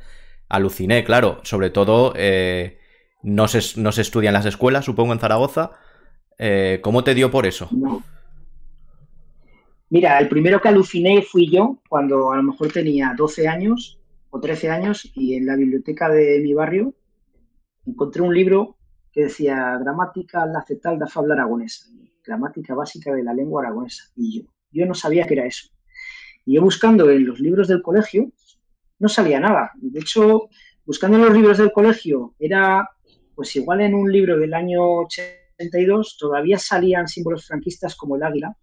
Aluciné, 0.47 1.03
claro. 1.03 1.41
Sobre 1.43 1.69
todo, 1.69 2.13
eh, 2.15 2.79
no, 3.21 3.47
se, 3.47 3.79
no 3.79 3.91
se 3.91 4.01
estudia 4.01 4.29
en 4.29 4.33
las 4.33 4.47
escuelas, 4.47 4.85
supongo, 4.85 5.13
en 5.13 5.19
Zaragoza. 5.19 5.73
Eh, 6.39 6.79
¿Cómo 6.81 7.03
te 7.03 7.13
dio 7.13 7.29
por 7.29 7.45
eso? 7.45 7.69
Mira, 9.89 10.17
el 10.17 10.27
primero 10.27 10.59
que 10.59 10.69
aluciné 10.69 11.21
fui 11.21 11.51
yo 11.51 11.77
cuando 11.87 12.31
a 12.31 12.37
lo 12.37 12.43
mejor 12.43 12.71
tenía 12.71 13.13
12 13.15 13.47
años 13.47 13.99
o 14.31 14.39
13 14.39 14.69
años 14.71 15.11
y 15.13 15.35
en 15.35 15.45
la 15.45 15.55
biblioteca 15.55 16.09
de 16.09 16.39
mi 16.39 16.53
barrio 16.53 16.93
encontré 17.85 18.21
un 18.21 18.33
libro 18.33 18.77
que 19.11 19.23
decía 19.23 19.77
Gramática 19.79 20.45
lacetal 20.45 20.99
da 20.99 21.07
fabla 21.07 21.33
aragonesa, 21.33 21.89
gramática 22.23 22.75
básica 22.75 23.13
de 23.13 23.23
la 23.23 23.33
lengua 23.33 23.63
aragonesa. 23.63 24.03
Y 24.15 24.41
yo, 24.41 24.49
yo 24.71 24.85
no 24.85 24.93
sabía 24.93 25.25
que 25.25 25.33
era 25.33 25.45
eso. 25.45 25.69
Y 26.45 26.55
yo 26.55 26.61
buscando 26.61 27.09
en 27.09 27.25
los 27.25 27.39
libros 27.39 27.67
del 27.67 27.81
colegio 27.81 28.31
no 28.99 29.09
salía 29.09 29.39
nada. 29.39 29.71
De 29.75 29.99
hecho, 29.99 30.49
buscando 30.85 31.17
en 31.17 31.25
los 31.25 31.33
libros 31.33 31.57
del 31.57 31.71
colegio 31.71 32.35
era 32.39 32.89
pues 33.35 33.55
igual 33.55 33.81
en 33.81 33.95
un 33.95 34.11
libro 34.11 34.37
del 34.37 34.53
año 34.53 34.83
80 34.99 35.39
todavía 36.17 36.57
salían 36.57 37.07
símbolos 37.07 37.47
franquistas 37.47 37.95
como 37.95 38.15
el 38.15 38.23
águila, 38.23 38.55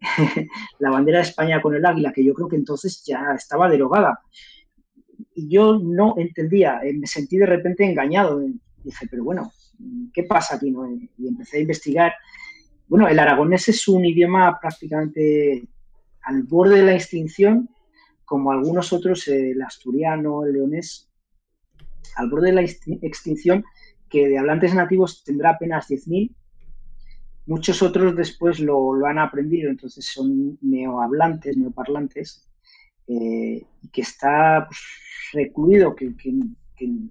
la 0.78 0.90
bandera 0.90 1.18
de 1.18 1.24
España 1.24 1.60
con 1.60 1.74
el 1.74 1.84
águila, 1.84 2.12
que 2.12 2.24
yo 2.24 2.34
creo 2.34 2.48
que 2.48 2.56
entonces 2.56 3.02
ya 3.04 3.34
estaba 3.34 3.68
derogada. 3.68 4.20
Y 5.34 5.48
yo 5.48 5.78
no 5.78 6.14
entendía, 6.16 6.80
eh, 6.82 6.92
me 6.94 7.06
sentí 7.06 7.38
de 7.38 7.46
repente 7.46 7.84
engañado. 7.84 8.40
Dije, 8.82 9.06
pero 9.10 9.24
bueno, 9.24 9.52
¿qué 10.12 10.24
pasa 10.24 10.56
aquí? 10.56 10.74
Y 11.18 11.28
empecé 11.28 11.58
a 11.58 11.60
investigar. 11.60 12.12
Bueno, 12.86 13.08
el 13.08 13.18
aragonés 13.18 13.68
es 13.68 13.86
un 13.88 14.04
idioma 14.04 14.58
prácticamente 14.60 15.68
al 16.22 16.42
borde 16.42 16.78
de 16.78 16.84
la 16.84 16.94
extinción, 16.94 17.68
como 18.24 18.52
algunos 18.52 18.92
otros, 18.92 19.28
el 19.28 19.60
asturiano, 19.62 20.44
el 20.44 20.52
leonés, 20.52 21.08
al 22.16 22.28
borde 22.28 22.48
de 22.48 22.54
la 22.54 22.62
extinción, 22.62 23.64
que 24.08 24.28
de 24.28 24.38
hablantes 24.38 24.74
nativos 24.74 25.22
tendrá 25.24 25.50
apenas 25.50 25.88
10.000. 25.88 26.34
Muchos 27.46 27.82
otros 27.82 28.14
después 28.16 28.60
lo, 28.60 28.94
han 29.06 29.18
aprendido, 29.18 29.70
entonces 29.70 30.04
son 30.04 30.58
neohablantes, 30.60 31.56
neoparlantes, 31.56 32.46
eh, 33.06 33.64
que 33.90 34.02
está 34.02 34.66
pues, 34.66 34.78
recluido, 35.32 35.94
que, 35.94 36.12
en 36.80 37.10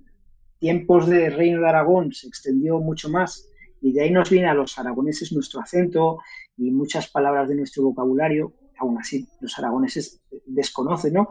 tiempos 0.60 1.08
de 1.08 1.30
Reino 1.30 1.62
de 1.62 1.70
Aragón 1.70 2.14
se 2.14 2.28
extendió 2.28 2.80
mucho 2.80 3.10
más 3.10 3.50
y 3.82 3.94
de 3.94 4.02
ahí 4.02 4.12
nos 4.12 4.30
viene 4.30 4.48
a 4.48 4.54
los 4.54 4.78
aragoneses 4.78 5.32
nuestro 5.32 5.62
acento 5.62 6.20
y 6.58 6.72
muchas 6.72 7.08
palabras 7.10 7.50
de 7.50 7.56
nuestro 7.56 7.84
vocabulario. 7.84 8.54
Aún 8.80 8.98
así, 9.00 9.28
los 9.42 9.58
aragoneses 9.58 10.22
desconocen 10.46 11.14
¿no? 11.14 11.30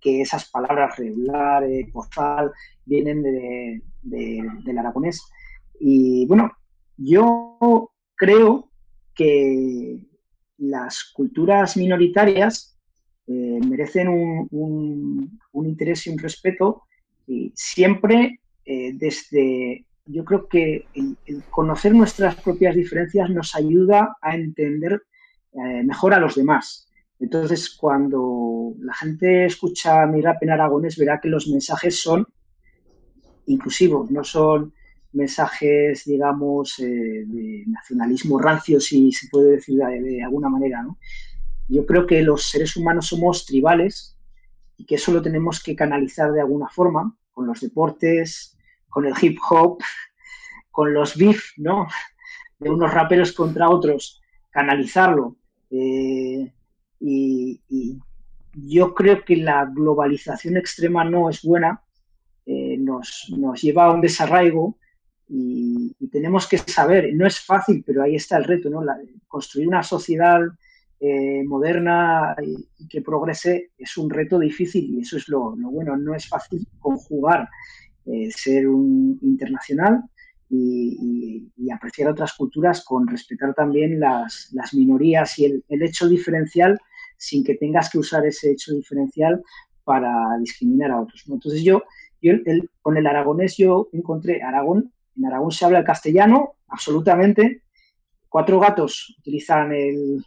que 0.00 0.20
esas 0.20 0.50
palabras 0.50 0.96
regular, 0.96 1.64
eh, 1.64 1.88
vienen 2.84 3.22
de, 3.22 3.82
del 4.02 4.78
aragonés. 4.78 5.22
Y 5.78 6.26
bueno, 6.26 6.50
yo 6.96 7.90
creo 8.16 8.70
que 9.14 10.00
las 10.58 11.12
culturas 11.14 11.76
minoritarias 11.76 12.78
eh, 13.26 13.60
merecen 13.66 14.08
un, 14.08 15.38
interés 15.54 16.06
y 16.06 16.10
un 16.10 16.18
respeto 16.18 16.82
y 17.26 17.52
siempre 17.54 18.40
eh, 18.64 18.92
desde, 18.94 19.84
yo 20.06 20.24
creo 20.24 20.48
que 20.48 20.86
el, 20.94 21.16
conocer 21.50 21.94
nuestras 21.94 22.36
propias 22.36 22.74
diferencias 22.74 23.30
nos 23.30 23.54
ayuda 23.54 24.16
a 24.20 24.34
entender 24.34 25.02
eh, 25.52 25.82
mejor 25.84 26.14
a 26.14 26.20
los 26.20 26.34
demás. 26.34 26.88
Entonces, 27.20 27.70
cuando 27.70 28.74
la 28.80 28.94
gente 28.94 29.46
escucha 29.46 30.06
mi 30.06 30.20
rap 30.20 30.42
en 30.42 30.50
aragonés, 30.50 30.96
verá 30.96 31.20
que 31.20 31.28
los 31.28 31.48
mensajes 31.48 32.00
son 32.00 32.26
inclusivos, 33.46 34.10
no 34.10 34.24
son 34.24 34.72
mensajes, 35.12 36.04
digamos, 36.04 36.78
eh, 36.80 37.24
de 37.26 37.64
nacionalismo 37.66 38.38
rancio, 38.38 38.80
si 38.80 39.12
se 39.12 39.28
puede 39.28 39.52
decir 39.52 39.78
de, 39.78 40.22
alguna 40.22 40.48
manera. 40.48 40.82
¿no? 40.82 40.98
Yo 41.68 41.86
creo 41.86 42.06
que 42.06 42.22
los 42.22 42.50
seres 42.50 42.76
humanos 42.76 43.06
somos 43.06 43.46
tribales 43.46 44.18
y 44.76 44.84
que 44.84 44.96
eso 44.96 45.12
lo 45.12 45.22
tenemos 45.22 45.62
que 45.62 45.76
canalizar 45.76 46.32
de 46.32 46.40
alguna 46.40 46.68
forma, 46.68 47.16
con 47.34 47.46
los 47.46 47.60
deportes, 47.60 48.56
con 48.88 49.04
el 49.06 49.14
hip 49.20 49.38
hop, 49.50 49.82
con 50.70 50.94
los 50.94 51.16
beef, 51.16 51.42
¿no? 51.58 51.88
De 52.58 52.70
unos 52.70 52.94
raperos 52.94 53.32
contra 53.32 53.68
otros, 53.68 54.22
canalizarlo. 54.50 55.36
Eh, 55.70 56.52
y, 57.00 57.60
yo 58.56 58.94
creo 58.94 59.24
que 59.24 59.34
la 59.34 59.64
globalización 59.64 60.56
extrema 60.56 61.02
no 61.02 61.28
es 61.28 61.42
buena 61.42 61.82
eh, 62.46 62.76
nos, 62.78 63.32
lleva 63.60 63.86
a 63.86 63.92
un 63.92 64.00
desarraigo 64.00 64.78
y, 65.28 65.96
tenemos 66.12 66.46
que 66.46 66.58
saber, 66.58 67.12
no 67.14 67.26
es 67.26 67.40
fácil, 67.40 67.82
pero 67.84 68.02
ahí 68.02 68.14
está 68.14 68.36
el 68.36 68.44
reto, 68.44 68.70
¿no? 68.70 68.82
construir 69.26 69.66
una 69.66 69.82
sociedad 69.82 70.40
eh, 71.06 71.44
moderna 71.44 72.34
y, 72.42 72.88
que 72.88 73.02
progrese 73.02 73.72
es 73.76 73.98
un 73.98 74.08
reto 74.08 74.38
difícil 74.38 74.94
y 74.94 75.00
eso 75.00 75.18
es 75.18 75.28
lo, 75.28 75.54
bueno, 75.54 75.98
no 75.98 76.14
es 76.14 76.26
fácil 76.26 76.66
conjugar 76.78 77.46
eh, 78.06 78.30
ser 78.30 78.66
un 78.68 79.18
internacional 79.20 80.02
y, 80.48 81.50
apreciar 81.70 82.08
otras 82.08 82.32
culturas 82.32 82.82
con 82.84 83.06
respetar 83.06 83.52
también 83.52 84.00
las, 84.00 84.50
minorías 84.72 85.38
y 85.38 85.44
el, 85.44 85.82
hecho 85.82 86.08
diferencial 86.08 86.78
sin 87.18 87.44
que 87.44 87.56
tengas 87.56 87.90
que 87.90 87.98
usar 87.98 88.24
ese 88.24 88.52
hecho 88.52 88.72
diferencial 88.72 89.42
para 89.82 90.38
discriminar 90.40 90.90
a 90.90 91.02
otros. 91.02 91.24
Entonces 91.28 91.62
yo 91.62 91.82
con 92.80 92.96
el 92.96 93.06
aragonés 93.06 93.58
yo 93.58 93.90
encontré 93.92 94.42
Aragón, 94.42 94.90
en 95.18 95.26
Aragón 95.26 95.50
se 95.50 95.66
habla 95.66 95.80
el 95.80 95.84
castellano, 95.84 96.54
absolutamente. 96.68 97.60
Cuatro 98.30 98.58
gatos 98.58 99.14
utilizan 99.18 99.72
el, 99.72 100.24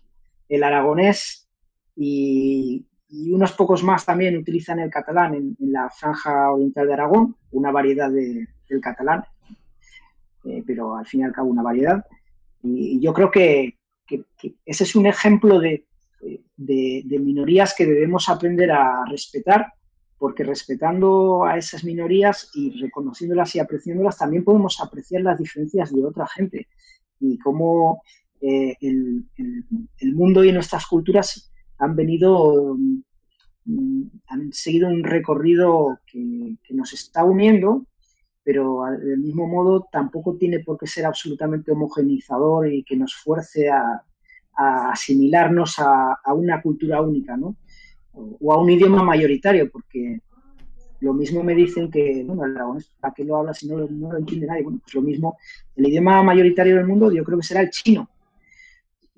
aragonés 0.63 1.47
y, 1.95 2.85
unos 3.09 3.53
pocos 3.53 3.83
más 3.83 4.05
también 4.05 4.37
utilizan 4.37 4.79
el 4.79 4.89
catalán 4.89 5.33
en, 5.33 5.55
la 5.59 5.89
franja 5.89 6.51
oriental 6.51 6.87
de 6.87 6.93
Aragón, 6.93 7.37
una 7.51 7.71
variedad 7.71 8.11
del 8.11 8.81
catalán, 8.81 9.23
eh, 10.43 10.61
pero 10.67 10.97
al 10.97 11.05
fin 11.05 11.21
y 11.21 11.23
al 11.23 11.31
cabo 11.31 11.49
una 11.49 11.63
variedad. 11.63 12.05
Y, 12.63 12.99
yo 12.99 13.13
creo 13.13 13.31
que, 13.31 13.77
ese 14.65 14.83
es 14.83 14.95
un 14.95 15.05
ejemplo 15.05 15.59
de, 15.59 15.85
de, 16.57 17.19
minorías 17.19 17.73
que 17.75 17.85
debemos 17.85 18.29
aprender 18.29 18.71
a 18.71 19.05
respetar 19.09 19.73
porque 20.17 20.43
respetando 20.43 21.45
a 21.45 21.57
esas 21.57 21.83
minorías 21.83 22.49
y 22.55 22.81
reconociéndolas 22.81 23.55
y 23.55 23.59
apreciándolas, 23.59 24.17
también 24.17 24.43
podemos 24.43 24.81
apreciar 24.81 25.21
las 25.21 25.37
diferencias 25.37 25.93
de 25.93 26.03
otra 26.03 26.25
gente 26.27 26.67
y 27.19 27.37
cómo 27.37 28.01
eh, 28.41 28.75
el, 28.81 29.25
mundo 30.13 30.43
y 30.43 30.51
nuestras 30.51 30.85
culturas 30.85 31.51
han 31.79 31.95
venido, 31.95 32.77
mm, 33.65 34.03
han 34.27 34.53
seguido 34.53 34.87
un 34.89 35.03
recorrido 35.03 35.99
que, 36.05 36.57
nos 36.69 36.93
está 36.93 37.23
uniendo, 37.23 37.85
pero 38.43 38.81
del 38.99 39.19
mismo 39.19 39.47
modo 39.47 39.87
tampoco 39.91 40.35
tiene 40.37 40.59
por 40.59 40.77
qué 40.77 40.87
ser 40.87 41.05
absolutamente 41.05 41.71
homogenizador 41.71 42.71
y 42.71 42.83
que 42.83 42.95
nos 42.95 43.15
fuerce 43.15 43.69
a, 43.69 44.03
asimilarnos 44.55 45.75
a, 45.79 46.33
una 46.33 46.61
cultura 46.61 47.01
única, 47.01 47.37
¿no? 47.37 47.55
O, 48.13 48.53
a 48.53 48.59
un 48.59 48.69
idioma 48.69 49.03
mayoritario, 49.03 49.69
porque 49.69 50.19
lo 50.99 51.13
mismo 51.13 51.43
me 51.43 51.53
dicen 51.53 51.91
que, 51.91 52.23
bueno, 52.25 52.45
el 52.45 52.55
aragonés, 52.55 52.91
¿para 52.99 53.13
qué 53.13 53.23
lo 53.23 53.37
habla 53.37 53.53
si 53.53 53.67
no, 53.67 53.77
no, 53.77 54.11
lo 54.11 54.17
entiende 54.17 54.47
nadie? 54.47 54.63
Bueno, 54.63 54.79
pues 54.81 54.95
lo 54.95 55.01
mismo, 55.01 55.37
el 55.75 55.87
idioma 55.87 56.23
mayoritario 56.23 56.75
del 56.75 56.87
mundo 56.87 57.11
yo 57.11 57.23
creo 57.23 57.37
que 57.37 57.45
será 57.45 57.61
el 57.61 57.69
chino. 57.69 58.09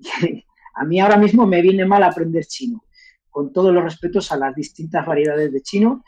a 0.74 0.84
mí 0.84 1.00
ahora 1.00 1.16
mismo 1.16 1.46
me 1.46 1.62
viene 1.62 1.84
mal 1.84 2.02
aprender 2.02 2.44
chino, 2.46 2.84
con 3.30 3.52
todos 3.52 3.72
los 3.72 3.84
respetos 3.84 4.32
a 4.32 4.36
las 4.36 4.54
distintas 4.54 5.06
variedades 5.06 5.52
de 5.52 5.62
chino, 5.62 6.04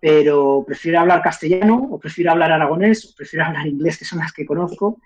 pero 0.00 0.62
prefiero 0.66 1.00
hablar 1.00 1.22
castellano, 1.22 1.88
o 1.90 1.98
prefiero 1.98 2.30
hablar 2.30 2.52
aragonés, 2.52 3.06
o 3.06 3.14
prefiero 3.16 3.44
hablar 3.46 3.66
inglés, 3.66 3.98
que 3.98 4.04
son 4.04 4.18
las 4.18 4.32
que 4.32 4.44
conozco. 4.44 5.00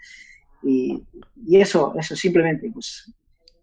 Y, 0.63 1.05
eso, 1.53 1.95
eso 1.97 2.17
simplemente, 2.17 2.69
pues 2.73 3.13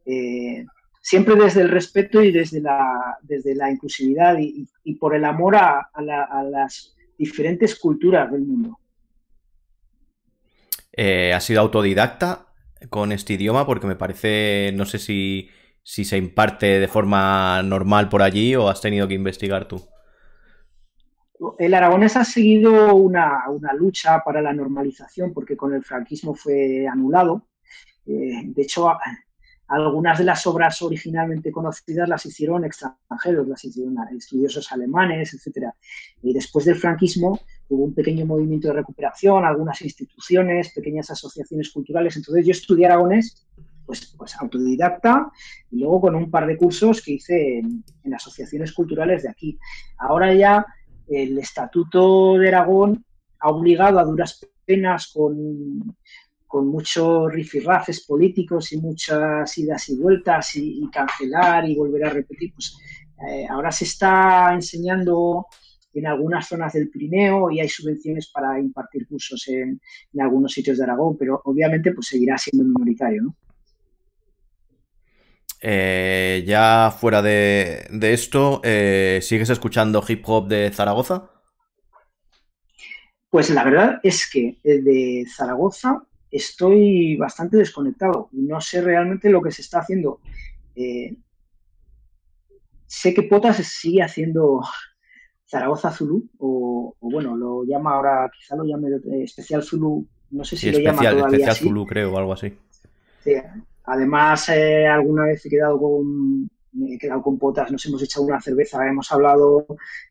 eh, 0.05 0.65
siempre 1.01 1.35
desde 1.35 1.61
el 1.61 1.69
respeto 1.69 2.23
y 2.23 2.31
desde 2.31 2.61
la, 2.61 3.17
desde 3.21 3.53
la 3.53 3.69
inclusividad 3.69 4.37
y, 4.39 4.93
por 4.95 5.15
el 5.15 5.25
amor 5.25 5.55
a, 5.55 5.89
las 6.49 6.95
diferentes 7.17 7.77
culturas 7.77 8.31
del 8.31 8.41
mundo. 8.41 8.79
Eh, 10.93 11.33
¿Has 11.33 11.43
sido 11.43 11.61
autodidacta 11.61 12.44
con 12.89 13.11
este 13.11 13.33
idioma? 13.33 13.65
Porque 13.65 13.87
me 13.87 13.95
parece, 13.95 14.71
no 14.75 14.85
sé 14.85 14.99
si, 14.99 15.49
si 15.83 16.05
se 16.05 16.17
imparte 16.17 16.79
de 16.79 16.87
forma 16.87 17.61
normal 17.63 18.09
por 18.09 18.21
allí 18.21 18.55
o 18.55 18.69
has 18.69 18.81
tenido 18.81 19.07
que 19.07 19.13
investigar 19.13 19.67
tú. 19.67 19.81
El 21.59 21.73
aragonés 21.73 22.15
ha 22.15 22.23
seguido 22.23 22.95
una, 22.95 23.43
lucha 23.77 24.21
para 24.23 24.41
la 24.41 24.53
normalización 24.53 25.33
porque 25.33 25.57
con 25.57 25.73
el 25.73 25.83
franquismo 25.83 26.33
fue 26.33 26.87
anulado. 26.87 27.47
Eh, 28.05 28.41
de 28.45 28.61
hecho, 28.61 28.89
algunas 29.67 30.17
de 30.17 30.25
las 30.25 30.45
obras 30.47 30.81
originalmente 30.81 31.51
conocidas 31.51 32.07
las 32.07 32.25
hicieron 32.25 32.63
extranjeros, 32.63 33.47
las 33.47 33.65
hicieron 33.65 33.97
estudiosos 34.17 34.71
alemanes, 34.71 35.33
etc. 35.33 35.69
Y 36.21 36.33
después 36.33 36.65
del 36.65 36.75
franquismo 36.75 37.39
hubo 37.69 37.83
un 37.83 37.93
pequeño 37.93 38.25
movimiento 38.25 38.67
de 38.67 38.75
recuperación, 38.75 39.45
algunas 39.45 39.81
instituciones, 39.81 40.73
pequeñas 40.73 41.09
asociaciones 41.09 41.71
culturales. 41.71 42.15
Entonces 42.15 42.45
yo 42.45 42.51
estudié 42.51 42.85
aragonés, 42.85 43.47
pues, 43.85 44.13
pues 44.17 44.35
autodidacta, 44.35 45.31
y 45.71 45.79
luego 45.79 46.01
con 46.01 46.15
un 46.15 46.29
par 46.29 46.47
de 46.47 46.57
cursos 46.57 47.01
que 47.01 47.13
hice 47.13 47.59
en, 47.59 48.13
asociaciones 48.13 48.73
culturales 48.73 49.23
de 49.23 49.29
aquí. 49.29 49.57
Ahora 49.97 50.33
ya 50.33 50.65
el 51.07 51.37
Estatuto 51.37 52.37
de 52.37 52.47
Aragón 52.47 53.05
ha 53.39 53.49
obligado 53.49 53.99
a 53.99 54.05
duras 54.05 54.39
penas 54.65 55.11
con 55.13 55.95
con 56.55 56.69
muchos 56.69 57.33
rifirrafes 57.33 58.05
políticos 58.05 58.71
y 58.71 58.77
muchas 58.77 59.57
idas 59.57 59.89
y 59.89 59.97
vueltas 59.97 60.55
y, 60.55 60.89
cancelar 60.89 61.67
y 61.67 61.75
volver 61.75 62.05
a 62.05 62.11
repetir, 62.11 62.53
pues 62.53 62.77
eh, 63.27 63.45
ahora 63.49 63.73
se 63.73 63.83
está 63.83 64.53
enseñando 64.53 65.47
en 65.95 66.07
algunas 66.07 66.47
zonas 66.47 66.73
del 66.73 66.89
Pirineo 66.89 67.49
y 67.49 67.61
hay 67.61 67.69
subvenciones 67.69 68.27
para 68.27 68.59
impartir 68.59 69.07
cursos 69.07 69.47
en, 69.47 69.79
algunos 70.19 70.51
sitios 70.51 70.77
de 70.77 70.83
Aragón, 70.83 71.17
pero 71.17 71.41
obviamente 71.45 71.93
pues 71.93 72.07
seguirá 72.07 72.37
siendo 72.37 72.65
minoritario, 72.65 73.23
¿no? 73.23 73.35
Eh, 75.61 76.43
ya 76.45 76.95
fuera 76.95 77.21
de, 77.21 77.87
esto, 78.01 78.61
eh, 78.63 79.19
¿sigues 79.21 79.49
escuchando 79.49 80.03
hip 80.07 80.21
hop 80.27 80.47
de 80.47 80.69
Zaragoza? 80.71 81.31
Pues 83.29 83.49
la 83.49 83.63
verdad 83.63 83.99
es 84.03 84.29
que 84.29 84.57
el 84.63 84.83
de 84.83 85.25
Zaragoza 85.33 86.03
estoy 86.29 87.15
bastante 87.17 87.57
desconectado. 87.57 88.29
No 88.31 88.61
sé 88.61 88.81
realmente 88.81 89.29
lo 89.29 89.41
que 89.41 89.51
se 89.51 89.61
está 89.61 89.79
haciendo. 89.79 90.19
Eh, 90.75 91.15
sé 92.85 93.13
que 93.13 93.23
Potas 93.23 93.57
sigue 93.57 94.03
haciendo 94.03 94.61
Zaragoza 95.47 95.91
Zulu, 95.91 96.27
o, 96.39 96.95
bueno, 96.99 97.35
lo 97.35 97.63
llama 97.63 97.93
ahora, 97.93 98.31
quizá 98.35 98.55
lo 98.55 98.63
llame 98.63 98.89
especial 99.23 99.63
Zulu, 99.63 100.05
no 100.31 100.43
sé 100.43 100.57
si 100.57 100.71
lo 100.71 100.79
llama 100.79 101.01
todavía 101.01 101.25
especial 101.25 101.55
Zulu, 101.55 101.85
creo, 101.85 102.13
o 102.13 102.17
algo 102.17 102.33
así. 102.33 102.57
Además, 103.85 104.49
eh, 104.49 104.87
alguna 104.87 105.25
vez 105.25 105.45
he 105.45 105.49
quedado 105.49 105.79
con 105.79 106.49
he 106.89 106.97
quedado 106.97 107.21
con 107.21 107.39
Potas, 107.39 107.71
nos 107.71 107.85
hemos 107.85 108.03
echado 108.03 108.25
una 108.25 108.41
cerveza, 108.41 108.85
hemos 108.85 109.09
hablado 109.11 109.65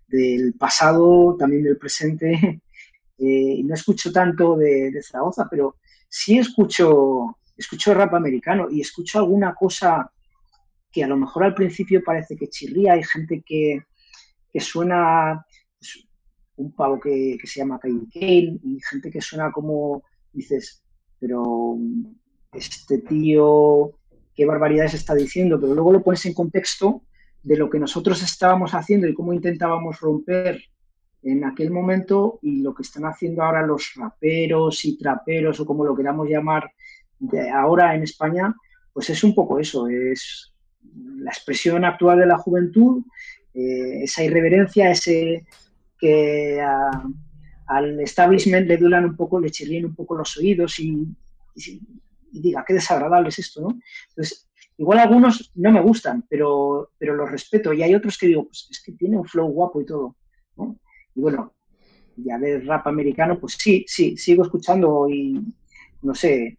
del 0.06 0.54
pasado, 0.54 1.36
también 1.38 1.62
del 1.64 1.78
presente. 1.78 2.60
Eh, 3.16 3.62
no 3.62 3.74
escucho 3.74 4.10
tanto 4.10 4.56
de 4.56 5.00
Zaragoza, 5.00 5.46
pero 5.48 5.76
sí 6.08 6.36
escucho, 6.36 7.38
escucho 7.56 7.94
rap 7.94 8.12
americano 8.14 8.66
y 8.68 8.80
escucho 8.80 9.20
alguna 9.20 9.54
cosa 9.54 10.10
que 10.90 11.04
a 11.04 11.06
lo 11.06 11.16
mejor 11.16 11.44
al 11.44 11.54
principio 11.54 12.02
parece 12.04 12.36
que 12.36 12.48
chirría, 12.48 12.94
hay 12.94 13.04
gente 13.04 13.42
que, 13.46 13.84
suena 14.60 15.44
pues, 15.78 16.08
un 16.56 16.72
pavo 16.72 17.00
que, 17.00 17.38
se 17.44 17.60
llama 17.60 17.80
Kyle 17.80 18.06
Kane 18.12 18.58
y 18.62 18.78
gente 18.88 19.10
que 19.10 19.20
suena 19.20 19.52
como 19.52 20.02
dices, 20.32 20.82
pero 21.18 21.76
este 22.52 22.98
tío, 22.98 23.98
qué 24.34 24.46
barbaridades 24.46 24.94
está 24.94 25.14
diciendo, 25.14 25.60
pero 25.60 25.74
luego 25.74 25.92
lo 25.92 26.02
pones 26.02 26.24
en 26.26 26.34
contexto 26.34 27.02
de 27.42 27.56
lo 27.56 27.68
que 27.68 27.78
nosotros 27.78 28.22
estábamos 28.22 28.74
haciendo 28.74 29.06
y 29.06 29.14
cómo 29.14 29.32
intentábamos 29.32 30.00
romper 30.00 30.62
en 31.22 31.44
aquel 31.44 31.70
momento 31.70 32.38
y 32.42 32.62
lo 32.62 32.74
que 32.74 32.82
están 32.82 33.04
haciendo 33.04 33.42
ahora 33.42 33.66
los 33.66 33.92
raperos 33.96 34.84
y 34.84 34.98
traperos 34.98 35.58
o 35.60 35.66
como 35.66 35.84
lo 35.84 35.96
queramos 35.96 36.28
llamar 36.28 36.70
de 37.18 37.50
ahora 37.50 37.94
en 37.94 38.02
España, 38.02 38.54
pues 38.92 39.10
es 39.10 39.24
un 39.24 39.34
poco 39.34 39.58
eso, 39.58 39.88
es 39.88 40.54
la 41.16 41.30
expresión 41.30 41.84
actual 41.84 42.18
de 42.18 42.26
la 42.26 42.38
juventud, 42.38 43.02
eh, 43.54 44.04
esa 44.04 44.24
irreverencia, 44.24 44.90
ese 44.90 45.46
que 45.98 46.60
al 47.66 48.00
establishment 48.00 48.66
le 48.66 48.76
duelan 48.76 49.04
un 49.04 49.16
poco, 49.16 49.40
le 49.40 49.50
chirríen 49.50 49.86
un 49.86 49.94
poco 49.94 50.16
los 50.16 50.36
oídos 50.36 50.78
y, 50.80 51.06
diga, 52.30 52.64
qué 52.66 52.74
desagradable 52.74 53.28
es 53.28 53.38
esto, 53.38 53.62
¿no? 53.62 53.78
Entonces, 54.08 54.50
igual 54.76 54.98
algunos 54.98 55.52
no 55.54 55.70
me 55.70 55.80
gustan, 55.80 56.24
pero, 56.28 56.90
pero 56.98 57.14
los 57.14 57.30
respeto 57.30 57.72
y 57.72 57.82
hay 57.82 57.94
otros 57.94 58.18
que 58.18 58.26
digo, 58.26 58.44
pues 58.44 58.66
es 58.70 58.82
que 58.82 58.92
tiene 58.92 59.16
un 59.16 59.24
flow 59.24 59.46
guapo 59.48 59.80
y 59.80 59.86
todo. 59.86 60.16
Y 61.14 61.20
bueno, 61.20 61.54
ya 62.16 62.38
de 62.38 62.60
rap 62.60 62.86
americano, 62.88 63.38
pues 63.38 63.56
sí, 63.58 63.84
sí, 63.86 64.16
sigo 64.16 64.42
escuchando 64.42 65.08
y 65.08 65.40
no 66.02 66.14
sé, 66.14 66.58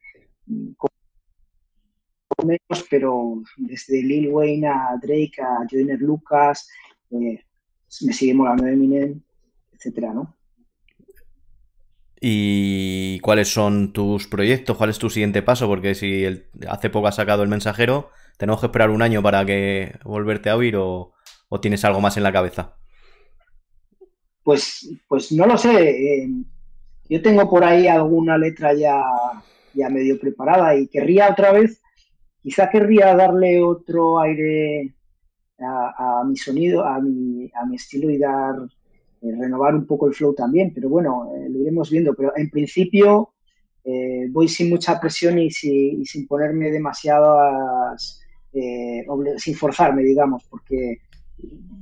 menos, 2.46 2.86
pero 2.90 3.42
desde 3.58 4.02
Lil 4.02 4.30
Wayne 4.30 4.68
a 4.68 4.98
Drake, 5.02 5.42
a 5.42 5.66
Joyner 5.70 6.00
Lucas, 6.00 6.70
eh, 7.12 7.44
me 8.02 8.14
sigue 8.14 8.34
molando 8.34 8.66
Eminem, 8.66 9.22
etcétera, 9.74 10.14
¿no? 10.14 10.36
¿Y 12.22 13.20
cuáles 13.20 13.50
son 13.50 13.92
tus 13.92 14.28
proyectos? 14.28 14.78
¿Cuál 14.78 14.90
es 14.90 14.98
tu 14.98 15.10
siguiente 15.10 15.42
paso? 15.42 15.68
Porque 15.68 15.94
si 15.96 16.26
hace 16.68 16.90
poco 16.90 17.08
has 17.08 17.16
sacado 17.16 17.44
el 17.44 17.50
mensajero, 17.50 18.10
¿tenemos 18.38 18.62
que 18.62 18.68
esperar 18.68 18.90
un 18.90 19.02
año 19.02 19.22
para 19.22 19.46
que 19.46 20.00
volverte 20.04 20.50
a 20.50 20.56
oír 20.56 20.76
o 20.78 21.14
tienes 21.62 21.84
algo 21.86 22.02
más 22.02 22.18
en 22.18 22.24
la 22.24 22.32
cabeza? 22.32 22.78
Pues, 24.46 24.88
pues 25.08 25.32
no 25.32 25.48
lo 25.48 25.58
sé. 25.58 25.90
Eh, 25.90 26.30
yo 27.10 27.22
tengo 27.22 27.50
por 27.50 27.64
ahí 27.64 27.88
alguna 27.88 28.38
letra 28.38 28.76
ya, 28.76 29.04
ya 29.74 29.90
medio 29.90 30.20
preparada 30.20 30.76
y 30.76 30.88
querría 30.88 31.32
otra 31.32 31.52
vez, 31.52 31.82
quizá 32.46 32.70
querría 32.70 33.16
darle 33.16 33.60
otro 33.60 34.20
aire 34.20 34.94
a, 35.60 36.24
mi 36.28 36.38
sonido, 36.38 36.86
a 36.86 37.02
mi, 37.02 37.50
a 37.56 37.66
mi 37.66 37.76
estilo 37.76 38.08
y 38.12 38.20
dar, 38.20 38.56
eh, 39.24 39.32
renovar 39.36 39.74
un 39.74 39.88
poco 39.88 40.08
el 40.08 40.14
flow 40.14 40.36
también. 40.36 40.72
Pero 40.72 40.90
bueno, 40.90 41.32
eh, 41.36 41.50
lo 41.50 41.60
iremos 41.60 41.90
viendo. 41.90 42.14
Pero 42.14 42.34
en 42.36 42.52
principio 42.52 43.32
voy 44.32 44.48
sin 44.48 44.70
mucha 44.70 45.00
presión 45.00 45.38
y, 45.38 45.50
sin 45.52 46.28
ponerme 46.28 46.72
demasiadas, 46.72 48.20
sin 48.52 49.56
forzarme, 49.56 50.02
digamos, 50.04 50.44
porque 50.50 51.02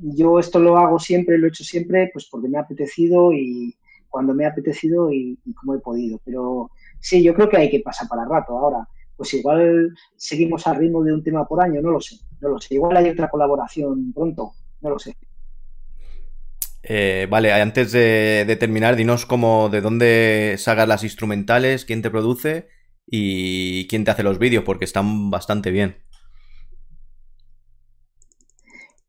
yo 0.02 0.40
esto 0.40 0.60
lo 0.60 0.78
hago 0.78 1.00
siempre, 1.00 1.38
lo 1.38 1.48
he 1.48 1.50
hecho 1.50 1.64
siempre, 1.64 2.10
pues 2.14 2.28
porque 2.30 2.48
me 2.48 2.58
ha 2.58 2.62
apetecido 2.62 3.34
y 3.34 3.76
cuando 4.14 4.36
me 4.36 4.46
ha 4.46 4.50
apetecido 4.50 5.12
y, 5.12 5.40
como 5.60 5.74
he 5.74 5.80
podido. 5.80 6.20
Pero 6.24 6.70
sí, 7.00 7.24
yo 7.24 7.34
creo 7.34 7.50
que 7.50 7.58
hay 7.58 7.72
que 7.72 7.80
pasar 7.80 8.08
para 8.08 8.26
rato 8.26 8.56
ahora. 8.56 8.88
Pues 9.24 9.36
igual 9.36 9.96
seguimos 10.18 10.68
al 10.68 10.76
ritmo 10.76 11.02
de 11.02 11.14
un 11.14 11.24
tema 11.24 11.48
por 11.48 11.64
año, 11.64 11.82
no 11.82 11.92
lo 11.92 12.02
sé, 12.02 12.18
no 12.42 12.50
lo 12.50 12.60
sé. 12.60 12.76
Igual 12.76 12.98
hay 12.98 13.10
otra 13.10 13.30
colaboración 13.30 14.12
pronto, 14.12 14.52
no 14.82 14.90
lo 14.90 15.00
sé. 15.00 15.16
Eh, 16.84 17.26
vale, 17.30 17.54
antes 17.54 17.94
de, 17.94 18.58
terminar, 18.60 18.98
dinos 18.98 19.26
cómo, 19.26 19.70
de 19.70 19.80
dónde 19.80 20.56
sacas 20.58 20.90
las 20.90 21.06
instrumentales, 21.06 21.86
quién 21.86 22.02
te 22.02 22.12
produce 22.12 22.68
y 23.08 23.88
quién 23.88 24.04
te 24.04 24.12
hace 24.12 24.24
los 24.24 24.40
vídeos, 24.40 24.66
porque 24.66 24.84
están 24.84 25.30
bastante 25.30 25.72
bien. 25.72 25.96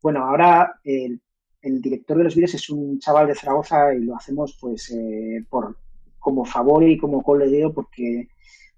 Bueno, 0.01 0.23
ahora 0.23 0.79
el, 0.85 1.19
el 1.61 1.81
director 1.81 2.17
de 2.17 2.23
los 2.23 2.35
vídeos 2.35 2.53
es 2.53 2.69
un 2.69 2.99
chaval 2.99 3.27
de 3.27 3.35
Zaragoza 3.35 3.93
y 3.93 4.05
lo 4.05 4.15
hacemos 4.15 4.57
pues 4.61 4.91
eh, 4.91 5.43
por 5.49 5.77
como 6.19 6.45
favor 6.45 6.85
y 6.85 6.97
como 6.97 7.21
colegio 7.21 7.73
porque 7.73 8.29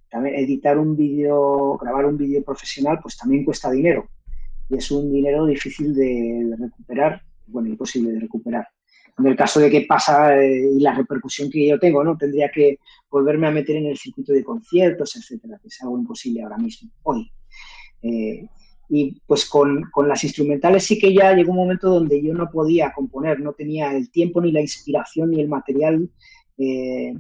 también 0.10 0.36
editar 0.36 0.78
un 0.78 0.95
vídeo, 0.95 1.78
grabar 1.78 2.05
un 2.05 2.18
vídeo 2.18 2.43
profesional 2.43 2.99
pues 3.01 3.18
también 3.18 3.43
cuesta 3.43 3.72
dinero 3.72 4.10
y 4.70 4.78
es 4.78 4.91
un 4.91 5.12
dinero 5.12 5.45
difícil 5.45 5.93
de, 5.93 6.55
recuperar, 6.58 7.22
bueno, 7.47 7.70
imposible 7.70 8.12
de 8.12 8.20
recuperar. 8.20 8.68
En 9.18 9.26
el 9.26 9.36
caso 9.36 9.60
de 9.60 9.70
que 9.70 9.82
pasa 9.82 10.38
eh, 10.39 10.70
y 10.76 10.80
la 10.80 10.93
repercusión 10.93 11.49
que 11.49 11.68
yo 11.68 11.80
tengo, 11.80 12.03
¿no? 12.03 12.18
Tendría 12.18 12.51
que 12.51 12.78
volverme 13.10 13.47
a 13.47 13.51
meter 13.51 13.78
en 13.78 13.88
el 13.88 13.97
circuito 13.97 14.32
de 14.32 14.43
conciertos, 14.43 15.16
etcétera, 15.16 15.58
que 15.60 15.70
es 15.70 15.82
algo 15.82 15.97
imposible 15.97 16.43
ahora 16.43 16.58
mismo, 16.58 16.91
hoy. 17.03 17.32
Eh, 18.03 18.47
y 18.89 19.20
pues 19.26 19.45
con, 19.45 19.89
con, 19.91 20.08
las 20.08 20.24
instrumentales 20.24 20.84
sí 20.84 20.99
que 20.99 21.14
ya 21.14 21.34
llegó 21.34 21.51
un 21.51 21.58
momento 21.58 21.89
donde 21.89 22.22
yo 22.22 22.34
no 22.34 22.49
podía 22.49 22.93
componer, 22.93 23.39
no 23.39 23.53
tenía 23.53 23.91
el 23.91 24.12
tiempo 24.12 24.39
ni 24.39 24.51
la 24.51 24.62
inspiración 24.62 25.32
ni 25.32 25.41
el 25.41 25.49
material. 25.49 26.10
Eh, 26.58 27.14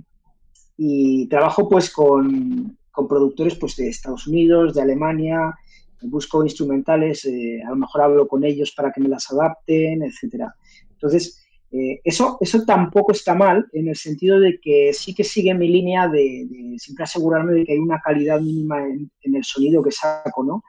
y 0.77 1.27
trabajo 1.27 1.67
pues 1.67 1.89
con, 1.89 2.76
con, 2.97 3.07
productores 3.07 3.55
pues 3.55 3.75
de 3.75 3.89
Estados 3.89 4.27
Unidos, 4.27 4.73
de 4.73 4.81
Alemania, 4.81 5.53
busco 6.01 6.43
instrumentales, 6.43 7.25
eh, 7.25 7.61
a 7.65 7.69
lo 7.69 7.75
mejor 7.75 8.01
hablo 8.01 8.27
con 8.27 8.43
ellos 8.43 8.71
para 8.71 8.91
que 8.91 9.01
me 9.01 9.09
las 9.09 9.31
adapten, 9.31 10.03
etcétera. 10.03 10.53
Entonces, 10.91 11.43
eh, 11.71 11.99
eso, 12.03 12.37
eso 12.39 12.63
tampoco 12.65 13.11
está 13.11 13.35
mal 13.35 13.67
en 13.73 13.89
el 13.89 13.95
sentido 13.95 14.39
de 14.39 14.59
que 14.59 14.93
sí 14.93 15.13
que 15.13 15.23
sigue 15.23 15.53
mi 15.53 15.67
línea 15.67 16.07
de, 16.07 16.75
siempre 16.77 17.03
asegurarme 17.03 17.53
de 17.53 17.65
que 17.65 17.73
hay 17.73 17.79
una 17.79 17.99
calidad 17.99 18.39
mínima 18.39 18.85
en, 18.85 19.11
el 19.21 19.43
sonido 19.43 19.83
que 19.83 19.91
saco, 19.91 20.43
¿no? 20.43 20.63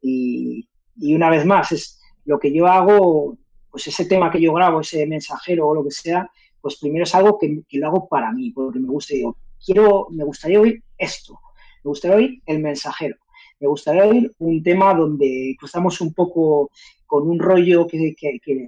Y, 0.00 0.68
una 1.14 1.30
vez 1.30 1.46
más, 1.46 1.72
es 1.72 2.00
lo 2.26 2.38
que 2.38 2.52
yo 2.52 2.66
hago, 2.66 3.38
pues 3.70 3.86
ese 3.86 4.04
tema 4.04 4.30
que 4.30 4.40
yo 4.40 4.52
grabo, 4.52 4.80
ese 4.80 5.06
mensajero 5.06 5.68
o 5.68 5.74
lo 5.74 5.84
que 5.84 5.90
sea, 5.90 6.30
pues 6.60 6.76
primero 6.76 7.04
es 7.04 7.14
algo 7.14 7.38
que, 7.38 7.64
lo 7.72 7.86
hago 7.86 8.08
para 8.08 8.30
mí, 8.30 8.50
porque 8.50 8.78
me 8.78 8.88
gusta, 8.88 9.14
digo, 9.14 9.36
quiero, 9.64 10.08
me 10.10 10.22
gustaría 10.24 10.60
oír 10.60 10.82
esto, 10.98 11.40
me 11.84 11.88
gustaría 11.88 12.16
oír 12.16 12.42
el 12.46 12.60
mensajero, 12.60 13.16
me 13.60 13.68
gustaría 13.68 14.06
oír 14.06 14.32
un 14.38 14.62
tema 14.62 14.92
donde 14.94 15.54
cruzamos 15.58 16.00
un 16.00 16.12
poco 16.12 16.70
con 17.06 17.28
un 17.28 17.38
rollo 17.38 17.86
que, 17.86 18.16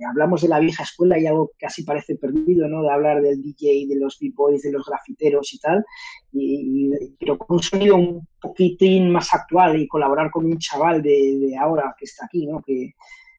hablamos 0.07 0.43
de 0.43 0.49
la 0.49 0.61
vieja 0.61 0.83
escuela 0.83 1.19
y 1.19 1.27
algo 1.27 1.49
que 1.49 1.67
casi 1.67 1.83
parece 1.83 2.17
perdido, 2.17 2.69
¿no? 2.69 2.83
De 2.83 2.91
hablar 2.91 3.23
del 3.23 3.43
DJ, 3.43 3.87
de 3.89 3.97
los 3.97 4.19
b-boys, 4.21 4.63
de 4.63 4.71
los 4.71 4.85
grafiteros 4.85 5.53
y 5.55 5.59
tal, 5.59 5.85
y, 6.31 6.91
pero 7.19 7.39
con 7.39 7.57
un 7.57 7.63
sonido 7.63 7.97
un 7.97 8.29
poquitín 8.39 9.11
más 9.11 9.33
actual 9.33 9.81
y 9.81 9.89
colaborar 9.89 10.31
con 10.31 10.45
un 10.45 10.59
chaval 10.59 11.03
de, 11.03 11.57
ahora 11.59 11.95
que 11.99 12.05
está 12.05 12.27
aquí, 12.27 12.47
¿no? 12.47 12.61
Que, 12.61 12.93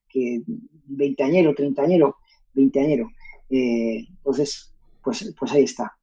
que 0.09 0.41
20 0.88 1.23
añero, 1.23 1.53
30 1.53 1.84
añero, 1.84 2.17
20 2.53 2.80
añero. 2.80 3.11
Eh, 3.49 4.07
entonces, 4.09 4.73
pues, 5.03 5.34
pues 5.38 5.51
ahí 5.51 5.63
está. 5.63 5.95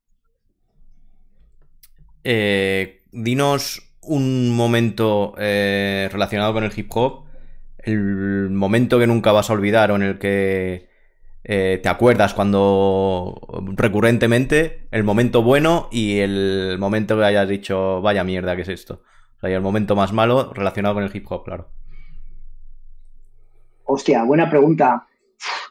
Eh, 2.22 3.01
dinos 3.12 3.96
un 4.00 4.50
momento 4.50 5.34
eh, 5.38 6.08
relacionado 6.10 6.52
con 6.52 6.64
el 6.64 6.72
hip 6.74 6.90
hop 6.90 7.26
el 7.82 8.50
momento 8.50 8.98
que 8.98 9.06
nunca 9.06 9.32
vas 9.32 9.50
a 9.50 9.52
olvidar 9.52 9.90
o 9.90 9.96
en 9.96 10.02
el 10.02 10.18
que 10.18 10.88
eh, 11.44 11.80
te 11.82 11.88
acuerdas 11.88 12.34
cuando 12.34 13.40
recurrentemente, 13.74 14.86
el 14.92 15.02
momento 15.02 15.42
bueno 15.42 15.88
y 15.90 16.20
el 16.20 16.76
momento 16.78 17.16
que 17.16 17.24
hayas 17.24 17.48
dicho, 17.48 18.00
vaya 18.00 18.22
mierda, 18.22 18.54
¿qué 18.54 18.62
es 18.62 18.68
esto? 18.68 19.02
O 19.36 19.40
sea, 19.40 19.50
y 19.50 19.54
el 19.54 19.60
momento 19.60 19.96
más 19.96 20.12
malo 20.12 20.52
relacionado 20.54 20.94
con 20.94 21.04
el 21.04 21.14
hip 21.14 21.26
hop, 21.30 21.44
claro. 21.44 21.70
Hostia, 23.84 24.22
buena 24.22 24.48
pregunta. 24.48 25.06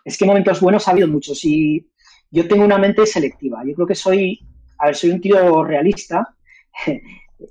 Es 0.03 0.17
que 0.17 0.25
momentos 0.25 0.59
buenos 0.59 0.87
ha 0.87 0.91
habido 0.91 1.07
muchos 1.07 1.43
y 1.45 1.87
yo 2.29 2.47
tengo 2.47 2.65
una 2.65 2.77
mente 2.77 3.05
selectiva. 3.05 3.61
Yo 3.65 3.73
creo 3.73 3.87
que 3.87 3.95
soy, 3.95 4.45
a 4.77 4.87
ver, 4.87 4.95
soy 4.95 5.11
un 5.11 5.21
tío 5.21 5.63
realista 5.63 6.35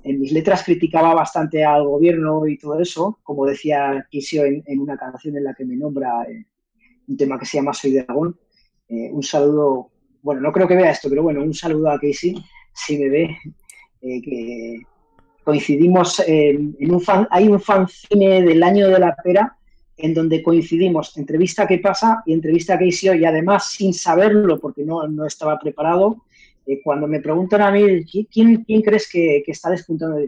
en 0.03 0.19
mis 0.19 0.31
letras 0.31 0.63
criticaba 0.63 1.13
bastante 1.13 1.63
al 1.63 1.83
gobierno 1.83 2.47
y 2.47 2.57
todo 2.57 2.79
eso, 2.79 3.19
como 3.23 3.45
decía 3.45 4.05
Kisio 4.09 4.43
en, 4.45 4.79
una 4.79 4.97
canción 4.97 5.37
en 5.37 5.43
la 5.43 5.53
que 5.53 5.65
me 5.65 5.75
nombra 5.75 6.23
eh, 6.23 6.45
un 7.07 7.17
tema 7.17 7.37
que 7.39 7.45
se 7.45 7.57
llama 7.57 7.73
Soy 7.73 7.91
de 7.91 8.01
Aragón. 8.01 8.37
Eh, 8.87 9.09
un 9.11 9.23
saludo, 9.23 9.89
bueno, 10.21 10.41
no 10.41 10.51
creo 10.51 10.67
que 10.67 10.75
vea 10.75 10.91
esto, 10.91 11.09
pero 11.09 11.23
bueno, 11.23 11.41
un 11.41 11.53
saludo 11.53 11.89
a 11.89 11.99
Casey, 11.99 12.35
si 12.73 12.97
me 12.97 13.09
ve, 13.09 13.37
eh, 14.01 14.21
que 14.21 14.81
coincidimos 15.43 16.21
en, 16.25 16.75
un 16.79 17.01
fan, 17.01 17.27
hay 17.31 17.47
un 17.47 17.59
fanzine 17.59 18.41
del 18.41 18.63
año 18.63 18.89
de 18.89 18.99
la 18.99 19.15
pera 19.15 19.57
en 19.97 20.13
donde 20.13 20.41
coincidimos 20.41 21.15
entrevista 21.17 21.67
que 21.67 21.79
pasa 21.79 22.23
y 22.25 22.33
entrevista 22.33 22.77
que 22.77 22.87
hizo 22.87 23.13
y 23.13 23.25
además 23.25 23.71
sin 23.71 23.93
saberlo 23.93 24.59
porque 24.59 24.83
no, 24.83 25.07
no 25.07 25.25
estaba 25.25 25.59
preparado, 25.59 26.23
eh, 26.65 26.79
cuando 26.83 27.07
me 27.07 27.19
preguntan 27.19 27.61
a 27.61 27.71
mí, 27.71 28.05
¿quién, 28.05 28.63
quién 28.63 28.81
crees 28.81 29.09
que, 29.09 29.41
que, 29.45 29.51
está 29.51 29.69
despuntando? 29.69 30.19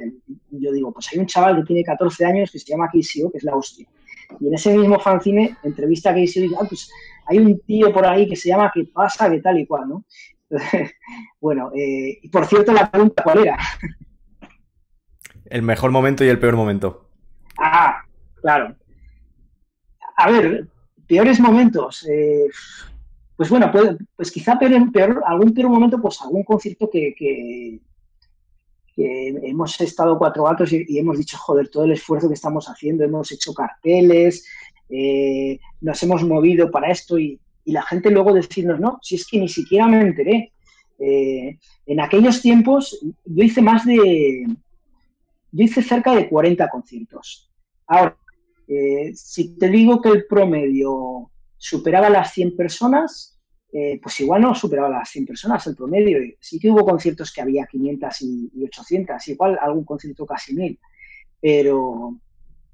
Yo 0.51 0.71
digo, 0.71 0.91
pues 0.91 1.09
hay 1.11 1.19
un 1.19 1.25
chaval 1.25 1.57
que 1.57 1.63
tiene 1.63 1.83
14 1.83 2.25
años 2.25 2.51
que 2.51 2.59
se 2.59 2.71
llama 2.71 2.89
Kisio, 2.91 3.31
que 3.31 3.37
es 3.37 3.43
la 3.43 3.55
hostia. 3.55 3.87
Y 4.39 4.47
en 4.47 4.53
ese 4.53 4.75
mismo 4.75 4.99
fanzine, 4.99 5.57
entrevista 5.63 6.09
a 6.09 6.15
Kisio, 6.15 6.41
digo, 6.41 6.57
ah, 6.59 6.65
pues 6.67 6.89
hay 7.27 7.37
un 7.37 7.59
tío 7.59 7.93
por 7.93 8.05
ahí 8.05 8.27
que 8.27 8.35
se 8.35 8.49
llama 8.49 8.71
¿Qué 8.73 8.85
pasa? 8.85 9.29
que 9.29 9.41
tal 9.41 9.59
y 9.59 9.65
cual, 9.65 9.89
¿no? 9.89 10.05
bueno, 11.39 11.71
eh, 11.75 12.19
y 12.21 12.29
por 12.29 12.45
cierto, 12.45 12.73
la 12.73 12.89
pregunta, 12.89 13.23
¿cuál 13.23 13.39
era? 13.39 13.57
El 15.45 15.61
mejor 15.61 15.91
momento 15.91 16.23
y 16.23 16.29
el 16.29 16.39
peor 16.39 16.55
momento. 16.55 17.09
Ah, 17.59 18.01
claro. 18.41 18.75
A 20.17 20.31
ver, 20.31 20.67
peores 21.07 21.39
momentos. 21.39 22.07
Eh, 22.09 22.47
pues 23.35 23.49
bueno, 23.49 23.71
pues 24.15 24.31
quizá 24.31 24.57
peor, 24.59 25.23
algún 25.25 25.53
peor 25.53 25.69
momento, 25.69 26.01
pues 26.01 26.21
algún 26.21 26.43
concierto 26.43 26.89
que, 26.89 27.79
hemos 28.95 29.81
estado 29.81 30.19
cuatro 30.19 30.43
gatos 30.43 30.71
y, 30.71 30.99
hemos 30.99 31.17
dicho, 31.17 31.37
joder, 31.37 31.69
todo 31.69 31.85
el 31.85 31.93
esfuerzo 31.93 32.27
que 32.27 32.35
estamos 32.35 32.67
haciendo, 32.69 33.03
hemos 33.03 33.31
hecho 33.31 33.53
carteles, 33.53 34.45
eh, 34.89 35.59
nos 35.81 36.03
hemos 36.03 36.23
movido 36.23 36.69
para 36.69 36.91
esto 36.91 37.17
y, 37.17 37.39
la 37.65 37.81
gente 37.81 38.11
luego 38.11 38.33
decirnos, 38.33 38.77
no, 38.81 38.99
si 39.01 39.15
es 39.15 39.25
que 39.25 39.39
ni 39.39 39.47
siquiera 39.47 39.87
me 39.87 40.01
enteré. 40.01 40.51
Eh, 40.99 41.57
en 41.85 41.99
aquellos 42.01 42.41
tiempos 42.41 42.99
yo 43.23 43.43
hice 43.43 43.61
más 43.61 43.85
de, 43.85 44.45
yo 45.53 45.63
hice 45.63 45.81
cerca 45.81 46.13
de 46.13 46.27
40 46.27 46.69
conciertos. 46.69 47.49
Ahora, 47.87 48.17
eh, 48.67 49.11
si 49.15 49.55
te 49.55 49.69
digo 49.69 50.01
que 50.01 50.09
el 50.09 50.25
promedio 50.25 51.31
superaba 51.63 52.09
las 52.09 52.33
100 52.33 52.57
personas, 52.57 53.39
eh, 53.71 53.97
pues 54.03 54.19
igual 54.19 54.41
no 54.41 54.53
superaba 54.53 54.89
las 54.89 55.09
100 55.09 55.25
personas 55.27 55.65
el 55.65 55.77
promedio. 55.77 56.19
Sí 56.41 56.59
que 56.59 56.69
hubo 56.69 56.83
conciertos 56.83 57.31
que 57.31 57.39
había 57.39 57.65
500 57.65 58.21
y, 58.21 58.65
800, 58.65 59.27
igual 59.29 59.57
algún 59.61 59.85
concierto 59.85 60.25
casi 60.25 60.53
1000, 60.53 60.77
pero 61.39 62.19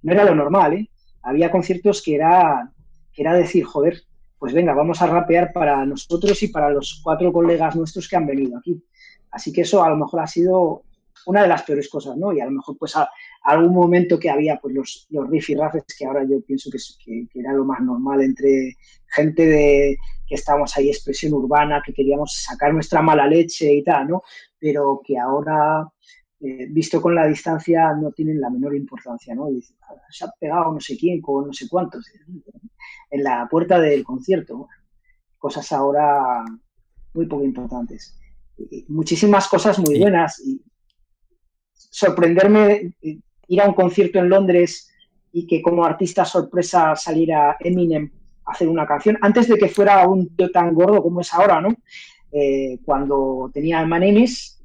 no 0.02 0.12
era 0.12 0.26
lo 0.26 0.34
normal, 0.34 0.74
¿eh? 0.74 0.90
Había 1.22 1.52
conciertos 1.52 2.02
que 2.02 2.16
era, 2.16 2.72
que 3.14 3.22
era 3.22 3.36
decir, 3.36 3.64
joder, 3.64 4.02
pues 4.40 4.54
venga, 4.54 4.74
vamos 4.74 5.00
a 5.04 5.08
rapear 5.08 5.54
para 5.54 5.86
nosotros 5.86 6.42
y 6.42 6.48
para 6.48 6.72
los 6.72 7.00
cuatro 7.04 7.32
colegas 7.32 7.76
nuestros 7.76 8.10
que 8.10 8.16
han 8.16 8.26
venido 8.26 8.58
aquí. 8.58 8.84
Así 9.30 9.54
que 9.54 9.62
eso 9.62 9.84
a 9.84 9.90
lo 9.90 9.98
mejor 9.98 10.22
ha 10.22 10.28
sido 10.28 10.82
una 11.26 11.42
de 11.42 11.48
las 11.48 11.64
peores 11.64 11.90
cosas, 11.90 12.18
¿no? 12.18 12.34
Y 12.34 12.40
a 12.40 12.46
lo 12.46 12.52
mejor 12.52 12.78
pues 12.78 12.96
a, 12.96 13.10
algún 13.44 13.74
momento 13.74 14.20
que 14.20 14.30
había 14.30 14.58
pues 14.58 14.74
los, 14.74 15.08
los 15.10 15.30
riff 15.30 15.50
y 15.50 15.56
rafes 15.56 15.84
que 15.98 16.06
ahora 16.06 16.24
yo 16.24 16.42
pienso 16.42 16.70
que, 16.72 17.28
que, 17.32 17.40
era 17.40 17.54
lo 17.54 17.66
más 17.66 17.82
normal 17.82 18.22
entre 18.22 18.76
gente 19.08 19.46
de 19.46 19.98
que 20.28 20.36
estábamos 20.36 20.76
ahí 20.78 20.90
expresión 20.90 21.34
urbana, 21.34 21.82
que 21.84 21.94
queríamos 21.94 22.44
sacar 22.44 22.74
nuestra 22.74 23.02
mala 23.02 23.28
leche 23.28 23.74
y 23.74 23.84
tal, 23.84 24.08
¿no? 24.08 24.24
Pero 24.60 25.02
que 25.04 25.18
ahora, 25.18 25.88
eh, 26.40 26.68
visto 26.70 27.02
con 27.02 27.16
la 27.16 27.26
distancia, 27.26 27.94
no 27.94 28.12
tienen 28.12 28.40
la 28.40 28.50
menor 28.50 28.76
importancia, 28.76 29.34
¿no? 29.34 29.48
Se 30.10 30.26
ha 30.26 30.32
pegado 30.40 30.72
no 30.72 30.80
sé 30.80 30.98
quién 30.98 31.22
con 31.22 31.48
no 31.48 31.54
sé 31.54 31.68
cuántos 31.68 32.06
en 33.10 33.24
la 33.24 33.48
puerta 33.50 33.80
del 33.80 34.04
concierto. 34.04 34.68
Cosas 35.38 35.72
ahora 35.72 36.44
muy 37.14 37.26
poco 37.26 37.44
importantes. 37.44 38.16
muchísimas 38.88 39.48
cosas 39.48 39.80
muy 39.80 40.00
buenas 40.00 40.40
y 40.46 40.62
sorprenderme, 41.90 42.94
eh, 43.02 43.18
ir 43.48 43.62
a 43.62 43.68
un 43.68 43.74
concierto 43.74 44.20
en 44.20 44.30
Londres 44.30 44.92
y 45.32 45.46
que 45.48 45.62
como 45.62 45.86
artista 45.86 46.26
sorpresa 46.26 46.96
saliera 46.96 47.58
Eminem 47.60 48.12
a 48.46 48.52
hacer 48.52 48.68
una 48.68 48.86
canción, 48.88 49.18
antes 49.22 49.48
de 49.48 49.58
que 49.58 49.70
fuera 49.70 50.08
un 50.08 50.36
tío 50.36 50.50
tan 50.52 50.74
gordo 50.74 51.02
como 51.02 51.22
es 51.22 51.34
ahora, 51.34 51.62
¿no? 51.62 51.76
Eh, 52.32 52.80
cuando 52.86 53.50
tenía 53.54 53.82
el 53.82 53.88
Manemis 53.88 54.62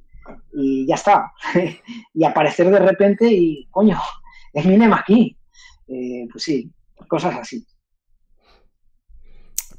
y 0.53 0.87
ya 0.87 0.95
está. 0.95 1.33
y 2.15 2.25
aparecer 2.25 2.71
de 2.71 2.79
repente 2.79 3.27
y, 3.31 3.67
coño, 3.71 3.99
Eminem 4.53 4.93
aquí. 4.93 5.37
Eh, 5.89 6.27
pues 6.31 6.45
sí, 6.45 6.71
cosas 7.09 7.37
así. 7.37 7.67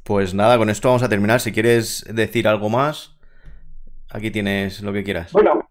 Pues 0.02 0.34
nada, 0.34 0.56
con 0.56 0.70
esto 0.70 0.88
vamos 0.88 1.02
a 1.02 1.08
terminar. 1.08 1.40
Si 1.40 1.50
quieres 1.50 2.04
decir 2.12 2.46
algo 2.46 2.68
más, 2.68 3.16
aquí 4.08 4.30
tienes 4.30 4.80
lo 4.82 4.92
que 4.92 5.02
quieras. 5.02 5.32
Bueno, 5.32 5.65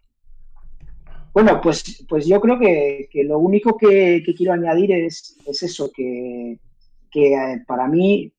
bueno, 1.36 1.60
pues, 1.62 2.06
pues 2.07 2.26
yo 2.26 2.40
creo 2.40 2.57
que, 2.57 3.10
lo 3.26 3.40
único 3.40 3.76
que, 3.76 4.24
quiero 4.38 4.53
añadir 4.53 4.94
es, 4.94 5.36
eso, 5.45 5.91
que, 5.94 6.53
eh, 6.53 7.64
para 7.68 7.90
mí 7.90 8.32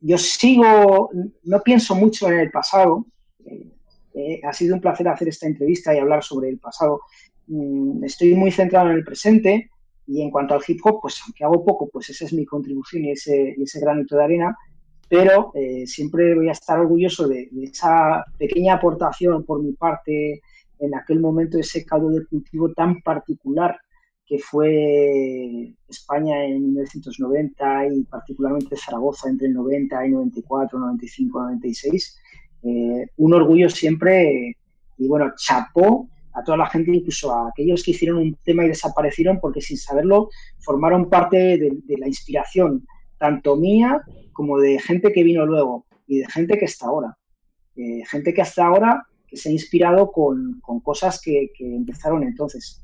yo 0.00 0.16
sigo, 0.16 1.10
no 1.44 1.60
pienso 1.60 1.94
mucho 1.94 2.28
en 2.28 2.38
el 2.38 2.50
pasado. 2.50 3.04
Eh, 4.14 4.40
ha 4.42 4.52
sido 4.54 4.76
un 4.76 4.80
placer 4.80 5.06
hacer 5.08 5.28
esta 5.28 5.46
entrevista 5.46 5.94
y 5.94 5.98
hablar 5.98 6.24
sobre 6.24 6.48
el 6.48 6.58
pasado. 6.58 7.02
Mm, 7.48 8.02
estoy 8.04 8.34
muy 8.34 8.50
centrado 8.50 8.88
en 8.88 8.96
el 8.96 9.04
presente 9.04 9.70
y 10.06 10.22
en 10.22 10.30
cuanto 10.30 10.54
al 10.54 10.62
hip 10.66 10.80
hop, 10.84 11.00
pues 11.02 11.20
aunque 11.22 11.44
hago 11.44 11.66
poco, 11.66 11.90
pues 11.90 12.08
esa 12.08 12.24
es 12.24 12.32
mi 12.32 12.46
contribución 12.46 13.04
y 13.04 13.10
ese, 13.10 13.54
granito 13.78 14.16
de 14.16 14.24
arena, 14.24 14.56
pero 15.06 15.52
eh, 15.54 15.86
siempre 15.86 16.34
voy 16.34 16.48
a 16.48 16.52
estar 16.52 16.78
orgulloso 16.78 17.28
de, 17.28 17.50
esa 17.62 18.24
pequeña 18.38 18.76
aportación 18.76 19.44
por 19.44 19.62
mi 19.62 19.72
parte 19.72 20.40
en 20.78 20.94
aquel 20.94 21.20
momento, 21.20 21.58
ese 21.58 21.84
caldo 21.84 22.10
de 22.10 22.26
cultivo 22.26 22.72
tan 22.72 23.00
particular 23.02 23.78
que 24.26 24.38
fue 24.38 25.74
España 25.88 26.44
en 26.44 26.64
1990 26.64 27.88
y 27.88 28.02
particularmente 28.04 28.76
Zaragoza 28.76 29.28
entre 29.28 29.46
el 29.46 29.54
90 29.54 30.06
y 30.06 30.10
94, 30.10 30.78
95, 30.78 31.42
96. 31.42 32.18
un 33.16 33.34
orgullo 33.34 33.68
siempre 33.70 34.56
y 34.98 35.06
bueno, 35.06 35.32
chapó 35.36 36.08
a 36.32 36.42
toda 36.42 36.58
la 36.58 36.66
gente, 36.68 36.92
incluso 36.92 37.32
a 37.32 37.48
aquellos 37.48 37.82
que 37.82 37.92
hicieron 37.92 38.18
un 38.18 38.36
tema 38.44 38.64
y 38.64 38.68
desaparecieron 38.68 39.38
porque 39.40 39.60
sin 39.60 39.78
saberlo 39.78 40.28
formaron 40.58 41.08
parte 41.08 41.36
de, 41.36 41.96
la 41.96 42.06
inspiración, 42.06 42.86
tanto 43.18 43.56
mía 43.56 44.02
como 44.32 44.58
de 44.58 44.78
gente 44.78 45.12
que 45.12 45.22
vino 45.22 45.46
luego 45.46 45.86
y 46.06 46.18
de 46.18 46.26
gente 46.26 46.58
que 46.58 46.66
está 46.66 46.86
ahora. 46.86 47.16
Eh, 47.76 48.02
gente 48.06 48.34
que 48.34 48.42
hasta 48.42 48.66
ahora 48.66 49.06
que 49.28 49.36
se 49.36 49.48
ha 49.48 49.52
inspirado 49.52 50.10
con, 50.12 50.60
cosas 50.82 51.20
que, 51.20 51.50
empezaron 51.58 52.22
entonces. 52.22 52.82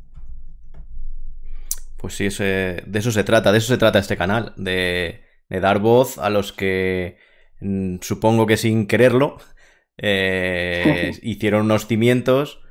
Pues 1.96 2.14
sí, 2.14 2.28
de 2.28 2.82
eso 2.94 3.12
se 3.12 3.24
trata, 3.24 3.52
de 3.52 3.58
eso 3.58 3.68
se 3.68 3.78
trata 3.78 3.98
este 3.98 4.16
canal, 4.16 4.54
de, 4.56 5.20
dar 5.48 5.78
voz 5.78 6.18
a 6.18 6.30
los 6.30 6.52
que 6.52 7.16
mm, 7.60 7.96
supongo 8.00 8.46
que 8.46 8.56
sin 8.56 8.86
quererlo 8.86 9.36
eh, 9.98 11.12
hicieron 11.22 11.66
unos 11.66 11.86
cimientos 11.86 12.62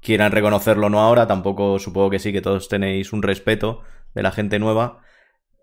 quieran 0.00 0.32
reconocerlo 0.32 0.88
no 0.90 1.00
ahora, 1.00 1.26
tampoco 1.26 1.78
supongo 1.78 2.10
que 2.10 2.18
sí, 2.18 2.32
que 2.32 2.42
todos 2.42 2.68
tenéis 2.68 3.12
un 3.12 3.22
respeto 3.22 3.82
de 4.14 4.22
la 4.22 4.32
gente 4.32 4.58
nueva, 4.58 5.00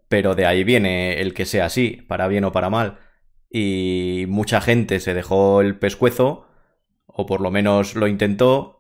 pero 0.08 0.36
de 0.36 0.46
ahí 0.46 0.64
viene 0.64 1.22
el 1.22 1.34
que 1.34 1.46
sea 1.46 1.66
así, 1.66 2.04
para 2.08 2.28
bien 2.28 2.46
o 2.46 2.52
para 2.52 2.70
mal. 2.70 3.00
Y 3.50 4.26
mucha 4.30 4.62
gente 4.62 5.00
se 5.00 5.14
dejó 5.14 5.62
el 5.62 5.78
pescuezo, 5.78 6.48
o 7.14 7.26
por 7.26 7.42
lo 7.42 7.52
menos 7.52 7.96
lo 7.96 8.08
intentó, 8.08 8.80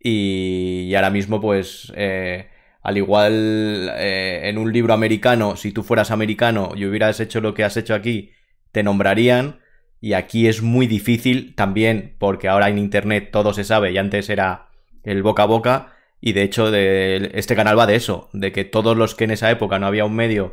y, 0.00 0.92
ahora 0.94 1.10
mismo 1.10 1.40
pues... 1.40 1.92
Eh, 1.96 2.48
al 2.84 2.98
igual 2.98 3.90
eh, 3.96 4.42
en 4.44 4.58
un 4.58 4.70
libro 4.70 4.92
americano, 4.92 5.56
si 5.56 5.72
tú 5.72 5.82
fueras 5.82 6.10
americano 6.10 6.72
y 6.76 6.84
hubieras 6.84 7.18
hecho 7.18 7.40
lo 7.40 7.54
que 7.54 7.64
has 7.64 7.78
hecho 7.78 7.94
aquí, 7.94 8.32
te 8.72 8.82
nombrarían. 8.82 9.60
Y 10.02 10.12
aquí 10.12 10.48
es 10.48 10.60
muy 10.60 10.86
difícil 10.86 11.54
también, 11.54 12.14
porque 12.18 12.46
ahora 12.46 12.68
en 12.68 12.76
Internet 12.76 13.30
todo 13.32 13.54
se 13.54 13.64
sabe 13.64 13.92
y 13.92 13.96
antes 13.96 14.28
era 14.28 14.68
el 15.02 15.22
boca 15.22 15.44
a 15.44 15.46
boca. 15.46 15.94
Y 16.20 16.32
de 16.34 16.42
hecho, 16.42 16.70
de, 16.70 17.30
este 17.34 17.56
canal 17.56 17.78
va 17.78 17.86
de 17.86 17.96
eso, 17.96 18.28
de 18.34 18.52
que 18.52 18.64
todos 18.64 18.98
los 18.98 19.14
que 19.14 19.24
en 19.24 19.30
esa 19.30 19.50
época 19.50 19.78
no 19.78 19.86
había 19.86 20.04
un 20.04 20.14
medio 20.14 20.52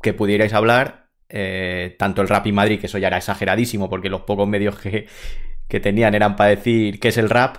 que 0.00 0.14
pudierais 0.14 0.54
hablar, 0.54 1.08
eh, 1.28 1.94
tanto 1.98 2.22
el 2.22 2.28
Rap 2.28 2.46
y 2.46 2.52
Madrid, 2.52 2.80
que 2.80 2.86
eso 2.86 2.96
ya 2.96 3.08
era 3.08 3.18
exageradísimo, 3.18 3.90
porque 3.90 4.08
los 4.08 4.22
pocos 4.22 4.48
medios 4.48 4.78
que, 4.78 5.08
que 5.70 5.80
tenían 5.80 6.14
eran 6.14 6.36
para 6.36 6.50
decir 6.50 7.00
qué 7.00 7.08
es 7.08 7.16
el 7.16 7.30
rap, 7.30 7.58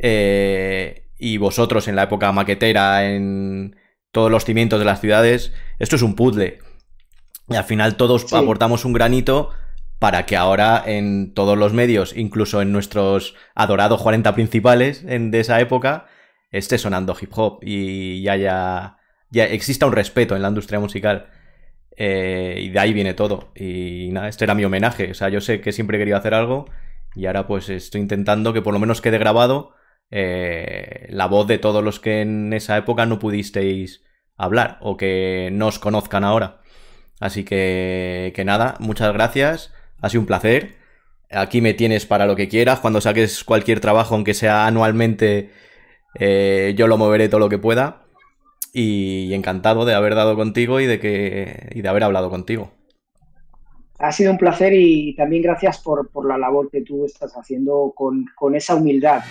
eh, 0.00 1.04
y 1.18 1.36
vosotros 1.36 1.86
en 1.86 1.94
la 1.94 2.04
época 2.04 2.32
maquetera, 2.32 3.08
en 3.08 3.76
todos 4.10 4.30
los 4.30 4.44
cimientos 4.44 4.80
de 4.80 4.86
las 4.86 5.00
ciudades, 5.00 5.52
esto 5.78 5.94
es 5.94 6.02
un 6.02 6.16
puzzle. 6.16 6.58
Y 7.48 7.54
al 7.54 7.64
final 7.64 7.96
todos 7.96 8.32
aportamos 8.32 8.84
un 8.84 8.92
granito 8.92 9.50
para 9.98 10.24
que 10.24 10.36
ahora 10.36 10.82
en 10.86 11.34
todos 11.34 11.58
los 11.58 11.74
medios, 11.74 12.16
incluso 12.16 12.62
en 12.62 12.72
nuestros 12.72 13.34
adorados 13.54 14.02
40 14.02 14.34
principales 14.34 15.04
de 15.04 15.40
esa 15.40 15.60
época, 15.60 16.06
esté 16.50 16.78
sonando 16.78 17.16
hip 17.20 17.30
hop 17.36 17.58
y 17.62 18.22
ya, 18.22 18.36
ya, 18.36 18.96
ya 19.30 19.44
exista 19.44 19.86
un 19.86 19.92
respeto 19.92 20.34
en 20.34 20.42
la 20.42 20.48
industria 20.48 20.80
musical. 20.80 21.28
Eh, 21.96 22.60
y 22.62 22.68
de 22.70 22.78
ahí 22.78 22.94
viene 22.94 23.12
todo. 23.12 23.52
Y 23.54 24.08
nada, 24.10 24.28
este 24.28 24.44
era 24.44 24.54
mi 24.54 24.64
homenaje. 24.64 25.10
O 25.10 25.14
sea, 25.14 25.28
yo 25.28 25.42
sé 25.42 25.60
que 25.60 25.72
siempre 25.72 25.98
he 25.98 26.00
querido 26.00 26.16
hacer 26.16 26.32
algo 26.32 26.64
y 27.14 27.26
ahora 27.26 27.46
pues 27.46 27.68
estoy 27.68 28.00
intentando 28.00 28.52
que 28.52 28.62
por 28.62 28.72
lo 28.72 28.80
menos 28.80 29.00
quede 29.00 29.18
grabado 29.18 29.74
eh, 30.10 31.06
la 31.10 31.26
voz 31.26 31.46
de 31.46 31.58
todos 31.58 31.84
los 31.84 32.00
que 32.00 32.20
en 32.20 32.52
esa 32.52 32.76
época 32.76 33.06
no 33.06 33.18
pudisteis 33.18 34.02
hablar 34.36 34.78
o 34.80 34.96
que 34.96 35.50
no 35.52 35.68
os 35.68 35.78
conozcan 35.78 36.24
ahora. 36.24 36.60
Así 37.20 37.44
que, 37.44 38.32
que 38.34 38.44
nada, 38.44 38.76
muchas 38.80 39.12
gracias. 39.12 39.72
Ha 40.00 40.08
sido 40.08 40.22
un 40.22 40.26
placer. 40.26 40.76
Aquí 41.30 41.60
me 41.60 41.74
tienes 41.74 42.06
para 42.06 42.26
lo 42.26 42.36
que 42.36 42.48
quieras. 42.48 42.80
Cuando 42.80 43.00
saques 43.00 43.44
cualquier 43.44 43.80
trabajo, 43.80 44.14
aunque 44.14 44.34
sea 44.34 44.66
anualmente, 44.66 45.50
eh, 46.14 46.74
yo 46.76 46.86
lo 46.86 46.96
moveré 46.96 47.28
todo 47.28 47.40
lo 47.40 47.48
que 47.48 47.58
pueda. 47.58 48.02
Y 48.72 49.32
encantado 49.34 49.84
de 49.84 49.94
haber 49.94 50.14
dado 50.14 50.36
contigo 50.36 50.80
y 50.80 50.86
de 50.86 51.00
que 51.00 51.70
y 51.72 51.82
de 51.82 51.88
haber 51.88 52.04
hablado 52.04 52.30
contigo. 52.30 52.72
Ha 54.00 54.12
sido 54.12 54.32
un 54.32 54.38
placer 54.38 54.72
y 54.72 55.14
también 55.14 55.42
gracias 55.42 55.78
por, 55.78 56.08
la 56.26 56.38
labor 56.38 56.70
que 56.70 56.80
tú 56.80 57.04
estás 57.04 57.34
haciendo 57.36 57.92
con, 57.94 58.24
con 58.34 58.54
esa 58.54 58.74
humildad. 58.74 59.22